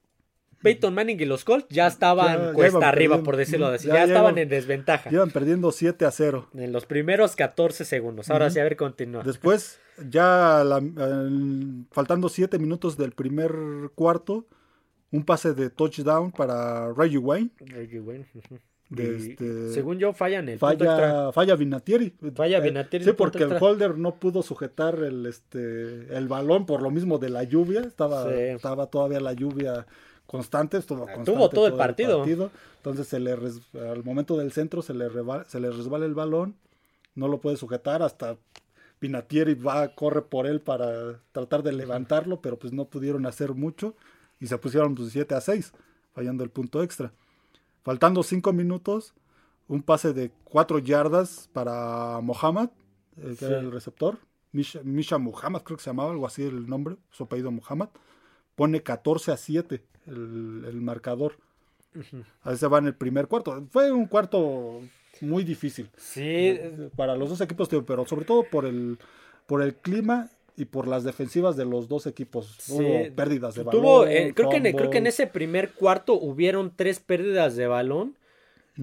Peyton 0.62 0.94
Manning 0.94 1.20
y 1.20 1.26
los 1.26 1.44
Colts 1.44 1.68
ya 1.70 1.88
estaban 1.88 2.38
Ya- 2.40 2.46
ya 2.48 2.54
cuesta 2.54 2.78
iban 2.78 2.90
arriba, 2.90 3.24
por 3.24 3.38
decirlo 3.38 3.68
así. 3.68 3.88
Ya 3.88 3.94
Ya, 3.96 4.04
estaban 4.06 4.38
en 4.38 4.50
desventaja. 4.50 5.10
Llevan 5.10 5.32
perdiendo 5.32 5.72
7 5.72 6.06
a 6.06 6.12
0. 6.12 6.48
En 6.54 6.72
los 6.72 6.86
primeros 6.86 7.36
14 7.36 7.86
segundos. 7.86 8.30
Ahora 8.30 8.50
sí, 8.50 8.60
a 8.60 8.64
ver, 8.64 8.76
continúa. 8.78 9.24
Después, 9.24 9.80
ya 10.10 10.64
la- 10.64 10.78
el- 10.78 11.86
faltando 11.92 12.30
7 12.30 12.60
minutos 12.60 12.98
del 12.98 13.12
primer 13.12 13.52
cuarto, 13.96 14.46
un 15.12 15.24
pase 15.26 15.54
de 15.54 15.70
touchdown 15.70 16.32
para 16.32 16.94
Reggie 16.94 17.18
Wayne. 17.18 17.50
Reggie 17.60 18.00
Wayne, 18.00 18.26
este- 18.98 19.70
Según 19.72 20.00
yo, 20.00 20.14
fallan 20.14 20.50
el 20.50 20.60
punto 20.60 20.84
extra. 20.84 20.96
Falla, 20.98 21.32
falla 21.32 21.56
Vinatieri. 21.56 22.14
Falla 22.36 22.58
Eh, 22.58 22.62
Vinatieri 22.62 23.04
Sí, 23.06 23.10
el 23.12 23.16
punto 23.16 23.32
porque 23.40 23.54
el 23.56 23.62
holder 23.62 23.98
no 23.98 24.16
pudo 24.16 24.42
sujetar 24.44 24.96
el, 24.96 25.26
este, 25.26 26.14
el 26.16 26.28
balón 26.28 26.66
por 26.66 26.82
lo 26.82 26.92
mismo 26.92 27.18
de 27.18 27.30
la 27.30 27.44
lluvia. 27.44 27.82
Estaba, 27.82 28.26
Sí. 28.26 28.34
estaba 28.38 28.88
todavía 28.88 29.20
la 29.22 29.34
lluvia 29.34 29.86
constante. 30.32 30.78
Estuvo 30.78 31.04
Ah, 31.04 31.14
constante 31.14 31.32
tuvo 31.32 31.50
todo 31.50 31.68
el 31.68 31.74
partido. 31.74 32.24
Entonces, 32.78 33.08
se 33.08 33.20
le 33.20 33.36
res- 33.36 33.62
al 33.76 34.04
momento 34.04 34.38
del 34.38 34.52
centro 34.54 34.82
se 34.82 34.94
le, 34.94 35.10
reba- 35.10 35.44
se 35.46 35.60
le 35.60 35.70
resbala 35.70 36.06
el 36.06 36.16
balón. 36.16 36.56
No 37.16 37.28
lo 37.28 37.40
puede 37.42 37.58
sujetar 37.58 38.02
hasta 38.02 38.38
Vinatieri 39.02 39.56
va, 39.56 39.94
corre 39.96 40.22
por 40.22 40.48
él 40.48 40.62
para 40.62 41.20
tratar 41.32 41.64
de 41.64 41.74
levantarlo, 41.74 42.40
pero 42.42 42.58
pues 42.58 42.72
no 42.72 42.86
pudieron 42.86 43.26
hacer 43.26 43.54
mucho 43.54 43.96
y 44.40 44.48
se 44.48 44.58
pusieron 44.58 44.96
pues, 44.96 45.12
7 45.12 45.36
a 45.36 45.42
6, 45.42 45.74
fallando 46.14 46.44
el 46.44 46.50
punto 46.50 46.82
extra. 46.84 47.12
Faltando 47.84 48.22
5 48.24 48.54
minutos, 48.54 49.14
un 49.68 49.82
pase 49.82 50.14
de 50.14 50.32
4 50.46 50.80
yardas 50.80 51.50
para 51.52 52.20
Mohamed, 52.22 52.70
que 53.16 53.36
Sí. 53.36 53.46
era 53.46 53.60
el 53.60 53.72
receptor. 53.72 54.20
Misha, 54.54 54.82
Misha 54.84 55.18
Muhammad, 55.18 55.62
creo 55.64 55.78
que 55.78 55.84
se 55.84 55.90
llamaba 55.90 56.12
algo 56.12 56.28
así 56.28 56.44
el 56.44 56.68
nombre, 56.68 56.96
su 57.10 57.24
apellido 57.24 57.52
Muhammad. 57.52 57.90
Pone 58.56 58.84
14 58.84 59.32
a 59.32 59.38
7 59.38 59.84
el, 60.08 60.66
el 60.68 60.82
marcador. 60.82 61.36
Ujú. 61.96 62.24
Ahí 62.44 62.58
se 62.58 62.68
va 62.68 62.78
en 62.80 62.88
el 62.88 62.96
primer 62.96 63.28
cuarto. 63.28 63.64
Fue 63.72 63.92
un 63.92 64.06
cuarto 64.06 64.82
muy 65.20 65.44
difícil 65.44 65.90
Sí, 65.98 66.58
para 66.96 67.16
los 67.16 67.30
dos 67.30 67.42
equipos, 67.42 67.70
pero 67.86 68.06
sobre 68.06 68.26
todo 68.26 68.44
por 68.50 68.66
el, 68.66 68.98
por 69.46 69.62
el 69.62 69.76
clima 69.76 70.30
y 70.58 70.66
por 70.66 70.88
las 70.88 71.04
defensivas 71.04 71.58
de 71.58 71.66
los 71.66 71.88
dos 71.90 72.08
equipos. 72.08 72.56
Sí. 72.60 72.74
Hubo 72.74 73.16
pérdidas 73.16 73.56
de 73.56 73.64
balón. 73.64 73.82
tuvo, 73.82 74.06
eh, 74.08 74.34
creo, 74.36 74.50
que 74.50 74.58
en, 74.58 74.76
creo 74.76 74.90
que 74.90 74.98
en 75.00 75.08
ese 75.08 75.28
primer 75.28 75.72
cuarto 75.72 76.14
hubieron 76.14 76.72
tres 76.76 77.00
pérdidas 77.00 77.56
de 77.56 77.68
balón. 77.68 78.16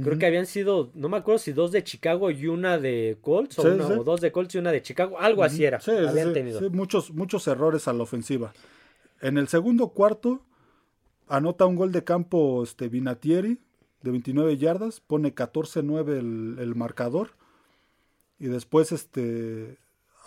Creo 0.03 0.19
que 0.19 0.27
habían 0.27 0.47
sido, 0.47 0.91
no 0.95 1.09
me 1.09 1.17
acuerdo 1.17 1.39
si 1.39 1.51
dos 1.53 1.73
de 1.73 1.83
Chicago 1.83 2.31
y 2.31 2.47
una 2.47 2.79
de 2.79 3.17
Colts, 3.23 3.59
o, 3.59 3.63
Sí, 3.63 3.69
una- 3.69 3.87
sí. 3.87 3.93
o 3.95 4.05
dos 4.05 4.21
de 4.21 4.31
Colts 4.31 4.55
y 4.55 4.59
una 4.59 4.71
de 4.71 4.83
Chicago, 4.83 5.19
algo 5.19 5.43
así 5.43 5.65
era. 5.65 5.79
Habían 6.09 6.35
tenido. 6.35 6.71
muchos, 6.71 7.11
muchos 7.13 7.49
errores 7.49 7.89
a 7.89 7.95
la 7.95 8.03
ofensiva. 8.05 8.53
En 9.23 9.39
el 9.39 9.49
segundo 9.49 9.89
cuarto, 9.89 10.43
anota 11.29 11.67
un 11.67 11.77
gol 11.77 11.93
de 11.93 12.05
campo 12.05 12.63
este, 12.63 12.89
Vinatieri 12.89 13.61
de 14.03 14.11
29 14.11 14.57
yardas, 14.57 15.01
pone 15.01 15.35
14-9 15.35 16.09
el, 16.19 16.57
el 16.59 16.75
marcador. 16.75 17.31
Y 18.39 18.47
después, 18.47 18.93
este, 18.93 19.79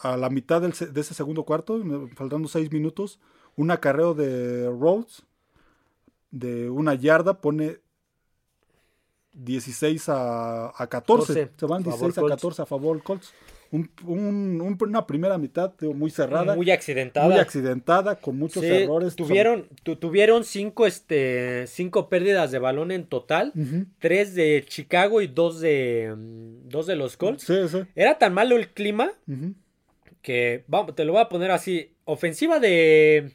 a 0.02 0.18
la 0.18 0.30
mitad 0.30 0.62
del 0.62 0.74
de 0.74 1.02
ese 1.02 1.14
segundo 1.14 1.44
cuarto, 1.44 1.82
faltando 2.16 2.48
6 2.48 2.72
minutos, 2.72 3.20
un 3.56 3.72
acarreo 3.72 4.14
de 4.14 4.68
Rhodes 4.68 5.24
de 6.32 6.70
una 6.70 6.96
yarda 6.96 7.42
pone 7.42 7.80
16 9.34 10.10
a, 10.10 10.68
a 10.70 10.88
14. 10.88 11.34
14, 11.34 11.52
Se 11.58 11.66
van 11.66 11.84
favor 11.84 12.00
16 12.00 12.18
a 12.18 12.22
Colts. 12.22 12.36
14 12.36 12.62
a 12.62 12.66
favor 12.66 13.04
Colts. 13.04 13.34
Un- 13.72 13.90
un- 14.06 14.60
un- 14.62 14.78
una 14.82 15.08
primera 15.08 15.38
mitad 15.38 15.74
digo, 15.80 15.94
muy 15.94 16.12
cerrada, 16.12 16.56
muy, 16.56 16.66
Muy 16.66 16.72
accidentada. 16.72 17.40
accidentada, 17.42 18.16
con 18.16 18.38
muchos 18.38 18.64
Sí, 18.64 18.70
errores. 18.70 19.16
Tuvieron, 19.16 19.68
tu- 19.84 19.96
tuvieron 19.96 20.44
cinco, 20.44 20.86
este, 20.86 21.66
cinco 21.68 22.10
pérdidas 22.10 22.52
de 22.52 22.60
balón 22.60 22.92
en 22.92 23.06
total. 23.06 23.54
Tres 24.00 24.36
de 24.36 24.66
Chicago 24.68 25.22
y 25.22 25.28
dos 25.28 25.62
de, 25.62 26.14
dos 26.66 26.86
de 26.86 26.98
los 26.98 27.16
Colts. 27.16 27.44
Sí, 27.44 27.56
sí. 27.70 27.80
Era 27.96 28.18
tan 28.18 28.34
malo 28.34 28.58
el 28.58 28.68
clima 28.70 29.12
que, 30.22 30.64
vamos, 30.68 30.94
te 30.96 31.06
lo 31.06 31.14
voy 31.14 31.22
a 31.22 31.30
poner 31.30 31.52
así. 31.52 31.94
Ofensiva 32.04 32.60
de, 32.60 33.32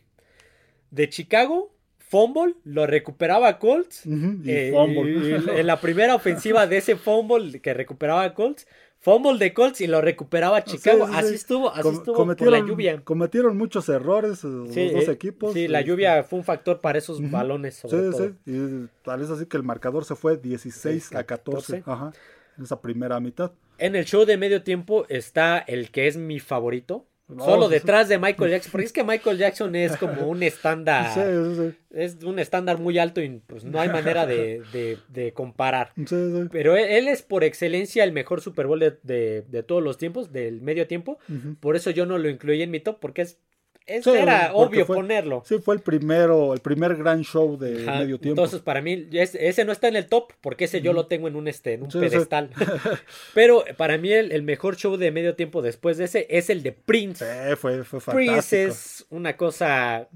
de 0.91 1.09
Chicago, 1.09 1.75
fumble, 1.99 2.55
lo 2.65 2.87
recuperaba 2.87 3.59
Colts. 3.59 4.05
Y 4.05 4.51
Eh, 4.51 4.71
fumble. 4.73 5.13
y- 5.13 5.31
y 5.31 5.35
en 5.61 5.67
la 5.67 5.81
primera 5.81 6.15
ofensiva 6.15 6.67
de 6.67 6.77
ese 6.77 6.97
fumble 6.97 7.61
que 7.61 7.73
recuperaba 7.75 8.35
Colts, 8.35 8.67
fumble 8.99 9.39
de 9.39 9.55
Colts 9.55 9.81
y 9.81 9.87
lo 9.87 10.01
recuperaba 10.01 10.65
Chicago. 10.65 11.07
Sí, 11.07 11.13
sí, 11.13 11.19
así 11.19 11.29
sí. 11.29 11.35
estuvo, 11.35 11.71
así 11.71 11.83
Com- 11.83 11.95
estuvo 11.95 12.17
por 12.37 12.49
la 12.51 12.59
lluvia. 12.59 13.01
Cometieron 13.05 13.57
muchos 13.57 13.89
errores 13.89 14.43
eh, 14.45 14.49
los 14.49 14.75
Sí, 14.75 14.91
dos 14.91 15.09
eh, 15.09 15.13
equipos. 15.13 15.53
sí, 15.53 15.69
la 15.69 15.81
este, 15.81 15.91
lluvia 15.91 16.23
fue 16.25 16.39
un 16.41 16.45
factor 16.45 16.81
para 16.81 16.99
esos 16.99 17.19
balones, 17.31 17.75
Sí, 17.77 17.89
sobre 17.89 18.11
todo. 18.11 18.29
sí. 18.29 18.35
Y 18.47 18.89
tal 19.05 19.21
vez 19.21 19.31
así 19.31 19.47
que 19.47 19.57
el 19.57 19.63
marcador 19.63 20.05
se 20.05 20.15
fue 20.17 20.37
16 20.37 21.15
a 21.15 21.25
14. 21.25 21.81
14. 21.83 21.83
Ajá. 21.91 22.13
En 22.59 22.65
esa 22.65 22.81
primera 22.81 23.21
mitad. 23.21 23.53
En 23.79 23.95
el 23.97 24.07
show 24.07 24.25
de 24.25 24.37
medio 24.39 24.63
tiempo 24.63 25.05
está 25.09 25.59
el 25.59 25.91
que 25.91 26.07
es 26.09 26.17
mi 26.17 26.41
favorito. 26.41 27.07
No, 27.29 27.45
solo 27.45 27.67
sí. 27.67 27.75
detrás 27.75 28.09
de 28.09 28.19
Michael 28.19 28.51
Jackson. 28.53 28.73
Porque 28.73 28.87
es 28.87 28.93
que 28.93 29.03
Michael 29.03 29.39
Jackson 29.39 29.75
es 29.75 29.97
como 29.97 30.29
un 30.29 30.43
estándar. 30.43 31.13
Sí, 31.13 31.21
sí, 31.21 31.71
sí. 31.71 31.79
Es 31.91 32.23
un 32.25 32.39
estándar 32.39 32.79
muy 32.79 32.99
alto 32.99 33.21
y 33.23 33.41
pues 33.47 33.65
no 33.65 33.81
hay 33.81 33.89
manera 33.89 34.27
de, 34.27 34.63
de- 34.73 34.99
de 35.09 35.33
comparar. 35.33 35.93
Sí, 35.97 36.05
sí. 36.07 36.49
Pero 36.53 36.77
él, 36.77 36.85
él 36.89 37.09
es 37.09 37.23
por 37.23 37.43
excelencia 37.43 38.05
el 38.05 38.13
mejor 38.13 38.41
Super 38.41 38.67
Bowl 38.67 38.79
de, 38.81 38.93
de- 39.03 39.63
todos 39.63 39.83
los 39.83 39.99
tiempos, 39.99 40.33
del 40.33 40.61
medio 40.61 40.87
tiempo. 40.87 41.19
Por 41.61 41.75
eso 41.75 41.91
yo 41.91 42.07
no 42.07 42.19
lo 42.19 42.29
incluí 42.29 42.63
en 42.63 42.71
mi 42.71 42.81
top, 42.81 42.99
porque 43.01 43.23
es, 43.23 43.39
es- 43.87 44.05
Sí, 44.05 44.11
era 44.11 44.51
obvio 44.55 44.85
fue- 44.87 44.97
ponerlo. 44.97 45.43
Sí, 45.47 45.59
fue 45.59 45.75
el 45.77 45.81
primero, 45.81 46.53
el 46.55 46.61
primer 46.61 46.97
gran 46.97 47.23
show 47.23 47.57
de 47.57 47.83
Ajá, 47.89 48.01
medio 48.01 48.19
tiempo. 48.19 48.41
Entonces, 48.41 48.61
para 48.61 48.81
mí, 48.83 49.09
es- 49.13 49.35
ese 49.35 49.65
no 49.65 49.73
está 49.73 49.89
en 49.89 49.97
el 49.97 50.07
top, 50.07 50.33
porque 50.41 50.65
ese 50.65 50.81
yo 50.81 50.93
lo 50.93 51.07
tengo 51.07 51.29
en 51.29 51.37
un, 51.37 51.49
este, 51.49 51.75
en 51.75 51.85
un 51.85 51.91
Sí, 51.91 51.99
sí. 52.01 52.09
pedestal. 52.09 52.51
Pero 53.35 53.65
para 53.77 53.99
mí, 53.99 54.13
el, 54.13 54.33
el 54.33 54.43
mejor 54.43 54.77
show 54.77 54.97
de 54.97 55.11
medio 55.11 55.35
tiempo 55.35 55.63
después 55.63 55.97
de 55.99 56.05
ese 56.05 56.27
es 56.31 56.51
el 56.51 56.63
de 56.63 56.73
Prince. 56.73 57.25
Sí, 57.25 57.57
fue, 57.57 57.85
fue 57.85 58.01
fantástico. 58.01 58.33
Prince 58.33 58.65
es 58.65 59.07
una 59.11 59.37
cosa 59.37 60.09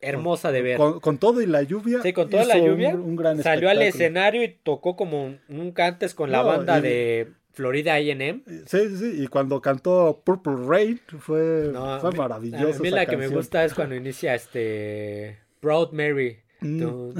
hermosa 0.00 0.52
de 0.52 0.62
ver. 0.62 0.76
Con, 1.00 1.18
todo 1.18 1.40
y 1.42 1.46
la 1.46 1.62
lluvia. 1.62 2.00
Sí, 2.02 2.12
con 2.12 2.28
toda 2.30 2.44
la 2.44 2.58
lluvia. 2.58 2.96
salió 3.42 3.68
al 3.70 3.82
escenario 3.82 4.42
y 4.44 4.48
tocó 4.62 4.94
como 4.96 5.36
nunca 5.48 5.86
antes 5.86 6.14
con 6.14 6.30
la 6.30 6.42
banda 6.42 6.80
de 6.80 7.28
Florida 7.56 7.94
AM. 7.94 8.42
Sí, 8.66 8.88
sí, 8.88 8.96
sí. 8.98 9.22
Y 9.22 9.28
cuando 9.28 9.62
cantó 9.62 10.20
Purple 10.22 10.56
Rain 10.66 11.00
fue, 11.18 11.72
fue 12.02 12.12
maravilloso. 12.12 12.80
A 12.80 12.82
mí 12.82 12.90
la 12.90 13.06
que 13.06 13.16
me 13.16 13.28
gusta 13.28 13.64
es 13.64 13.72
cuando 13.72 13.94
inicia 13.94 14.34
este 14.34 15.38
Proud 15.60 15.92
Mary. 15.92 16.36
Mm. 16.60 17.12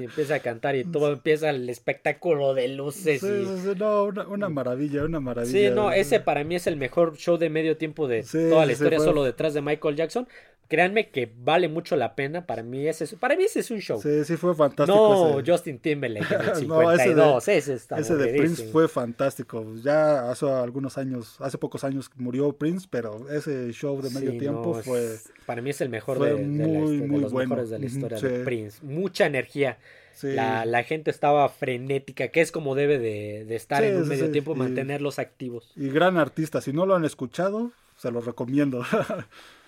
y 0.00 0.04
empieza 0.04 0.36
a 0.36 0.38
cantar 0.40 0.76
y 0.76 0.84
todo 0.84 1.12
empieza 1.12 1.50
el 1.50 1.68
espectáculo 1.68 2.54
de 2.54 2.68
luces. 2.68 3.20
Sí, 3.20 3.26
sí, 3.62 3.72
no, 3.76 4.04
una, 4.04 4.48
maravilla, 4.48 5.04
una 5.04 5.20
maravilla. 5.20 5.68
Sí, 5.68 5.74
no, 5.74 5.92
ese 5.92 6.20
para 6.20 6.44
mí 6.44 6.54
es 6.54 6.66
el 6.66 6.76
mejor 6.76 7.16
show 7.16 7.36
de 7.36 7.50
medio 7.50 7.76
tiempo 7.76 8.06
de 8.06 8.22
toda 8.22 8.66
la 8.66 8.72
historia, 8.72 9.00
solo 9.00 9.24
detrás 9.24 9.54
de 9.54 9.60
Michael 9.60 9.96
Jackson. 9.96 10.28
Créanme 10.70 11.10
que 11.10 11.28
vale 11.42 11.68
mucho 11.68 11.96
la 11.96 12.14
pena. 12.14 12.46
Para 12.46 12.62
mí 12.62 12.86
ese 12.86 13.02
es, 13.02 13.14
para 13.14 13.34
mí 13.34 13.42
ese 13.42 13.58
es 13.58 13.72
un 13.72 13.80
show. 13.80 14.00
Sí, 14.00 14.24
sí 14.24 14.36
fue 14.36 14.54
fantástico. 14.54 15.34
No, 15.36 15.42
Justin 15.44 15.80
Timberlake 15.80 16.32
en 16.32 16.40
el 16.42 16.54
52. 16.54 17.48
ese, 17.48 17.72
de, 17.72 18.00
ese, 18.00 18.14
de 18.14 18.38
Prince 18.38 18.68
fue 18.68 18.86
fantástico. 18.86 19.66
Ya 19.82 20.30
hace 20.30 20.48
algunos 20.48 20.96
años, 20.96 21.34
hace 21.40 21.58
pocos 21.58 21.82
años 21.82 22.08
murió 22.14 22.52
Prince, 22.52 22.86
pero 22.88 23.28
ese 23.32 23.72
show 23.72 24.00
de 24.00 24.10
medio 24.10 24.38
tiempo 24.38 24.74
fue. 24.74 25.16
para 25.44 25.60
mí 25.60 25.70
es 25.70 25.80
el 25.80 25.88
mejor 25.88 26.20
de, 26.20 26.36
muy, 26.36 26.98
de 26.98 27.18
los 27.18 27.32
mejores 27.32 27.70
de 27.70 27.78
la 27.80 27.86
historia 27.86 28.20
de 28.20 28.44
Prince. 28.44 28.59
Mucha 28.82 29.26
energía. 29.26 29.78
La, 30.22 30.66
la, 30.66 30.82
gente 30.82 31.10
estaba 31.10 31.48
frenética, 31.48 32.28
que 32.28 32.42
es 32.42 32.52
como 32.52 32.74
debe 32.74 32.98
de, 32.98 33.54
estar 33.54 33.82
en 33.84 33.96
un 33.96 34.06
medio 34.06 34.30
tiempo, 34.30 34.54
mantenerlos 34.54 35.18
activos. 35.18 35.72
Y 35.76 35.88
gran 35.88 36.18
artista, 36.18 36.60
si 36.60 36.74
no 36.74 36.84
lo 36.84 36.94
han 36.94 37.06
escuchado, 37.06 37.72
se 37.96 38.10
los 38.10 38.26
recomiendo. 38.26 38.84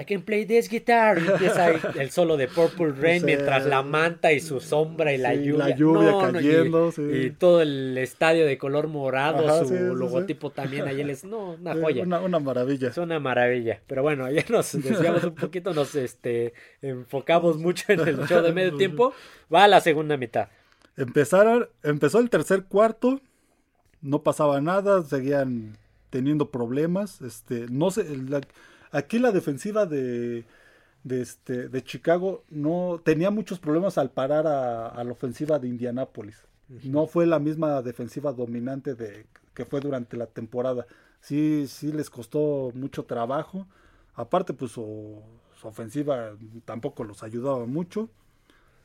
I 0.00 0.04
can 0.04 0.22
play 0.22 0.44
this 0.46 0.68
guitar. 0.68 1.18
Y 1.20 1.26
empieza 1.26 1.70
el 2.00 2.10
solo 2.10 2.36
de 2.36 2.46
Purple 2.46 2.92
Rain 2.92 3.24
mientras 3.24 3.66
la 3.66 3.82
manta 3.82 4.32
y 4.32 4.38
su 4.38 4.60
sombra 4.60 5.12
y 5.12 5.18
la 5.18 5.34
lluvia. 5.34 5.68
La 5.70 5.76
lluvia 5.76 6.32
cayendo, 6.32 6.92
y, 6.96 7.30
todo 7.30 7.62
el 7.62 7.98
estadio 7.98 8.46
de 8.46 8.56
color 8.58 8.86
morado, 8.86 9.66
su 9.66 9.74
logotipo 9.96 10.50
también 10.50 10.86
ahí 10.86 11.00
es, 11.00 11.24
no, 11.24 11.54
una 11.54 11.74
joya. 11.74 12.04
Una, 12.04 12.38
maravilla. 12.38 12.90
Es 12.90 12.98
una 12.98 13.18
maravilla. 13.18 13.80
Pero 13.88 14.04
bueno, 14.04 14.30
ya 14.30 14.44
nos 14.48 14.72
desviamos 14.80 15.24
un 15.24 15.34
poquito, 15.34 15.74
nos 15.74 15.92
este 15.96 16.54
enfocamos 16.80 17.58
mucho 17.58 17.92
en 17.92 18.00
el 18.00 18.24
show 18.28 18.40
de 18.40 18.52
medio 18.52 18.76
tiempo. 18.76 19.12
Va 19.52 19.64
a 19.64 19.68
la 19.68 19.80
segunda 19.80 20.16
mitad. 20.16 20.48
Empezaron, 20.96 21.68
empezó 21.82 22.20
el 22.20 22.30
tercer 22.30 22.64
cuarto, 22.64 23.20
no 24.00 24.22
pasaba 24.22 24.60
nada, 24.60 25.02
seguían 25.02 25.76
teniendo 26.10 26.52
problemas. 26.52 27.20
Este, 27.20 27.66
no 27.68 27.90
sé, 27.90 28.06
Aquí 28.90 29.18
la 29.18 29.32
defensiva 29.32 29.86
de, 29.86 30.44
de, 31.04 31.22
este, 31.22 31.68
de 31.68 31.82
Chicago 31.82 32.44
no 32.50 33.00
tenía 33.04 33.30
muchos 33.30 33.58
problemas 33.58 33.98
al 33.98 34.10
parar 34.10 34.46
a, 34.46 35.02
la 35.02 35.12
ofensiva 35.12 35.58
de 35.58 35.68
Indianápolis. 35.68 36.44
No 36.84 37.06
fue 37.06 37.26
la 37.26 37.38
misma 37.38 37.80
defensiva 37.80 38.32
dominante 38.32 38.94
de, 38.94 39.26
que 39.54 39.64
fue 39.64 39.80
durante 39.80 40.16
la 40.16 40.26
temporada. 40.26 40.86
Sí, 41.20 41.66
sí 41.66 41.92
les 41.92 42.10
costó 42.10 42.72
mucho 42.74 43.04
trabajo. 43.04 43.66
Aparte, 44.14 44.52
pues 44.52 44.72
su, 44.72 45.22
ofensiva 45.62 46.36
tampoco 46.64 47.04
los 47.04 47.22
ayudaba 47.22 47.64
mucho. 47.64 48.10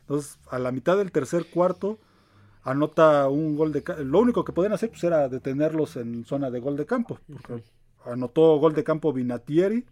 Entonces, 0.02 0.40
a 0.50 0.60
la 0.60 0.72
mitad 0.72 0.98
del 0.98 1.12
tercer 1.12 1.50
cuarto, 1.50 2.00
anota 2.64 3.28
un 3.28 3.56
gol 3.56 3.74
de 3.74 3.84
Lo 4.04 4.20
único 4.20 4.46
que 4.46 4.54
podían 4.54 4.74
hacer 4.74 4.90
pues, 4.90 5.04
era 5.04 5.28
detenerlos 5.28 5.98
en 5.98 6.24
zona 6.26 6.50
de 6.50 6.60
gol 6.60 6.78
de 6.78 6.86
campo. 6.86 7.20
Anotó 8.06 8.58
gol 8.58 8.74
de 8.74 8.84
campo 8.84 9.14
Vinatieri, 9.14 9.86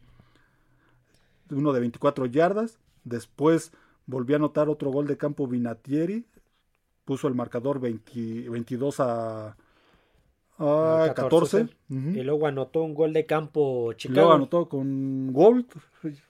uno 1.50 1.74
de 1.74 1.80
24 1.80 2.26
yardas. 2.26 2.80
Después 3.04 3.72
volvió 4.06 4.36
a 4.36 4.40
anotar 4.40 4.70
otro 4.70 4.92
gol 4.92 5.08
de 5.08 5.18
campo 5.18 5.48
Vinatieri. 5.48 6.26
Puso 7.06 7.28
el 7.28 7.36
marcador 7.36 7.80
22 7.80 9.00
a, 9.00 9.56
14. 10.58 11.68
Y 11.90 12.22
luego 12.22 12.46
anotó 12.46 12.84
un 12.84 12.94
gol 12.94 13.14
de 13.14 13.26
campo 13.26 13.94
Chicago. 13.94 14.20
Luego 14.20 14.34
anotó 14.34 14.70
con 14.70 15.34
Gold. 15.34 15.66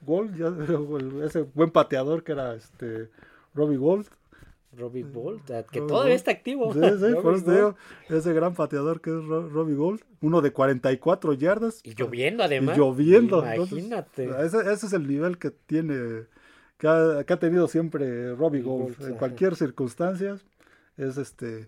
Gold, 0.02 1.24
ese 1.26 1.42
buen 1.42 1.72
pateador 1.72 2.24
que 2.24 2.32
era 2.32 2.56
este 2.56 3.10
Robbie 3.54 3.78
Gold. 3.78 4.08
Robbie 4.78 5.04
Gold, 5.04 5.42
que 5.72 5.82
todavía 5.82 6.16
está 6.16 6.32
activo. 6.32 6.74
Sí, 6.74 6.80
sí, 6.80 7.14
por 7.22 7.36
eso 7.36 7.76
ese 8.10 8.34
gran 8.34 8.54
pateador 8.54 9.02
que 9.02 9.10
es 9.10 9.24
Robbie 9.26 9.76
Gold, 9.76 10.02
uno 10.22 10.42
de 10.42 10.52
44 10.52 11.34
yardas. 11.34 11.82
Y 11.84 11.94
lloviendo 11.94 12.44
además. 12.44 12.78
Y 12.78 12.80
lloviendo. 12.80 13.40
Imagínate. 13.40 14.30
ese, 14.44 14.72
es 14.72 14.94
el 14.94 15.08
nivel 15.08 15.38
que 15.38 15.52
tiene, 15.52 16.26
que 16.78 16.88
ha, 16.88 17.24
tenido 17.40 17.68
siempre 17.68 18.34
Robbie 18.36 18.62
Gold. 18.62 18.96
en 19.02 19.16
cualquier 19.16 19.56
circunstancia 19.56 20.38
es 20.98 21.18
este 21.18 21.68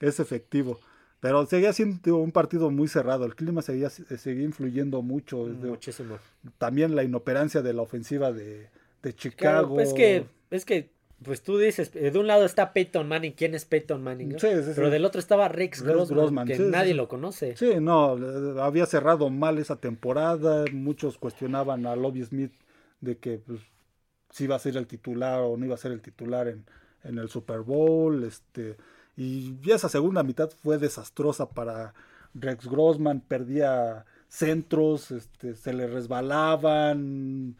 es 0.00 0.20
efectivo. 0.20 0.78
Pero 1.20 1.46
seguía 1.46 1.72
siendo 1.72 2.18
un 2.18 2.32
partido 2.32 2.70
muy 2.70 2.86
cerrado. 2.86 3.24
El 3.24 3.34
clima 3.34 3.62
seguía, 3.62 3.88
seguía 3.88 4.44
influyendo 4.44 5.00
mucho. 5.00 5.38
Muchísimo. 5.46 6.18
También 6.58 6.94
la 6.94 7.02
inoperancia 7.02 7.62
de 7.62 7.72
la 7.72 7.80
ofensiva 7.80 8.30
de, 8.30 8.68
de 9.02 9.14
Chicago. 9.14 9.80
es 9.80 9.94
que, 9.94 10.26
es 10.50 10.66
que 10.66 10.90
pues 11.24 11.42
tú 11.42 11.58
dices, 11.58 11.92
de 11.92 12.16
un 12.18 12.26
lado 12.26 12.44
está 12.44 12.72
Peyton 12.72 13.08
Manning, 13.08 13.32
¿quién 13.32 13.54
es 13.54 13.64
Peyton 13.64 14.02
Manning? 14.02 14.38
Sí, 14.38 14.48
sí, 14.62 14.72
Pero 14.74 14.90
del 14.90 15.04
otro 15.04 15.18
estaba 15.18 15.48
Rex, 15.48 15.82
Grossman, 15.82 16.46
que 16.46 16.58
nadie 16.58 16.94
lo 16.94 17.08
conoce. 17.08 17.56
Sí, 17.56 17.74
no, 17.80 18.16
había 18.60 18.86
cerrado 18.86 19.30
mal 19.30 19.58
esa 19.58 19.76
temporada, 19.76 20.64
muchos 20.72 21.18
cuestionaban 21.18 21.86
a 21.86 21.96
Lobby 21.96 22.24
Smith 22.24 22.52
de 23.00 23.18
que 23.18 23.38
pues, 23.38 23.60
si 24.30 24.44
iba 24.44 24.56
a 24.56 24.60
ser 24.60 24.76
el 24.76 24.86
titular 24.86 25.40
o 25.40 25.56
no 25.56 25.64
iba 25.66 25.74
a 25.74 25.78
ser 25.78 25.92
el 25.92 26.00
titular 26.00 26.48
en, 26.48 26.64
en 27.02 27.18
el 27.18 27.28
Super 27.28 27.60
Bowl, 27.60 28.24
este, 28.24 28.76
y 29.16 29.54
esa 29.70 29.88
segunda 29.88 30.22
mitad 30.22 30.50
fue 30.50 30.78
desastrosa 30.78 31.50
para 31.50 31.94
Rex 32.34 32.68
Grossman, 32.68 33.20
perdía 33.20 34.04
centros, 34.28 35.10
este, 35.12 35.54
se 35.54 35.72
le 35.72 35.86
resbalaban, 35.86 37.56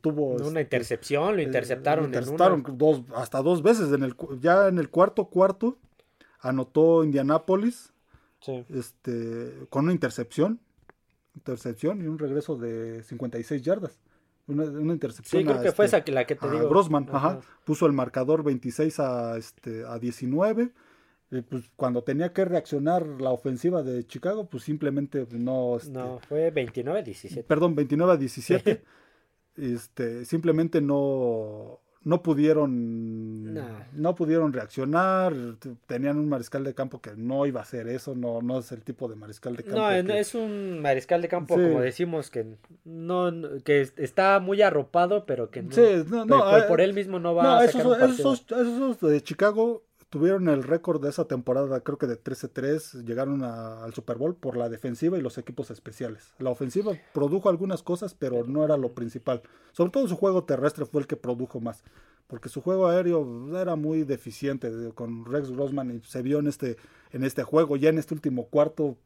tuvo 0.00 0.34
una 0.34 0.46
este, 0.46 0.60
intercepción, 0.60 1.36
lo 1.36 1.42
eh, 1.42 1.44
interceptaron, 1.44 2.06
interceptaron 2.06 2.64
dos, 2.76 3.02
hasta 3.14 3.42
dos 3.42 3.62
veces 3.62 3.92
en 3.92 4.02
el 4.02 4.14
ya 4.40 4.68
en 4.68 4.78
el 4.78 4.88
cuarto 4.90 5.26
cuarto 5.26 5.78
anotó 6.40 7.04
Indianápolis 7.04 7.92
este 8.68 9.66
con 9.70 9.84
una 9.84 9.92
intercepción, 9.92 10.60
intercepción 11.34 12.02
y 12.02 12.06
un 12.06 12.18
regreso 12.18 12.56
de 12.56 13.02
56 13.02 13.62
yardas. 13.62 13.98
Una, 14.48 14.64
intercepción. 14.92 15.42
Sí, 15.42 15.46
creo 15.46 15.62
que 15.62 15.70
fue 15.70 15.84
este, 15.84 15.98
esa 15.98 16.12
la 16.12 16.26
que 16.26 16.34
te 16.34 16.50
digo. 16.50 16.68
Grossman, 16.68 17.08
ajá, 17.12 17.40
puso 17.64 17.86
el 17.86 17.92
marcador 17.92 18.42
26 18.42 18.98
a 18.98 19.36
este 19.38 19.84
a 19.86 19.98
19. 20.00 20.70
pues 21.48 21.70
cuando 21.76 22.02
tenía 22.02 22.32
que 22.32 22.44
reaccionar 22.44 23.06
la 23.06 23.30
ofensiva 23.30 23.84
de 23.84 24.04
Chicago, 24.04 24.46
pues 24.46 24.64
simplemente 24.64 25.26
no. 25.30 25.76
Este, 25.76 25.92
no, 25.92 26.18
fue 26.28 26.50
29 26.50 26.98
a 26.98 27.02
17. 27.02 27.44
Perdón, 27.44 27.76
29 27.76 28.12
a 28.12 28.16
17. 28.16 28.82
este, 29.56 30.24
simplemente 30.24 30.80
no, 30.80 31.80
no 32.04 32.22
pudieron 32.22 33.54
no. 33.92 34.14
pudieron 34.14 34.52
reaccionar 34.52 35.34
tenían 35.86 36.18
un 36.18 36.28
mariscal 36.28 36.64
de 36.64 36.74
campo 36.74 37.00
que 37.00 37.12
no 37.16 37.46
iba 37.46 37.60
a 37.60 37.62
hacer 37.62 37.88
eso 37.88 38.14
no 38.14 38.42
no 38.42 38.58
es 38.58 38.72
el 38.72 38.82
tipo 38.82 39.08
de 39.08 39.16
mariscal 39.16 39.56
de 39.56 39.62
campo 39.62 39.78
no 39.78 40.14
es 40.14 40.34
un 40.34 40.80
mariscal 40.80 41.22
de 41.22 41.28
campo 41.28 41.54
como 41.54 41.80
decimos 41.80 42.30
que 42.30 42.56
no 42.84 43.30
que 43.64 43.88
está 43.96 44.40
muy 44.40 44.62
arropado 44.62 45.26
pero 45.26 45.50
que 45.50 45.62
no, 45.62 46.24
no, 46.24 46.44
por, 46.66 46.80
eh, 46.80 46.84
él 46.84 46.94
mismo 46.94 47.18
no 47.18 47.34
va 47.34 47.58
a 47.58 47.68
sacar 47.68 48.10
esos, 48.10 48.44
esos 48.50 49.00
de 49.00 49.22
Chicago 49.22 49.84
tuvieron 50.12 50.50
el 50.50 50.62
récord 50.62 51.02
de 51.02 51.08
esa 51.08 51.24
temporada, 51.24 51.80
creo 51.80 51.96
que 51.96 52.06
de 52.06 52.22
13-3, 52.22 53.02
llegaron 53.06 53.42
al 53.42 53.94
Super 53.94 54.18
Bowl 54.18 54.36
por 54.36 54.58
la 54.58 54.68
defensiva 54.68 55.16
y 55.16 55.22
los 55.22 55.38
equipos 55.38 55.70
especiales. 55.70 56.34
La 56.38 56.50
ofensiva 56.50 56.92
produjo 57.14 57.48
algunas 57.48 57.82
cosas, 57.82 58.12
pero 58.12 58.44
no 58.44 58.62
era 58.62 58.76
lo 58.76 58.92
principal. 58.92 59.40
Sobre 59.72 59.90
todo 59.90 60.06
su 60.08 60.16
juego 60.16 60.44
terrestre 60.44 60.84
fue 60.84 61.00
el 61.00 61.06
que 61.06 61.16
produjo 61.16 61.60
más, 61.60 61.82
porque 62.26 62.50
su 62.50 62.60
juego 62.60 62.88
aéreo 62.88 63.58
era 63.58 63.74
muy 63.74 64.04
deficiente 64.04 64.70
con 64.94 65.24
Rex 65.24 65.50
Grossman 65.50 65.96
y 65.96 66.00
se 66.02 66.20
vio 66.20 66.40
en 66.40 66.46
este, 66.46 66.76
en 67.12 67.24
este 67.24 67.42
juego. 67.42 67.78
Ya 67.78 67.88
en 67.88 67.96
este 67.96 68.12
último 68.12 68.48
cuarto 68.48 68.98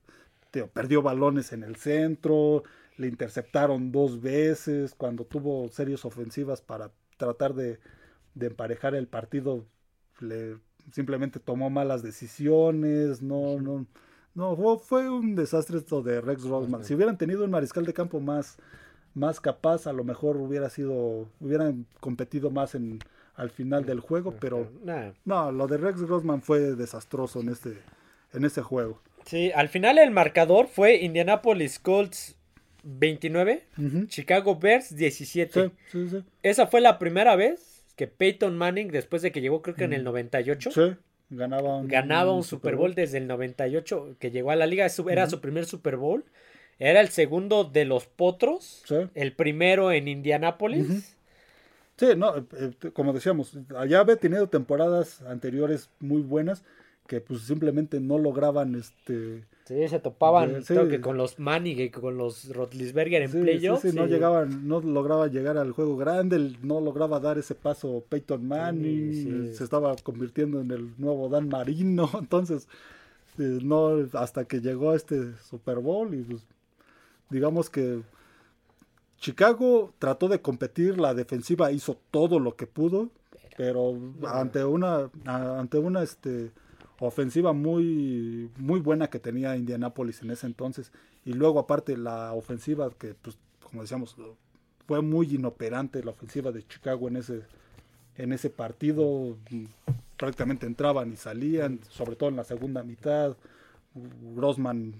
perdió 0.72 1.02
balones 1.02 1.52
en 1.52 1.62
el 1.62 1.76
centro, 1.76 2.64
le 2.96 3.06
interceptaron 3.06 3.92
dos 3.92 4.20
veces, 4.20 4.96
cuando 4.96 5.24
tuvo 5.24 5.68
series 5.68 6.04
ofensivas 6.04 6.62
para 6.62 6.90
tratar 7.16 7.54
de, 7.54 7.78
de 8.34 8.46
emparejar 8.48 8.96
el 8.96 9.06
partido, 9.06 9.66
le 10.18 10.56
simplemente 10.92 11.40
tomó 11.40 11.70
malas 11.70 12.02
decisiones, 12.02 13.22
no, 13.22 13.60
no, 13.60 13.86
no, 14.34 14.78
fue, 14.78 15.08
un 15.08 15.34
desastre 15.34 15.78
esto 15.78 16.02
de 16.02 16.20
Rex 16.20 16.44
Rosman. 16.44 16.84
Si 16.84 16.94
hubieran 16.94 17.18
tenido 17.18 17.44
un 17.44 17.50
mariscal 17.50 17.84
de 17.86 17.94
campo 17.94 18.20
más, 18.20 18.58
más 19.14 19.40
capaz, 19.40 19.86
a 19.86 19.92
lo 19.92 20.04
mejor 20.04 20.36
hubiera 20.36 20.68
sido, 20.68 21.28
hubieran 21.40 21.86
competido 22.00 22.50
más 22.50 22.74
en 22.74 23.00
al 23.36 23.50
final 23.50 23.84
del 23.84 24.00
juego, 24.00 24.34
pero 24.40 24.70
no, 25.24 25.52
lo 25.52 25.66
de 25.66 25.76
Rex 25.76 26.02
Grossman 26.02 26.42
fue 26.42 26.74
desastroso 26.74 27.40
en 27.40 27.50
este, 27.50 27.76
en 28.32 28.44
este 28.44 28.62
juego. 28.62 29.00
Sí, 29.26 29.52
al 29.54 29.68
final 29.68 29.98
el 29.98 30.10
marcador 30.10 30.68
fue 30.68 30.96
Indianapolis 30.96 31.78
Colts 31.78 32.36
29, 32.82 33.64
Ujú. 33.76 34.06
Chicago 34.06 34.58
Bears 34.58 34.94
17. 34.94 35.64
Sí, 35.64 35.72
sí, 35.90 36.08
sí. 36.08 36.24
Esa 36.42 36.66
fue 36.66 36.80
la 36.80 36.98
primera 36.98 37.36
vez 37.36 37.75
que 37.96 38.06
Peyton 38.06 38.56
Manning, 38.56 38.88
después 38.88 39.22
de 39.22 39.32
que 39.32 39.40
llegó 39.40 39.62
creo 39.62 39.74
que 39.74 39.84
en 39.84 39.92
el 39.92 40.04
98, 40.04 40.70
Mm. 40.70 40.72
Sí, 40.72 40.96
ganaba 41.30 41.76
un, 41.78 41.88
ganaba 41.88 42.32
un 42.32 42.44
Super 42.44 42.76
Bowl 42.76 42.94
desde 42.94 43.18
el 43.18 43.26
98, 43.26 44.16
que 44.20 44.30
llegó 44.30 44.50
a 44.52 44.56
la 44.56 44.66
liga, 44.66 44.86
era 45.10 45.26
su 45.28 45.40
primer 45.40 45.64
Super 45.66 45.96
Bowl. 45.96 46.24
Era 46.78 47.00
el 47.00 47.08
segundo 47.08 47.64
de 47.64 47.86
los 47.86 48.04
Potros, 48.06 48.82
Sí. 48.84 48.96
el 49.14 49.32
primero 49.32 49.92
en 49.92 50.08
Indianápolis. 50.08 51.16
Sí, 51.98 52.08
no, 52.14 52.36
eh, 52.36 52.42
eh, 52.82 52.90
como 52.92 53.14
decíamos, 53.14 53.56
allá 53.74 54.00
había 54.00 54.16
tenido 54.16 54.46
temporadas 54.48 55.22
anteriores 55.22 55.88
muy 55.98 56.20
buenas 56.20 56.62
que 57.06 57.20
pues 57.20 57.42
simplemente 57.42 58.00
no 58.00 58.18
lograban 58.18 58.74
este 58.74 59.44
Sí, 59.66 59.88
se 59.88 59.98
topaban 59.98 60.62
Sí. 60.62 60.74
creo 60.74 60.88
que 60.88 61.00
con 61.00 61.16
los 61.16 61.38
Manning 61.40 61.90
con 61.90 62.16
los 62.16 62.48
Rotlisberger 62.54 63.22
en 63.22 63.30
sí, 63.32 63.38
sí, 63.38 63.42
playoffs. 63.42 63.82
sí, 63.82 63.92
no 63.92 64.06
llegaban, 64.06 64.68
no 64.68 64.80
lograba 64.80 65.26
llegar 65.26 65.58
al 65.58 65.72
juego 65.72 65.96
grande, 65.96 66.52
no 66.62 66.80
lograba 66.80 67.18
dar 67.18 67.36
ese 67.38 67.54
paso 67.56 68.04
Peyton 68.08 68.46
Manning, 68.46 69.52
se 69.54 69.64
estaba 69.64 69.96
convirtiendo 69.96 70.60
en 70.60 70.70
el 70.70 70.90
nuevo 70.98 71.28
Dan 71.28 71.48
Marino, 71.48 72.08
entonces 72.18 72.68
eh, 73.38 73.58
no 73.62 74.06
hasta 74.12 74.44
que 74.44 74.60
llegó 74.60 74.92
a 74.92 74.96
este 74.96 75.32
Super 75.48 75.78
Bowl 75.80 76.14
y 76.14 76.22
pues 76.22 76.42
digamos 77.28 77.68
que 77.68 78.02
Chicago 79.18 79.92
trató 79.98 80.28
de 80.28 80.40
competir, 80.40 80.98
la 81.00 81.14
defensiva 81.14 81.72
hizo 81.72 81.98
todo 82.10 82.38
lo 82.38 82.54
que 82.54 82.66
pudo, 82.66 83.08
pero 83.56 83.98
ante 84.28 84.64
una 84.64 85.10
ante 85.24 85.78
una 85.78 86.02
este 86.02 86.50
ofensiva 87.00 87.52
muy 87.52 88.50
muy 88.56 88.80
buena 88.80 89.08
que 89.08 89.18
tenía 89.18 89.56
Indianapolis 89.56 90.22
en 90.22 90.30
ese 90.30 90.46
entonces. 90.46 90.92
Y 91.24 91.32
luego 91.34 91.58
aparte 91.58 91.96
la 91.96 92.32
ofensiva 92.32 92.90
que 92.90 93.14
pues 93.14 93.36
como 93.62 93.82
decíamos 93.82 94.16
fue 94.86 95.02
muy 95.02 95.34
inoperante 95.34 96.02
la 96.04 96.12
ofensiva 96.12 96.52
de 96.52 96.66
Chicago 96.66 97.08
en 97.08 97.16
ese 97.16 97.42
en 98.16 98.32
ese 98.32 98.48
partido. 98.50 99.36
Prácticamente 100.16 100.64
entraban 100.66 101.12
y 101.12 101.16
salían 101.16 101.80
sobre 101.90 102.16
todo 102.16 102.30
en 102.30 102.36
la 102.36 102.44
segunda 102.44 102.82
mitad. 102.82 103.36
Grossman 104.34 104.94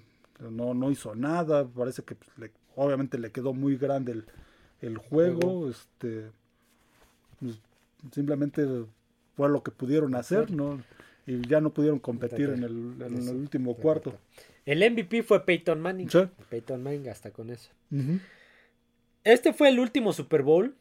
no, 0.51 0.75
no 0.75 0.91
hizo 0.91 1.15
nada. 1.15 1.67
Parece 1.67 2.03
que 2.03 2.15
pues, 2.15 2.31
le- 2.37 2.53
obviamente 2.75 3.19
le 3.19 3.31
quedó 3.33 3.55
muy 3.55 3.77
grande 3.79 4.13
el, 4.13 4.25
el 4.83 4.99
juego. 4.99 5.41
Juego. 5.41 5.71
este 5.71 6.31
pues, 7.41 7.59
simplemente 8.13 8.67
fue 9.35 9.49
lo 9.49 9.63
que 9.63 9.71
pudieron 9.71 10.15
hacer 10.15 10.51
no 10.51 10.81
y 11.27 11.47
ya 11.49 11.61
no 11.61 11.71
pudieron 11.71 11.99
competir 11.99 12.51
en 12.51 12.63
el, 12.63 12.95
en 13.05 13.29
el 13.29 13.35
último 13.35 13.75
cuarto 13.75 14.17
El 14.65 14.89
MVP 14.91 15.23
fue 15.23 15.45
Peyton 15.45 15.81
Manning. 15.81 16.11
Sí. 16.11 16.21
Peyton 16.49 16.83
Manning 16.83 17.09
hasta 17.09 17.31
con 17.31 17.51
eso. 17.51 17.71
Este 19.25 19.53
fue 19.53 19.69
el 19.69 19.79
último 19.79 20.13
Super 20.13 20.43
Bowl 20.43 20.75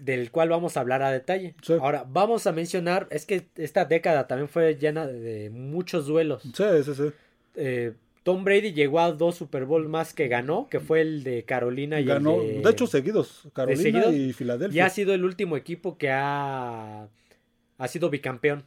del 0.00 0.30
cual 0.30 0.48
vamos 0.48 0.76
a 0.76 0.80
hablar 0.80 1.02
a 1.02 1.10
detalle. 1.10 1.54
Sí. 1.62 1.74
Ahora, 1.74 2.04
vamos 2.08 2.46
a 2.46 2.52
mencionar, 2.52 3.06
es 3.10 3.26
que 3.26 3.46
esta 3.56 3.84
década 3.84 4.26
también 4.26 4.48
fue 4.48 4.74
llena 4.76 5.06
de, 5.06 5.50
muchos 5.50 6.06
duelos. 6.06 6.42
sí 6.42 6.64
sí 6.84 6.94
sí 6.94 7.10
Eh, 7.54 7.92
Tom 8.22 8.44
Brady 8.44 8.72
llegó 8.72 9.00
a 9.00 9.12
dos 9.12 9.36
Super 9.36 9.64
Bowl 9.64 9.88
más 9.88 10.14
que 10.14 10.28
ganó, 10.28 10.68
que 10.68 10.80
fue 10.80 11.00
el 11.00 11.24
de 11.24 11.42
Carolina 11.44 12.00
y 12.00 12.04
ganó 12.04 12.40
el 12.40 12.62
de, 12.62 12.70
hecho 12.70 12.86
seguidos 12.86 13.48
Carolina 13.52 13.82
seguidos? 13.82 14.14
y 14.14 14.28
y 14.28 14.32
Filadelfia 14.32 14.86
ha 14.86 14.90
sido 14.90 15.12
el 15.12 15.24
último 15.24 15.56
equipo 15.56 15.98
que 15.98 16.10
ha, 16.10 17.08
ha 17.82 17.88
sido 17.88 18.10
bicampeón. 18.10 18.64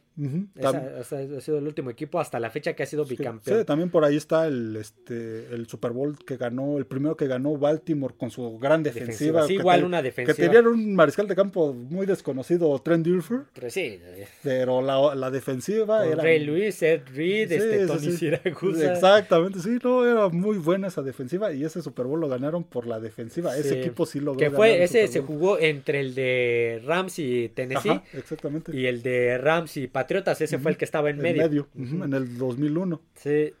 Esa- 0.56 1.00
ha 1.00 1.40
sido 1.40 1.58
el 1.58 1.66
último 1.66 1.90
equipo 1.90 2.20
hasta 2.20 2.38
la 2.40 2.50
fecha 2.50 2.74
que 2.74 2.82
ha 2.82 2.86
sido 2.86 3.04
bicampeón. 3.04 3.58
sí, 3.60 3.64
también 3.64 3.90
por 3.90 4.04
ahí 4.04 4.16
está 4.16 4.46
el 4.46 4.76
este 4.76 5.46
el 5.54 5.66
Super 5.66 5.92
Bowl 5.92 6.16
que 6.24 6.36
ganó, 6.36 6.78
el 6.78 6.86
primero 6.86 7.16
que 7.16 7.26
ganó 7.26 7.56
Baltimore 7.56 8.14
con 8.16 8.30
su 8.30 8.58
gran 8.58 8.82
defensiva. 8.82 9.40
Defensiva. 9.42 9.42
Sí, 9.42 9.48
que 9.48 9.60
igual 9.60 9.80
te- 9.80 9.86
una 9.86 9.98
Que 9.98 10.02
defensiva. 10.04 10.36
tenían 10.48 10.66
un 10.66 10.94
mariscal 10.94 11.26
de 11.28 11.34
campo 11.34 11.72
muy 11.72 12.06
desconocido, 12.06 12.78
Trent 12.80 13.04
Dilfer, 13.06 13.40
Pero 13.54 13.70
sí, 13.70 13.80
eh, 14.02 14.26
pero 14.42 14.82
la, 14.82 15.14
la 15.14 15.30
defensiva 15.30 16.02
con 16.02 16.12
era. 16.12 16.22
Ray 16.22 16.44
Lewis, 16.44 16.82
Ed 16.82 17.02
Reed, 17.14 17.48
Sí, 17.48 17.54
este, 17.54 17.86
Tony. 17.86 18.12
Siragusa. 18.12 18.92
Exactamente, 18.92 19.60
sí, 19.60 19.78
no, 19.82 20.06
era 20.06 20.28
muy 20.28 20.58
buena 20.58 20.88
esa 20.88 21.02
defensiva 21.02 21.52
y 21.52 21.64
ese 21.64 21.82
Super 21.82 22.06
Bowl 22.06 22.20
lo 22.20 22.28
ganaron 22.28 22.64
por 22.64 22.86
la 22.86 23.00
defensiva. 23.00 23.56
Ese 23.56 23.80
equipo 23.80 24.04
sí 24.06 24.20
logró 24.20 24.38
Que 24.38 24.50
fue, 24.50 24.82
ese 24.82 25.06
se 25.08 25.20
jugó 25.20 25.58
entre 25.58 26.00
el 26.00 26.14
de 26.14 26.82
Rams 26.84 27.18
y 27.18 27.48
Tennessee 27.54 27.90
Ajá, 27.90 28.04
exactamente. 28.14 28.76
y 28.76 28.86
el 28.86 29.02
de 29.06 29.38
Rams 29.38 29.76
y 29.76 29.86
Patriotas, 29.86 30.40
ese 30.40 30.58
fue 30.58 30.72
el 30.72 30.76
que 30.76 30.84
estaba 30.84 31.10
en 31.10 31.18
medio. 31.18 31.68
en 31.76 32.12
el 32.12 32.36
2001. 32.38 33.00
Sí. 33.14 33.52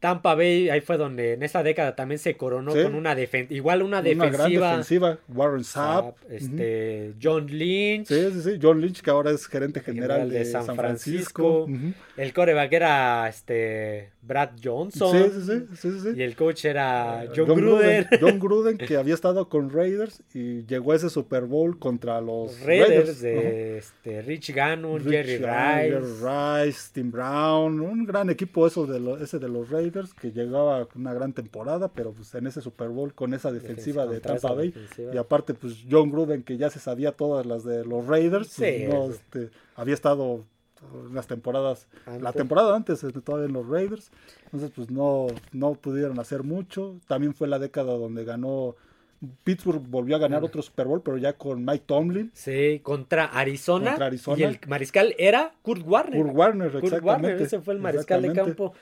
Tampa 0.00 0.34
Bay, 0.34 0.68
ahí 0.68 0.82
fue 0.82 0.98
donde 0.98 1.32
en 1.32 1.42
esa 1.42 1.62
década 1.62 1.96
también 1.96 2.18
se 2.18 2.36
coronó 2.36 2.72
Sí. 2.74 2.82
con 2.82 2.94
una 2.94 3.14
defensa, 3.14 3.54
igual 3.54 3.80
una 3.80 4.00
Una 4.00 4.10
gran 4.10 4.30
defensiva. 4.32 4.68
defensiva. 4.68 5.18
Warren 5.28 5.64
Sapp. 5.64 6.04
Sapp, 6.18 6.30
este, 6.30 7.14
John 7.22 7.46
Lynch, 7.46 8.08
Sí, 8.08 8.30
sí, 8.32 8.40
sí. 8.42 8.58
John 8.60 8.82
Lynch, 8.82 9.00
que 9.00 9.08
ahora 9.08 9.30
es 9.30 9.46
gerente 9.46 9.80
general, 9.80 10.28
de, 10.28 10.44
San, 10.44 10.76
Francisco. 10.76 11.62
Ujú. 11.64 11.94
el 12.18 12.32
coreback 12.34 12.70
era 12.74 13.26
este 13.30 14.10
Brad 14.26 14.50
Johnson 14.62 15.12
Sí, 15.12 15.30
sí, 15.34 15.40
sí, 15.46 15.66
sí, 15.76 15.90
sí, 15.92 16.00
sí. 16.00 16.08
y 16.16 16.22
el 16.22 16.34
coach 16.34 16.64
era 16.64 17.26
John, 17.36 17.46
Gruden. 17.54 18.06
John 18.20 18.38
Gruden, 18.38 18.78
que 18.78 18.96
había 18.96 19.14
estado 19.14 19.48
con 19.48 19.70
Raiders 19.70 20.22
y 20.32 20.64
llegó 20.66 20.92
a 20.92 20.96
ese 20.96 21.10
Super 21.10 21.42
Bowl 21.44 21.78
contra 21.78 22.20
los 22.20 22.58
Raiders 22.60 22.88
Raiders. 22.88 23.20
de 23.20 23.78
este, 23.78 24.22
Rich 24.22 24.54
Gannon. 24.54 25.02
Jerry 25.04 25.36
Rice. 25.36 25.90
Jerry 25.90 26.64
Rice, 26.66 26.90
Tim 26.92 27.10
Brown, 27.10 27.80
un 27.80 28.04
gran 28.04 28.30
equipo 28.30 28.66
eso 28.66 28.86
de 28.86 29.00
lo- 29.00 29.18
ese 29.22 29.38
de 29.38 29.48
los 29.48 29.68
Raiders 29.70 30.14
que 30.14 30.32
llegaba 30.32 30.86
con 30.86 31.02
una 31.02 31.12
gran 31.12 31.32
temporada, 31.32 31.92
pero 31.92 32.12
pues 32.12 32.34
en 32.34 32.46
ese 32.46 32.60
Super 32.60 32.88
Bowl 32.88 33.14
con 33.14 33.34
esa 33.34 33.52
defensiva 33.52 34.06
de 34.06 34.20
Tampa 34.20 34.52
Bay 34.52 34.70
defensiva. 34.70 35.14
y 35.14 35.18
aparte 35.18 35.54
pues 35.54 35.84
John 35.90 36.10
Gruden 36.10 36.42
que 36.42 36.56
ya 36.56 36.70
se 36.70 36.78
sabía 36.80 37.12
todas 37.12 37.44
las 37.46 37.64
de 37.64 37.84
los 37.84 38.06
Raiders, 38.06 38.54
pues, 38.56 38.88
no, 38.88 39.10
este, 39.10 39.50
había 39.76 39.94
estado 39.94 40.44
las 41.12 41.26
temporadas 41.26 41.88
la 42.20 42.32
temporada 42.32 42.74
antes 42.74 43.02
este, 43.04 43.20
todavía 43.20 43.46
en 43.46 43.52
los 43.52 43.68
Raiders 43.68 44.10
entonces 44.44 44.70
pues 44.74 44.90
no 44.90 45.26
no 45.52 45.74
pudieron 45.74 46.18
hacer 46.18 46.42
mucho 46.42 46.96
también 47.06 47.34
fue 47.34 47.48
la 47.48 47.58
década 47.58 47.92
donde 47.92 48.24
ganó 48.24 48.76
Pittsburgh 49.42 49.82
volvió 49.88 50.16
a 50.16 50.18
ganar 50.18 50.44
otro 50.44 50.62
Super 50.62 50.86
Bowl 50.86 51.02
pero 51.02 51.16
ya 51.16 51.34
con 51.34 51.64
Mike 51.64 51.84
Tomlin 51.86 52.30
Sí, 52.34 52.80
contra 52.82 53.24
Arizona. 53.24 53.90
Contra 53.90 54.06
Arizona. 54.06 54.38
Y 54.38 54.42
el 54.42 54.58
mariscal 54.66 55.14
era 55.18 55.54
Kurt 55.62 55.86
Warner. 55.86 56.20
Kurt 56.20 56.34
Warner 56.34 56.70
Kurt 56.72 56.84
exactamente 56.84 57.26
Warner, 57.26 57.42
ese 57.42 57.60
fue 57.60 57.74
el 57.74 57.80
mariscal 57.80 58.22
de 58.22 58.32
campo. 58.32 58.74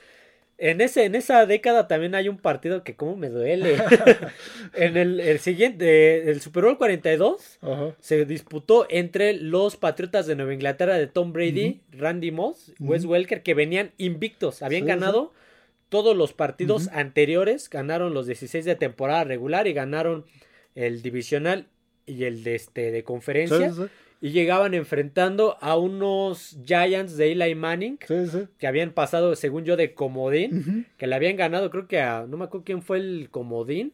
En, 0.65 0.79
ese, 0.81 1.03
en 1.03 1.15
esa 1.15 1.45
década 1.45 1.87
también 1.89 2.15
hay 2.15 2.29
un 2.29 2.37
partido 2.37 2.83
que 2.83 2.95
como 2.95 3.15
me 3.17 3.29
duele. 3.29 3.75
en 4.73 4.95
el, 4.97 5.19
el 5.19 5.39
siguiente, 5.39 6.29
el 6.31 6.39
Super 6.41 6.63
Bowl 6.63 6.77
42, 6.77 7.59
Ajá. 7.61 7.95
se 7.99 8.25
disputó 8.25 8.85
entre 8.89 9.33
los 9.33 9.75
Patriotas 9.75 10.25
de 10.25 10.35
Nueva 10.35 10.53
Inglaterra 10.53 10.97
de 10.97 11.07
Tom 11.07 11.33
Brady, 11.33 11.81
Randy 11.91 12.31
Moss, 12.31 12.71
Wes 12.79 13.05
Welker, 13.05 13.43
que 13.43 13.53
venían 13.53 13.91
invictos. 13.97 14.61
Habían 14.61 14.83
Sí, 14.83 14.87
ganado 14.87 15.33
todos 15.89 16.15
los 16.15 16.33
partidos 16.33 16.87
anteriores, 16.93 17.69
ganaron 17.69 18.13
los 18.13 18.25
16 18.25 18.63
de 18.65 18.75
temporada 18.75 19.23
regular 19.25 19.67
y 19.67 19.73
ganaron 19.73 20.25
el 20.75 21.01
divisional 21.01 21.67
y 22.05 22.23
el 22.23 22.43
de, 22.43 22.55
este, 22.55 22.91
de 22.91 23.03
conferencia. 23.03 23.71
sí. 23.71 23.81
Y 24.23 24.31
llegaban 24.31 24.73
enfrentando 24.73 25.57
a 25.59 25.75
unos 25.75 26.57
Giants 26.65 27.17
de 27.17 27.33
Eli 27.33 27.55
Manning 27.55 27.99
Sí, 28.07 28.25
sí. 28.27 28.45
que 28.57 28.67
habían 28.67 28.91
pasado, 28.91 29.35
según 29.35 29.65
yo, 29.65 29.75
de 29.75 29.93
comodín, 29.93 30.87
que 30.97 31.07
le 31.07 31.15
habían 31.15 31.35
ganado, 31.35 31.69
creo 31.69 31.89
que 31.89 31.99
a, 31.99 32.25
no 32.25 32.37
me 32.37 32.45
acuerdo 32.45 32.63
quién 32.63 32.81
fue 32.81 32.99
el 32.99 33.27
comodín, 33.29 33.91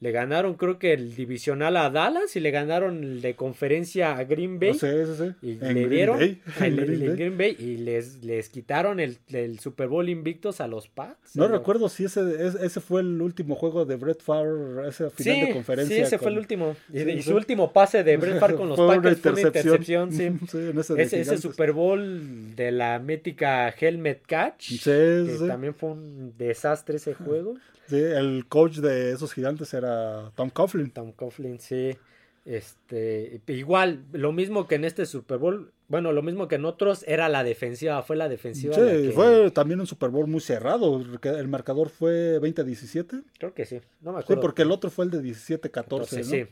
le 0.00 0.12
ganaron 0.12 0.54
creo 0.54 0.78
que 0.78 0.92
el 0.92 1.14
divisional 1.16 1.76
a 1.76 1.90
Dallas 1.90 2.36
y 2.36 2.40
le 2.40 2.50
ganaron 2.52 3.02
el 3.02 3.20
de 3.20 3.34
conferencia 3.34 4.16
a 4.16 4.22
Green 4.24 4.60
Bay. 4.60 4.74
Sí, 4.74 4.86
sí, 4.86 5.12
sí. 5.18 5.32
Y 5.42 5.50
En 5.54 5.60
le 5.60 5.72
Green 5.74 5.90
dieron 5.90 6.18
Bay. 6.18 6.40
el- 6.60 6.76
Green 6.76 7.00
Bay. 7.00 7.16
Green 7.16 7.38
Bay 7.38 7.56
y 7.58 7.76
les, 7.78 8.22
les 8.22 8.48
quitaron 8.48 9.00
el, 9.00 9.18
el 9.32 9.58
Super 9.58 9.88
Bowl 9.88 10.08
invictos 10.08 10.60
a 10.60 10.68
los 10.68 10.86
Pats. 10.88 11.34
No 11.34 11.46
¿O 11.46 11.48
recuerdo 11.48 11.88
si 11.88 12.04
ese, 12.04 12.20
es- 12.46 12.54
ese 12.54 12.80
fue 12.80 13.00
el 13.00 13.20
último 13.20 13.56
juego 13.56 13.84
de 13.84 13.96
Brett 13.96 14.22
Favre, 14.22 14.88
ese 14.88 15.10
final 15.10 15.34
Sí, 15.40 15.46
de 15.46 15.52
conferencia. 15.52 15.96
sí, 15.96 16.02
ese 16.02 16.18
fue 16.18 16.30
el 16.30 16.38
último. 16.38 16.76
Y, 16.92 17.22
su 17.22 17.34
último 17.34 17.72
pase 17.72 18.04
de 18.04 18.16
Brett 18.16 18.38
Favre 18.38 18.54
con 18.56 18.68
los 18.68 18.78
Packers 18.86 19.18
fue 19.20 19.32
una 19.32 19.40
intercepción. 19.40 20.12
sí. 20.12 20.22
En 20.24 20.78
ese 20.78 20.94
de 20.94 21.02
Ese, 21.02 21.20
ese. 21.22 21.38
Super 21.38 21.72
Bowl 21.72 22.54
de 22.54 22.70
la 22.70 22.98
mítica 23.00 23.68
Helmet 23.70 24.22
Catch. 24.26 24.62
Sí, 24.70 24.78
que 24.84 25.36
sí. 25.40 25.46
también 25.48 25.74
fue 25.74 25.90
un 25.90 26.34
desastre 26.38 26.96
ese 26.98 27.14
juego. 27.14 27.54
Sí, 27.88 27.96
el 27.96 28.44
coach 28.48 28.80
de 28.80 29.12
esos 29.12 29.32
gigantes 29.32 29.72
era 29.72 29.87
Tom 30.34 30.50
Coughlin. 30.50 30.90
Tom 30.90 31.12
Coughlin, 31.12 31.58
sí. 31.60 31.96
Este, 32.44 33.42
igual, 33.48 34.04
lo 34.12 34.32
mismo 34.32 34.66
que 34.66 34.76
en 34.76 34.84
este 34.86 35.04
Super 35.04 35.36
Bowl, 35.36 35.70
bueno, 35.88 36.12
lo 36.12 36.22
mismo 36.22 36.48
que 36.48 36.54
en 36.54 36.64
otros, 36.64 37.04
era 37.06 37.28
la 37.28 37.44
defensiva, 37.44 38.02
fue 38.02 38.16
la 38.16 38.28
defensiva. 38.28 38.74
Sí, 38.74 38.80
la 38.80 38.86
que- 38.90 39.10
fue 39.12 39.50
también 39.50 39.80
un 39.80 39.86
Super 39.86 40.08
Bowl 40.08 40.26
muy 40.26 40.40
cerrado. 40.40 41.02
El 41.22 41.48
marcador 41.48 41.90
fue 41.90 42.38
20-17. 42.40 43.22
Creo 43.38 43.52
que 43.52 43.66
sí, 43.66 43.80
no 44.00 44.12
me 44.12 44.18
Sí, 44.20 44.24
acuerdo. 44.24 44.40
porque 44.40 44.62
el 44.62 44.70
otro 44.72 44.88
fue 44.88 45.04
el 45.04 45.10
de 45.10 45.20
17-14, 45.20 46.16
¿no? 46.18 46.24
Sí. 46.24 46.46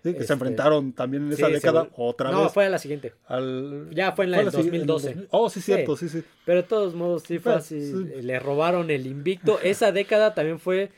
Sí, 0.00 0.02
que 0.02 0.10
Este, 0.10 0.24
se 0.28 0.32
enfrentaron 0.32 0.92
también 0.92 1.26
en 1.26 1.32
esa 1.32 1.48
Sí, 1.48 1.52
década 1.54 1.88
otra 1.96 2.30
No, 2.30 2.44
vez. 2.44 2.52
fue 2.52 2.64
a 2.66 2.70
la 2.70 2.78
siguiente. 2.78 3.12
al- 3.26 3.88
Ya 3.92 4.12
fue 4.12 4.26
en 4.26 4.30
la 4.30 4.38
del 4.38 4.46
sigui- 4.46 4.68
en 4.68 4.74
el 4.76 4.86
2012. 4.86 5.08
2000. 5.08 5.28
Oh, 5.32 5.50
sí, 5.50 5.60
cierto, 5.60 5.96
sí, 5.96 6.08
sí. 6.08 6.22
Pero 6.46 6.62
de 6.62 6.68
todos 6.68 6.94
modos, 6.94 7.24
sí 7.24 7.38
fue 7.38 7.52
así. 7.54 7.84
sí. 7.84 8.22
Le 8.22 8.38
robaron 8.38 8.90
el 8.90 9.06
invicto. 9.06 9.58
Esa 9.60 9.90
década 9.92 10.34
también 10.34 10.58
fue 10.60 10.90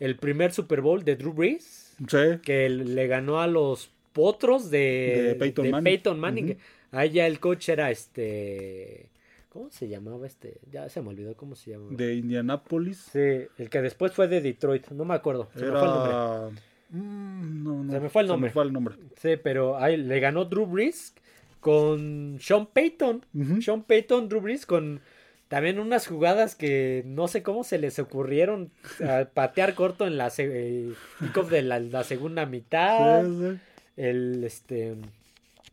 el 0.00 0.16
primer 0.16 0.52
Super 0.52 0.80
Bowl 0.80 1.04
de 1.04 1.16
Drew 1.16 1.32
Brees, 1.32 1.94
Sí. 2.06 2.38
que 2.42 2.68
le 2.68 3.06
ganó 3.06 3.40
a 3.40 3.46
los 3.46 3.90
potros 4.12 4.70
de, 4.70 5.22
De 5.28 5.34
Peyton 5.34 5.64
de 5.64 5.70
Manning. 5.72 5.84
Peyton 5.84 6.20
Manning. 6.20 6.56
Ahí 6.92 7.10
ya 7.10 7.26
el 7.26 7.40
coach 7.40 7.68
era 7.68 7.90
este. 7.90 9.10
¿Cómo 9.50 9.70
se 9.70 9.88
llamaba 9.88 10.26
este? 10.26 10.58
Ya 10.70 10.88
se 10.88 11.00
me 11.02 11.08
olvidó 11.08 11.34
cómo 11.34 11.54
se 11.56 11.70
llamaba. 11.72 11.90
De 11.94 12.14
Indianapolis. 12.14 12.98
Sí, 13.12 13.46
el 13.58 13.68
que 13.70 13.80
después 13.82 14.12
fue 14.12 14.28
de 14.28 14.40
Detroit, 14.40 14.88
no 14.90 15.04
me 15.04 15.14
acuerdo. 15.14 15.48
Se 15.54 15.64
me 15.64 15.70
fue 15.72 15.80
el 15.80 15.86
nombre. 15.86 16.62
Mm, 16.90 17.64
no, 17.64 17.84
no, 17.84 17.92
Se 17.92 18.00
me 18.00 18.08
fue 18.08 18.22
el 18.22 18.28
nombre. 18.28 18.50
fue 18.50 18.64
el 18.64 18.72
nombre. 18.72 18.94
Sí, 19.20 19.30
pero 19.42 19.76
ahí 19.78 19.96
le 19.96 20.20
ganó 20.20 20.44
Drew 20.44 20.66
Brees 20.66 21.14
con 21.60 22.38
Sean 22.40 22.66
Payton. 22.66 23.24
Sean 23.60 23.82
Payton, 23.82 24.28
Drew 24.28 24.40
Brees 24.40 24.64
con 24.64 25.00
también 25.48 25.78
unas 25.78 26.06
jugadas 26.06 26.54
que 26.54 27.02
no 27.06 27.26
sé 27.26 27.42
cómo 27.42 27.64
se 27.64 27.78
les 27.78 27.98
ocurrieron 27.98 28.70
a 29.06 29.24
patear 29.34 29.74
corto 29.74 30.06
en 30.06 30.18
la 30.18 30.30
el 30.38 30.94
kickoff 31.18 31.50
de 31.50 31.62
la, 31.62 31.80
la 31.80 32.04
segunda 32.04 32.46
mitad. 32.46 33.24
Sí, 33.24 33.38
sí. 33.38 33.60
El 33.96 34.44
este 34.44 34.96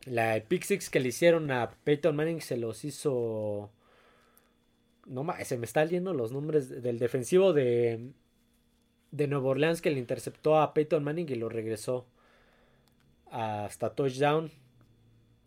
la 0.05 0.41
pick 0.47 0.63
six 0.63 0.89
que 0.89 0.99
le 0.99 1.09
hicieron 1.09 1.51
a 1.51 1.71
Peyton 1.83 2.15
Manning 2.15 2.41
se 2.41 2.57
los 2.57 2.85
hizo 2.85 3.71
no 5.05 5.25
se 5.43 5.57
me 5.57 5.65
están 5.65 5.89
yendo 5.89 6.13
los 6.13 6.31
nombres 6.31 6.81
del 6.81 6.97
defensivo 6.97 7.53
de 7.53 8.11
de 9.11 9.27
Nueva 9.27 9.49
Orleans 9.49 9.81
que 9.81 9.91
le 9.91 9.99
interceptó 9.99 10.57
a 10.57 10.73
Peyton 10.73 11.03
Manning 11.03 11.29
y 11.29 11.35
lo 11.35 11.49
regresó 11.49 12.07
hasta 13.29 13.93
touchdown 13.93 14.51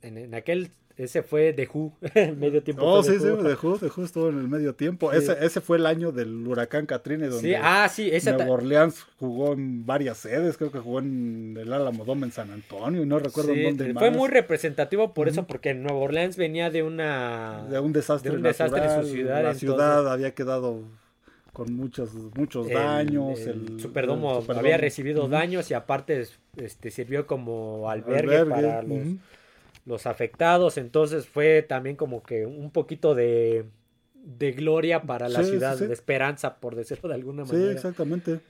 en, 0.03 0.18
en 0.18 0.35
aquel 0.35 0.70
ese 0.99 1.22
fue 1.22 1.53
de 1.53 1.66
Who 1.72 1.92
en 2.14 2.38
medio 2.40 2.62
tiempo 2.62 2.82
Oh, 2.84 3.03
fue 3.03 3.14
sí, 3.14 3.20
The 3.20 3.55
sí, 3.57 3.66
Who. 3.66 4.05
estuvo 4.05 4.28
en 4.28 4.38
el 4.38 4.49
medio 4.49 4.74
tiempo. 4.74 5.11
Sí. 5.12 5.18
Ese, 5.18 5.36
ese 5.40 5.61
fue 5.61 5.78
el 5.78 5.86
año 5.86 6.12
del 6.12 6.46
huracán 6.46 6.84
Katrina, 6.86 7.28
donde 7.28 7.49
Sí, 7.49 7.55
ah, 7.57 7.88
sí, 7.88 8.11
esa 8.12 8.32
ta- 8.32 8.38
Nueva 8.44 8.53
Orleans 8.61 9.07
jugó 9.18 9.53
en 9.55 9.86
varias 9.86 10.18
sedes, 10.18 10.57
creo 10.57 10.70
que 10.72 10.80
jugó 10.80 10.99
en 10.99 11.57
el 11.59 11.72
Álamo 11.72 12.05
Dome 12.05 12.26
en 12.26 12.32
San 12.32 12.51
Antonio, 12.51 13.03
y 13.03 13.07
no 13.07 13.18
recuerdo 13.18 13.55
sí, 13.55 13.61
en 13.64 13.76
dónde 13.78 13.94
más. 13.94 14.03
fue 14.03 14.11
muy 14.11 14.28
representativo 14.28 15.14
por 15.14 15.28
eso, 15.28 15.46
porque 15.46 15.72
Nueva 15.72 15.99
Orleans 16.01 16.36
venía 16.36 16.70
de 16.70 16.82
una 16.82 17.64
de 17.70 17.78
un 17.80 17.92
desastre, 17.92 18.30
de 18.32 18.36
un 18.36 18.42
desastre 18.42 18.84
en 18.84 19.03
su 19.03 19.09
ciudad, 19.09 19.34
La 19.34 19.38
entonces- 19.53 19.61
ciudad 19.61 20.12
había 20.12 20.34
quedado 20.34 20.82
con 21.53 21.72
muchos, 21.74 22.12
muchos 22.36 22.68
el- 22.68 22.74
daños. 22.74 23.40
el 23.40 23.49
El, 23.72 23.80
Superdomo 23.80 24.30
el 24.36 24.40
Superdomo. 24.42 24.61
había 24.61 24.76
recibido 24.76 25.26
daños 25.28 25.70
y 25.70 25.74
aparte 25.74 26.24
este 26.57 26.90
sirvió 26.90 27.26
como 27.26 27.90
albergue, 27.90 28.36
Albergue, 28.36 28.51
para 28.51 28.82
los. 28.82 28.99
Los 29.89 30.07
afectados, 30.07 30.76
entonces 30.78 31.26
fue 31.26 31.62
también 31.62 31.97
como 31.97 32.22
que 32.22 32.47
un 32.47 32.70
poquito 32.70 33.14
de, 33.14 33.64
de 34.14 34.53
gloria 34.53 35.03
para 35.03 35.28
la 35.28 35.41
Sí, 35.41 35.45
sí, 35.45 35.51
ciudad, 35.51 35.76
sí. 35.76 35.86
de 35.86 35.93
esperanza, 35.93 36.61
por 36.61 36.76
decirlo 36.76 37.09
de 37.09 37.14
alguna 37.16 37.45
Sí, 37.45 37.53
manera. 37.57 37.72
exactamente. 37.72 38.41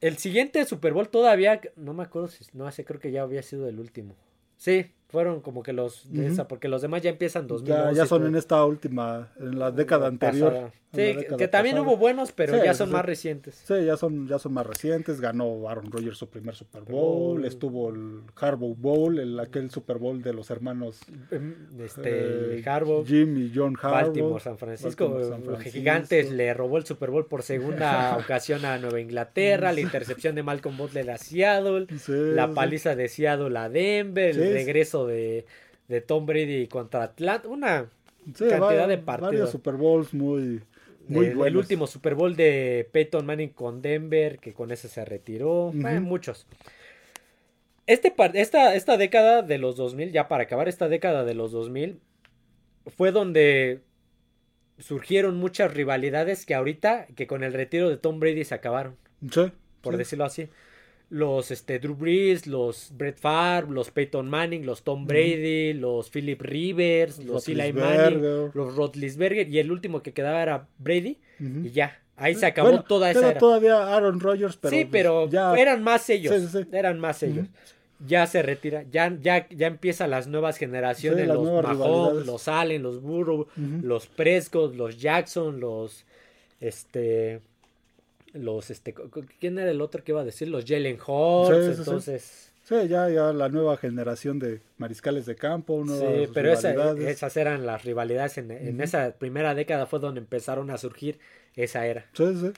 El 0.00 0.16
siguiente 0.16 0.64
Super 0.64 0.92
Bowl 0.94 1.08
todavía, 1.10 1.60
no 1.76 1.92
me 1.92 2.02
acuerdo 2.02 2.28
si, 2.28 2.44
no 2.54 2.70
sé, 2.72 2.84
creo 2.84 2.98
que 3.00 3.12
ya 3.12 3.22
había 3.22 3.42
sido 3.42 3.68
el 3.68 3.78
último. 3.78 4.16
Sí, 4.56 4.92
fueron 5.10 5.40
como 5.40 5.62
que 5.62 5.72
los 5.72 6.10
de 6.12 6.26
esa, 6.28 6.48
porque 6.48 6.68
los 6.68 6.82
demás 6.82 7.02
ya 7.02 7.10
empiezan 7.10 7.46
2011. 7.46 7.94
Ya, 7.94 8.02
ya 8.02 8.06
son 8.06 8.26
en 8.26 8.36
esta 8.36 8.64
última, 8.64 9.28
en 9.38 9.58
la 9.58 9.70
década 9.70 10.06
anterior. 10.08 10.52
Pasada. 10.52 10.72
Sí, 10.92 10.96
que, 10.96 11.14
década 11.18 11.36
que 11.36 11.46
también 11.48 11.76
pasada. 11.76 11.88
hubo 11.88 11.96
buenos, 11.98 12.32
pero 12.32 12.52
Sí, 12.58 12.60
ya 12.64 12.74
son 12.74 12.88
sí. 12.88 12.92
más 12.94 13.04
recientes. 13.04 13.62
Sí, 13.64 13.74
ya 13.84 13.96
son, 13.96 14.26
ya 14.26 14.40
son 14.40 14.52
más 14.54 14.66
recientes. 14.66 15.20
Ganó 15.20 15.68
Aaron 15.68 15.92
Rodgers 15.92 16.18
su 16.18 16.28
primer 16.28 16.56
Super 16.56 16.82
Bowl. 16.82 17.44
Estuvo 17.44 17.90
el 17.90 18.22
Harbaugh 18.34 18.74
Bowl, 18.76 19.20
el, 19.20 19.38
aquel 19.38 19.70
Super 19.70 19.98
Bowl 19.98 20.20
de 20.20 20.32
los 20.32 20.50
hermanos 20.50 20.98
Em, 21.30 21.54
Este, 21.78 22.58
eh, 22.58 22.62
Harbaugh, 22.66 23.04
Jim 23.06 23.36
y 23.38 23.52
John 23.54 23.76
Harbaugh. 23.80 24.02
Baltimore, 24.06 24.40
San 24.40 24.58
Francisco. 24.58 25.04
Baltimore, 25.10 25.24
San 25.30 25.38
Los 25.40 25.46
Francisco. 25.54 25.78
Gigantes 25.78 26.32
le 26.32 26.54
robó 26.54 26.76
el 26.78 26.84
Super 26.84 27.10
Bowl 27.10 27.26
por 27.26 27.44
segunda 27.44 28.16
ocasión 28.24 28.64
a 28.64 28.76
Nueva 28.78 29.00
Inglaterra. 29.00 29.72
La 29.72 29.80
intercepción 29.80 30.34
de 30.34 30.42
Malcolm 30.42 30.76
Butler 30.76 31.08
a 31.12 31.18
Seattle. 31.18 31.86
Sí, 31.98 32.12
La 32.34 32.52
paliza 32.52 32.96
de 32.96 33.06
Seattle 33.06 33.56
a 33.56 33.68
Denver. 33.68 34.36
El 34.36 34.58
sí. 34.58 34.64
De, 35.06 35.46
de 35.88 36.00
Tom 36.00 36.26
Brady 36.26 36.66
contra 36.68 37.02
Atlanta. 37.04 37.48
Una 37.48 37.90
Sí, 38.34 38.48
cantidad 38.48 38.82
va- 38.82 38.86
de 38.86 38.98
partidos. 38.98 39.30
Varios 39.32 39.50
Super 39.50 39.74
Bowls 39.74 40.12
muy, 40.12 40.62
muy 41.08 41.26
el, 41.26 41.56
último 41.56 41.86
Super 41.86 42.14
Bowl 42.14 42.36
de 42.36 42.88
Peyton 42.92 43.24
Manning 43.26 43.48
con 43.50 43.82
Denver, 43.82 44.38
que 44.38 44.52
con 44.52 44.70
ese 44.70 44.88
se 44.88 45.04
retiró. 45.04 45.72
Eh, 45.74 46.00
muchos. 46.00 46.46
Este 47.86 48.14
esta, 48.34 48.74
esta 48.74 48.96
década 48.96 49.42
de 49.42 49.58
los 49.58 49.76
2000, 49.76 50.12
ya 50.12 50.28
para 50.28 50.44
acabar 50.44 50.68
esta 50.68 50.88
década 50.88 51.24
de 51.24 51.34
los 51.34 51.50
2000, 51.50 51.98
fue 52.96 53.10
donde 53.10 53.80
surgieron 54.78 55.36
muchas 55.36 55.74
rivalidades 55.74 56.46
que 56.46 56.54
ahorita, 56.54 57.06
que 57.16 57.26
con 57.26 57.42
el 57.42 57.52
retiro 57.52 57.88
de 57.90 57.96
Tom 57.96 58.20
Brady 58.20 58.44
se 58.44 58.54
acabaron, 58.54 58.96
Sí, 59.30 59.50
por 59.80 59.94
sí. 59.94 59.98
decirlo 59.98 60.24
así. 60.24 60.48
Los 61.10 61.50
este, 61.50 61.80
Drew 61.80 61.96
Brees, 61.96 62.46
los 62.46 62.92
Brett 62.96 63.18
Favre, 63.18 63.66
los 63.70 63.90
Peyton 63.90 64.30
Manning, 64.30 64.64
los 64.64 64.82
Tom 64.84 65.06
Brady, 65.06 65.72
los 65.72 66.08
Philip 66.08 66.40
Rivers, 66.40 67.18
los 67.24 67.48
Eli 67.48 67.72
Manning, 67.72 68.22
los 68.54 68.76
Rotlisberger 68.76 69.48
y 69.48 69.58
el 69.58 69.72
último 69.72 70.02
que 70.02 70.12
quedaba 70.12 70.40
era 70.40 70.68
Brady 70.78 71.18
y 71.40 71.70
ya, 71.70 72.00
ahí 72.16 72.34
se 72.36 72.46
acabó 72.46 72.68
Bueno, 72.68 72.84
toda 72.84 73.10
esa 73.10 73.30
era. 73.32 73.38
todavía 73.40 73.92
Aaron 73.94 74.20
Rodgers, 74.20 74.56
pero 74.56 74.70
sí, 74.70 74.84
pues, 74.84 74.92
pero 74.92 75.28
ya 75.28 75.52
eran 75.56 75.82
más 75.82 76.08
ellos, 76.10 76.32
Sí, 76.40 76.46
sí, 76.46 76.58
sí. 76.62 76.68
eran 76.76 77.00
más 77.00 77.22
ellos. 77.24 77.46
Ya 78.06 78.26
se 78.26 78.40
retira, 78.42 78.84
ya, 78.90 79.14
ya, 79.20 79.46
ya 79.50 79.66
empiezan 79.66 80.10
las 80.10 80.26
nuevas 80.28 80.56
generaciones, 80.58 81.26
los 81.26 81.42
Mahomes, 81.44 82.24
los 82.24 82.46
Allen, 82.48 82.82
los 82.82 83.02
Burrow, 83.02 83.48
los 83.82 84.06
Prescott, 84.06 84.74
los 84.76 84.98
Jackson, 84.98 85.58
los 85.60 86.06
este 86.60 87.40
los 88.32 88.70
este 88.70 88.94
¿quién 89.40 89.58
era 89.58 89.70
el 89.70 89.80
otro 89.80 90.02
que 90.04 90.12
iba 90.12 90.20
a 90.20 90.24
decir? 90.24 90.48
Los 90.48 90.64
Jalen 90.64 90.98
Hurts, 91.06 91.66
Sí, 91.66 91.78
entonces 91.78 92.46
Sí, 92.62 92.76
ya, 92.88 93.08
ya 93.08 93.32
la 93.32 93.48
nueva 93.48 93.76
generación 93.76 94.38
de 94.38 94.60
mariscales 94.78 95.26
de 95.26 95.34
campo, 95.34 95.84
sí, 95.88 96.28
pero 96.32 96.52
esa- 96.52 96.92
esas 96.98 97.36
eran 97.36 97.66
las 97.66 97.84
rivalidades 97.84 98.38
en, 98.38 98.80
esa 98.80 99.12
primera 99.18 99.54
década 99.56 99.86
fue 99.86 99.98
donde 99.98 100.20
empezaron 100.20 100.70
a 100.70 100.78
surgir 100.78 101.18
esa 101.56 101.84
era. 101.86 102.06
Sí, 102.12 102.24
sí. 102.40 102.52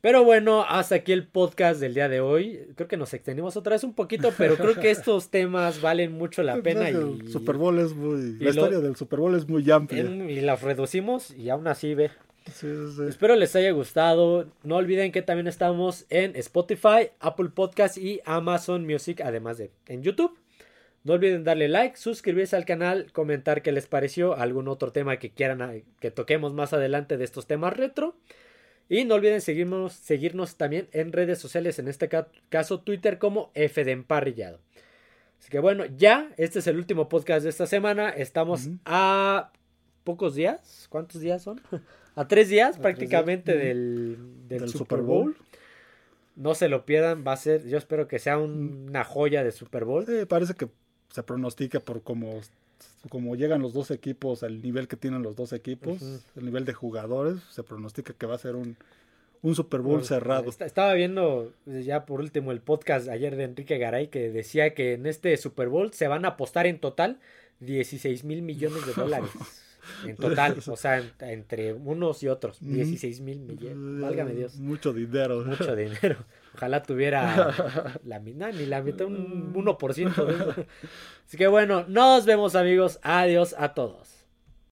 Pero 0.00 0.24
bueno, 0.24 0.64
hasta 0.68 0.96
aquí 0.96 1.12
el 1.12 1.26
podcast 1.26 1.80
del 1.80 1.94
día 1.94 2.08
de 2.08 2.20
hoy. 2.20 2.60
Creo 2.76 2.86
que 2.88 2.96
nos 2.96 3.12
extendimos 3.14 3.56
otra 3.56 3.72
vez 3.74 3.84
un 3.84 3.94
poquito, 3.94 4.32
pero 4.36 4.56
creo 4.56 4.74
que 4.74 4.90
estos 4.90 5.30
temas 5.30 5.80
valen 5.80 6.12
mucho 6.12 6.42
la 6.42 6.60
pena 6.62 6.80
Pues, 6.82 6.92
y, 6.94 6.96
El 7.26 7.32
Super 7.32 7.56
Bowl 7.56 7.78
es 7.78 7.94
muy. 7.94 8.20
y 8.20 8.32
La 8.38 8.44
lo- 8.46 8.50
historia 8.50 8.78
del 8.80 8.96
Super 8.96 9.20
Bowl 9.20 9.34
es 9.36 9.48
muy 9.48 9.68
amplia. 9.70 10.02
en- 10.02 10.28
y 10.28 10.40
las 10.40 10.62
reducimos 10.62 11.30
y 11.32 11.50
aún 11.50 11.66
así 11.68 11.94
ve. 11.94 12.10
Sí, 12.52 12.68
sí. 12.96 13.02
Espero 13.08 13.34
les 13.36 13.54
haya 13.56 13.70
gustado. 13.72 14.46
No 14.62 14.76
olviden 14.76 15.12
que 15.12 15.22
también 15.22 15.46
estamos 15.48 16.06
en 16.10 16.36
Spotify, 16.36 17.10
Apple 17.20 17.50
Podcast 17.50 17.98
y 17.98 18.20
Amazon 18.24 18.86
Music, 18.86 19.20
además 19.20 19.58
de 19.58 19.70
en 19.86 20.02
YouTube. 20.02 20.38
No 21.04 21.14
olviden 21.14 21.44
darle 21.44 21.68
like, 21.68 21.96
suscribirse 21.96 22.56
al 22.56 22.64
canal, 22.64 23.12
comentar 23.12 23.62
qué 23.62 23.70
les 23.72 23.86
pareció, 23.86 24.34
algún 24.36 24.66
otro 24.68 24.90
tema 24.92 25.18
que 25.18 25.30
quieran 25.30 25.60
eh, 25.62 25.84
que 26.00 26.10
toquemos 26.10 26.52
más 26.52 26.72
adelante 26.72 27.16
de 27.16 27.24
estos 27.24 27.46
temas 27.46 27.76
retro. 27.76 28.16
Y 28.88 29.04
no 29.04 29.16
olviden 29.16 29.40
seguirnos, 29.40 29.92
seguirnos 29.92 30.56
también 30.56 30.88
en 30.92 31.12
redes 31.12 31.38
sociales, 31.40 31.78
en 31.80 31.88
este 31.88 32.08
ca- 32.08 32.28
caso 32.48 32.80
Twitter 32.80 33.18
como 33.18 33.50
F 33.54 33.84
de 33.84 33.90
Emparrillado. 33.92 34.60
Así 35.40 35.50
que 35.50 35.58
bueno, 35.58 35.84
ya, 35.96 36.30
este 36.36 36.60
es 36.60 36.66
el 36.68 36.76
último 36.76 37.08
podcast 37.08 37.42
de 37.44 37.50
esta 37.50 37.66
semana. 37.66 38.08
Estamos 38.10 38.68
a 38.84 39.52
pocos 40.04 40.34
días. 40.36 40.86
¿Cuántos 40.88 41.20
días 41.20 41.42
son? 41.42 41.60
A 42.16 42.26
tres 42.26 42.48
días 42.48 42.70
A 42.70 42.72
tres 42.72 42.82
prácticamente 42.82 43.52
días. 43.52 43.64
del, 43.64 44.16
del 44.48 44.60
Del 44.60 44.68
Super 44.70 45.00
Bowl. 45.02 45.24
Bowl. 45.34 45.36
No 46.34 46.54
se 46.54 46.68
lo 46.68 46.84
pierdan, 46.84 47.24
va 47.26 47.32
a 47.32 47.36
ser, 47.36 47.66
yo 47.66 47.78
espero 47.78 48.08
que 48.08 48.18
sea 48.18 48.36
un- 48.38 48.86
una 48.88 49.04
joya 49.04 49.42
de 49.44 49.52
Super 49.52 49.84
Bowl. 49.84 50.04
Sí, 50.04 50.24
parece 50.28 50.54
que 50.54 50.68
se 51.10 51.22
pronostica 51.22 51.80
por 51.80 52.02
cómo, 52.02 52.40
como 53.08 53.36
llegan 53.36 53.62
los 53.62 53.72
dos 53.72 53.90
equipos, 53.90 54.42
al 54.42 54.60
nivel 54.60 54.86
que 54.88 54.96
tienen 54.96 55.22
los 55.22 55.34
dos 55.36 55.52
equipos, 55.54 56.02
el 56.36 56.44
nivel 56.44 56.64
de 56.66 56.74
jugadores, 56.74 57.40
se 57.50 57.62
pronostica 57.62 58.12
que 58.12 58.26
va 58.26 58.34
a 58.34 58.38
ser 58.38 58.54
un, 58.54 58.76
un 59.40 59.54
Super 59.54 59.80
Bowl 59.80 60.04
cerrado. 60.04 60.50
Est- 60.50 60.60
Estaba 60.60 60.92
viendo 60.92 61.52
eh, 61.66 61.82
ya 61.84 62.04
por 62.04 62.20
último 62.20 62.52
el 62.52 62.60
podcast 62.60 63.08
ayer 63.08 63.34
de 63.36 63.44
Enrique 63.44 63.78
Garay 63.78 64.08
que 64.08 64.30
decía 64.30 64.74
que 64.74 64.92
en 64.94 65.06
este 65.06 65.34
Super 65.38 65.68
Bowl 65.68 65.92
se 65.94 66.06
van 66.08 66.24
a 66.26 66.28
apostar 66.28 66.66
en 66.66 66.78
total 66.80 67.18
16 67.60 68.24
mil 68.24 68.42
millones 68.42 68.84
de 68.86 68.92
dólares. 68.92 69.30
En 70.04 70.16
total, 70.16 70.56
o 70.66 70.76
sea, 70.76 70.98
en- 70.98 71.12
entre 71.20 71.72
unos 71.72 72.22
y 72.22 72.28
otros, 72.28 72.60
Ujú. 72.62 72.72
16 72.72 73.20
mil 73.20 73.40
millones. 73.40 74.02
Válgame 74.02 74.32
Dios. 74.34 74.56
Mucho 74.56 74.92
dinero. 74.92 75.44
Mucho 75.44 75.74
dinero. 75.76 76.16
Ojalá 76.54 76.82
tuviera 76.82 77.54
la 78.04 78.18
mitad, 78.18 78.52
ni 78.52 78.66
la 78.66 78.82
mitad, 78.82 79.06
un 79.06 79.52
1% 79.54 80.24
de 80.26 80.34
eso. 80.34 80.54
Así 81.26 81.36
que 81.36 81.46
bueno, 81.48 81.84
nos 81.88 82.24
vemos 82.24 82.54
amigos. 82.54 82.98
Adiós 83.02 83.54
a 83.58 83.74
todos. 83.74 84.15